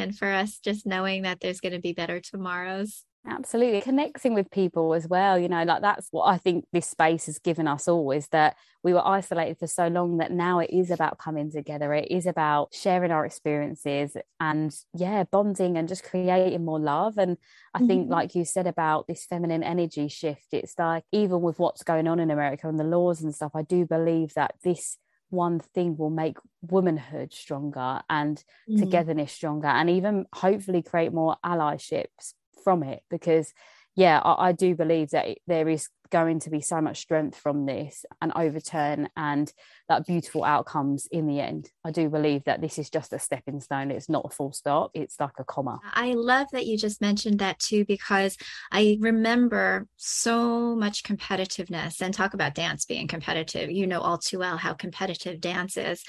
and 0.00 0.16
for 0.16 0.28
us 0.28 0.58
just 0.58 0.86
knowing 0.86 1.22
that 1.22 1.40
there's 1.40 1.60
going 1.60 1.72
to 1.72 1.80
be 1.80 1.92
better 1.92 2.20
tomorrows 2.20 3.04
absolutely 3.28 3.82
connecting 3.82 4.32
with 4.32 4.50
people 4.50 4.94
as 4.94 5.06
well 5.06 5.38
you 5.38 5.48
know 5.48 5.62
like 5.64 5.82
that's 5.82 6.08
what 6.10 6.24
i 6.24 6.38
think 6.38 6.64
this 6.72 6.86
space 6.86 7.26
has 7.26 7.38
given 7.38 7.68
us 7.68 7.86
all 7.86 8.10
is 8.12 8.26
that 8.28 8.56
we 8.82 8.94
were 8.94 9.06
isolated 9.06 9.58
for 9.58 9.66
so 9.66 9.88
long 9.88 10.16
that 10.16 10.32
now 10.32 10.58
it 10.58 10.70
is 10.70 10.90
about 10.90 11.18
coming 11.18 11.50
together 11.50 11.92
it 11.92 12.10
is 12.10 12.24
about 12.24 12.72
sharing 12.72 13.10
our 13.10 13.26
experiences 13.26 14.16
and 14.40 14.74
yeah 14.94 15.22
bonding 15.24 15.76
and 15.76 15.86
just 15.86 16.02
creating 16.02 16.64
more 16.64 16.80
love 16.80 17.18
and 17.18 17.36
i 17.74 17.78
mm-hmm. 17.78 17.88
think 17.88 18.10
like 18.10 18.34
you 18.34 18.42
said 18.42 18.66
about 18.66 19.06
this 19.06 19.26
feminine 19.26 19.62
energy 19.62 20.08
shift 20.08 20.46
it's 20.52 20.78
like 20.78 21.04
even 21.12 21.42
with 21.42 21.58
what's 21.58 21.82
going 21.82 22.08
on 22.08 22.20
in 22.20 22.30
america 22.30 22.70
and 22.70 22.80
the 22.80 22.84
laws 22.84 23.20
and 23.20 23.34
stuff 23.34 23.52
i 23.54 23.62
do 23.62 23.84
believe 23.84 24.32
that 24.32 24.54
this 24.64 24.96
one 25.30 25.60
thing 25.60 25.96
will 25.96 26.10
make 26.10 26.36
womanhood 26.62 27.32
stronger 27.32 28.02
and 28.10 28.42
mm. 28.68 28.78
togetherness 28.78 29.32
stronger 29.32 29.68
and 29.68 29.88
even 29.88 30.26
hopefully 30.32 30.82
create 30.82 31.12
more 31.12 31.36
allyships 31.44 32.34
from 32.62 32.82
it 32.82 33.02
because 33.10 33.54
yeah 33.96 34.18
I, 34.18 34.48
I 34.48 34.52
do 34.52 34.74
believe 34.74 35.10
that 35.10 35.38
there 35.46 35.68
is 35.68 35.88
going 36.10 36.40
to 36.40 36.50
be 36.50 36.60
so 36.60 36.80
much 36.80 36.98
strength 36.98 37.36
from 37.36 37.66
this 37.66 38.04
and 38.20 38.32
overturn 38.36 39.08
and 39.16 39.52
that 39.88 40.06
beautiful 40.06 40.44
outcomes 40.44 41.08
in 41.10 41.26
the 41.26 41.40
end. 41.40 41.70
I 41.84 41.90
do 41.90 42.08
believe 42.08 42.44
that 42.44 42.60
this 42.60 42.78
is 42.78 42.90
just 42.90 43.12
a 43.12 43.18
stepping 43.18 43.60
stone. 43.60 43.90
It's 43.90 44.08
not 44.08 44.24
a 44.24 44.34
full 44.34 44.52
stop, 44.52 44.90
it's 44.94 45.18
like 45.18 45.38
a 45.38 45.44
comma. 45.44 45.80
I 45.92 46.12
love 46.12 46.46
that 46.52 46.66
you 46.66 46.78
just 46.78 47.00
mentioned 47.00 47.40
that 47.40 47.58
too, 47.58 47.84
because 47.84 48.36
I 48.70 48.98
remember 49.00 49.86
so 49.96 50.76
much 50.76 51.02
competitiveness 51.02 52.00
and 52.00 52.14
talk 52.14 52.34
about 52.34 52.54
dance 52.54 52.84
being 52.84 53.08
competitive. 53.08 53.70
You 53.70 53.86
know 53.86 54.00
all 54.00 54.18
too 54.18 54.38
well 54.38 54.56
how 54.56 54.74
competitive 54.74 55.40
dance 55.40 55.76
is, 55.76 56.04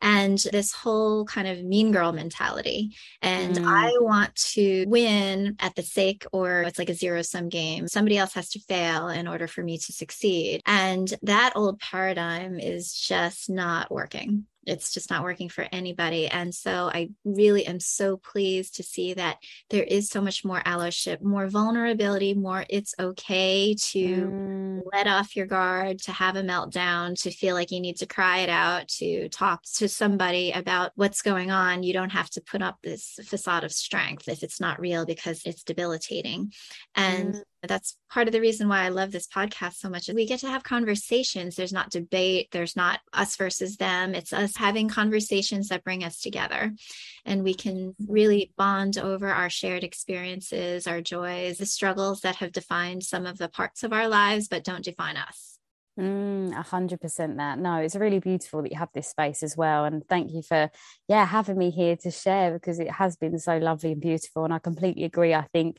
and 0.00 0.38
this 0.52 0.72
whole 0.72 1.24
kind 1.24 1.48
of 1.48 1.64
mean 1.64 1.92
girl 1.92 2.12
mentality. 2.12 2.94
And 3.22 3.56
mm. 3.56 3.64
I 3.66 3.90
want 4.00 4.34
to 4.52 4.84
win 4.86 5.56
at 5.58 5.74
the 5.74 5.82
sake, 5.82 6.24
or 6.32 6.62
it's 6.62 6.78
like 6.78 6.90
a 6.90 6.94
zero 6.94 7.22
sum 7.22 7.48
game. 7.48 7.88
Somebody 7.88 8.18
else 8.18 8.34
has 8.34 8.50
to 8.50 8.60
fail 8.60 9.08
in 9.08 9.26
order 9.26 9.43
for 9.48 9.62
me 9.62 9.78
to 9.78 9.92
succeed. 9.92 10.60
And 10.66 11.12
that 11.22 11.52
old 11.56 11.80
paradigm 11.80 12.58
is 12.58 12.92
just 12.92 13.50
not 13.50 13.90
working 13.90 14.46
it's 14.66 14.92
just 14.92 15.10
not 15.10 15.22
working 15.22 15.48
for 15.48 15.66
anybody. 15.72 16.28
And 16.28 16.54
so 16.54 16.90
I 16.92 17.10
really 17.24 17.66
am 17.66 17.80
so 17.80 18.16
pleased 18.16 18.76
to 18.76 18.82
see 18.82 19.14
that 19.14 19.38
there 19.70 19.82
is 19.82 20.08
so 20.08 20.20
much 20.20 20.44
more 20.44 20.60
allyship, 20.60 21.22
more 21.22 21.48
vulnerability, 21.48 22.34
more 22.34 22.64
it's 22.68 22.94
okay 22.98 23.74
to 23.74 23.98
mm. 23.98 24.80
let 24.92 25.06
off 25.06 25.36
your 25.36 25.46
guard, 25.46 25.98
to 26.00 26.12
have 26.12 26.36
a 26.36 26.42
meltdown, 26.42 27.20
to 27.22 27.30
feel 27.30 27.54
like 27.54 27.70
you 27.70 27.80
need 27.80 27.96
to 27.96 28.06
cry 28.06 28.38
it 28.38 28.50
out, 28.50 28.88
to 28.88 29.28
talk 29.28 29.62
to 29.76 29.88
somebody 29.88 30.52
about 30.52 30.92
what's 30.94 31.22
going 31.22 31.50
on. 31.50 31.82
You 31.82 31.92
don't 31.92 32.10
have 32.10 32.30
to 32.30 32.40
put 32.40 32.62
up 32.62 32.78
this 32.82 33.18
facade 33.24 33.64
of 33.64 33.72
strength 33.72 34.28
if 34.28 34.42
it's 34.42 34.60
not 34.60 34.80
real 34.80 35.06
because 35.06 35.42
it's 35.44 35.62
debilitating. 35.62 36.52
And 36.94 37.34
mm 37.34 37.42
that's 37.68 37.96
part 38.10 38.28
of 38.28 38.32
the 38.32 38.40
reason 38.40 38.68
why 38.68 38.82
I 38.82 38.88
love 38.88 39.10
this 39.10 39.26
podcast 39.26 39.74
so 39.74 39.88
much. 39.88 40.08
We 40.08 40.26
get 40.26 40.40
to 40.40 40.48
have 40.48 40.62
conversations. 40.62 41.56
There's 41.56 41.72
not 41.72 41.90
debate, 41.90 42.48
there's 42.52 42.76
not 42.76 43.00
us 43.12 43.36
versus 43.36 43.76
them. 43.76 44.14
It's 44.14 44.32
us 44.32 44.53
having 44.56 44.88
conversations 44.88 45.68
that 45.68 45.84
bring 45.84 46.04
us 46.04 46.20
together. 46.20 46.72
And 47.24 47.42
we 47.42 47.54
can 47.54 47.94
really 48.08 48.52
bond 48.56 48.98
over 48.98 49.28
our 49.28 49.50
shared 49.50 49.84
experiences, 49.84 50.86
our 50.86 51.00
joys, 51.00 51.58
the 51.58 51.66
struggles 51.66 52.20
that 52.20 52.36
have 52.36 52.52
defined 52.52 53.02
some 53.02 53.26
of 53.26 53.38
the 53.38 53.48
parts 53.48 53.82
of 53.82 53.92
our 53.92 54.08
lives, 54.08 54.48
but 54.48 54.64
don't 54.64 54.84
define 54.84 55.16
us. 55.16 55.58
Mm, 55.98 56.58
a 56.58 56.62
hundred 56.62 57.00
percent 57.00 57.36
that. 57.36 57.58
No, 57.58 57.76
it's 57.76 57.94
really 57.94 58.18
beautiful 58.18 58.62
that 58.62 58.72
you 58.72 58.78
have 58.78 58.92
this 58.92 59.08
space 59.08 59.44
as 59.44 59.56
well. 59.56 59.84
And 59.84 60.06
thank 60.08 60.32
you 60.32 60.42
for, 60.42 60.70
yeah, 61.06 61.24
having 61.24 61.56
me 61.56 61.70
here 61.70 61.96
to 61.98 62.10
share 62.10 62.52
because 62.52 62.80
it 62.80 62.90
has 62.90 63.16
been 63.16 63.38
so 63.38 63.58
lovely 63.58 63.92
and 63.92 64.00
beautiful. 64.00 64.44
And 64.44 64.52
I 64.52 64.58
completely 64.58 65.04
agree. 65.04 65.34
I 65.34 65.46
think 65.52 65.78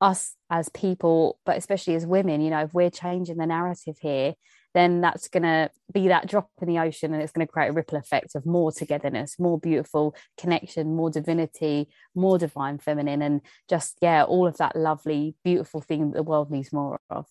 us 0.00 0.34
as 0.50 0.68
people, 0.68 1.40
but 1.44 1.56
especially 1.56 1.96
as 1.96 2.06
women, 2.06 2.42
you 2.42 2.50
know, 2.50 2.60
if 2.60 2.74
we're 2.74 2.90
changing 2.90 3.38
the 3.38 3.46
narrative 3.46 3.96
here, 4.00 4.34
then 4.76 5.00
that's 5.00 5.28
going 5.28 5.42
to 5.42 5.70
be 5.90 6.08
that 6.08 6.28
drop 6.28 6.50
in 6.60 6.68
the 6.68 6.78
ocean 6.78 7.14
and 7.14 7.22
it's 7.22 7.32
going 7.32 7.46
to 7.46 7.50
create 7.50 7.68
a 7.68 7.72
ripple 7.72 7.96
effect 7.96 8.34
of 8.34 8.44
more 8.44 8.70
togetherness, 8.70 9.38
more 9.38 9.58
beautiful 9.58 10.14
connection, 10.36 10.94
more 10.94 11.08
divinity, 11.10 11.88
more 12.14 12.36
divine 12.36 12.76
feminine, 12.76 13.22
and 13.22 13.40
just, 13.70 13.96
yeah, 14.02 14.22
all 14.22 14.46
of 14.46 14.58
that 14.58 14.76
lovely, 14.76 15.34
beautiful 15.42 15.80
thing 15.80 16.10
that 16.10 16.16
the 16.16 16.22
world 16.22 16.50
needs 16.50 16.74
more 16.74 17.00
of. 17.08 17.24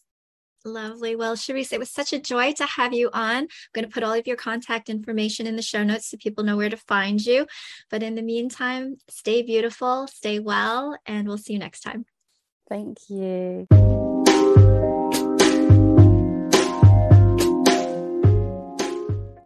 Lovely. 0.65 1.15
Well, 1.15 1.35
Sherisse, 1.35 1.71
it 1.71 1.79
was 1.79 1.91
such 1.91 2.13
a 2.13 2.19
joy 2.19 2.53
to 2.53 2.65
have 2.65 2.91
you 2.91 3.11
on. 3.13 3.35
I'm 3.43 3.47
going 3.73 3.85
to 3.85 3.91
put 3.91 4.01
all 4.01 4.13
of 4.13 4.25
your 4.25 4.37
contact 4.37 4.89
information 4.89 5.45
in 5.45 5.55
the 5.55 5.61
show 5.61 5.83
notes 5.83 6.09
so 6.09 6.17
people 6.17 6.43
know 6.43 6.57
where 6.57 6.71
to 6.71 6.77
find 6.77 7.23
you. 7.23 7.45
But 7.91 8.01
in 8.01 8.15
the 8.15 8.23
meantime, 8.23 8.97
stay 9.07 9.43
beautiful, 9.43 10.07
stay 10.07 10.39
well, 10.39 10.97
and 11.05 11.27
we'll 11.27 11.37
see 11.37 11.53
you 11.53 11.59
next 11.59 11.81
time. 11.81 12.05
Thank 12.67 12.97
you. 13.07 13.67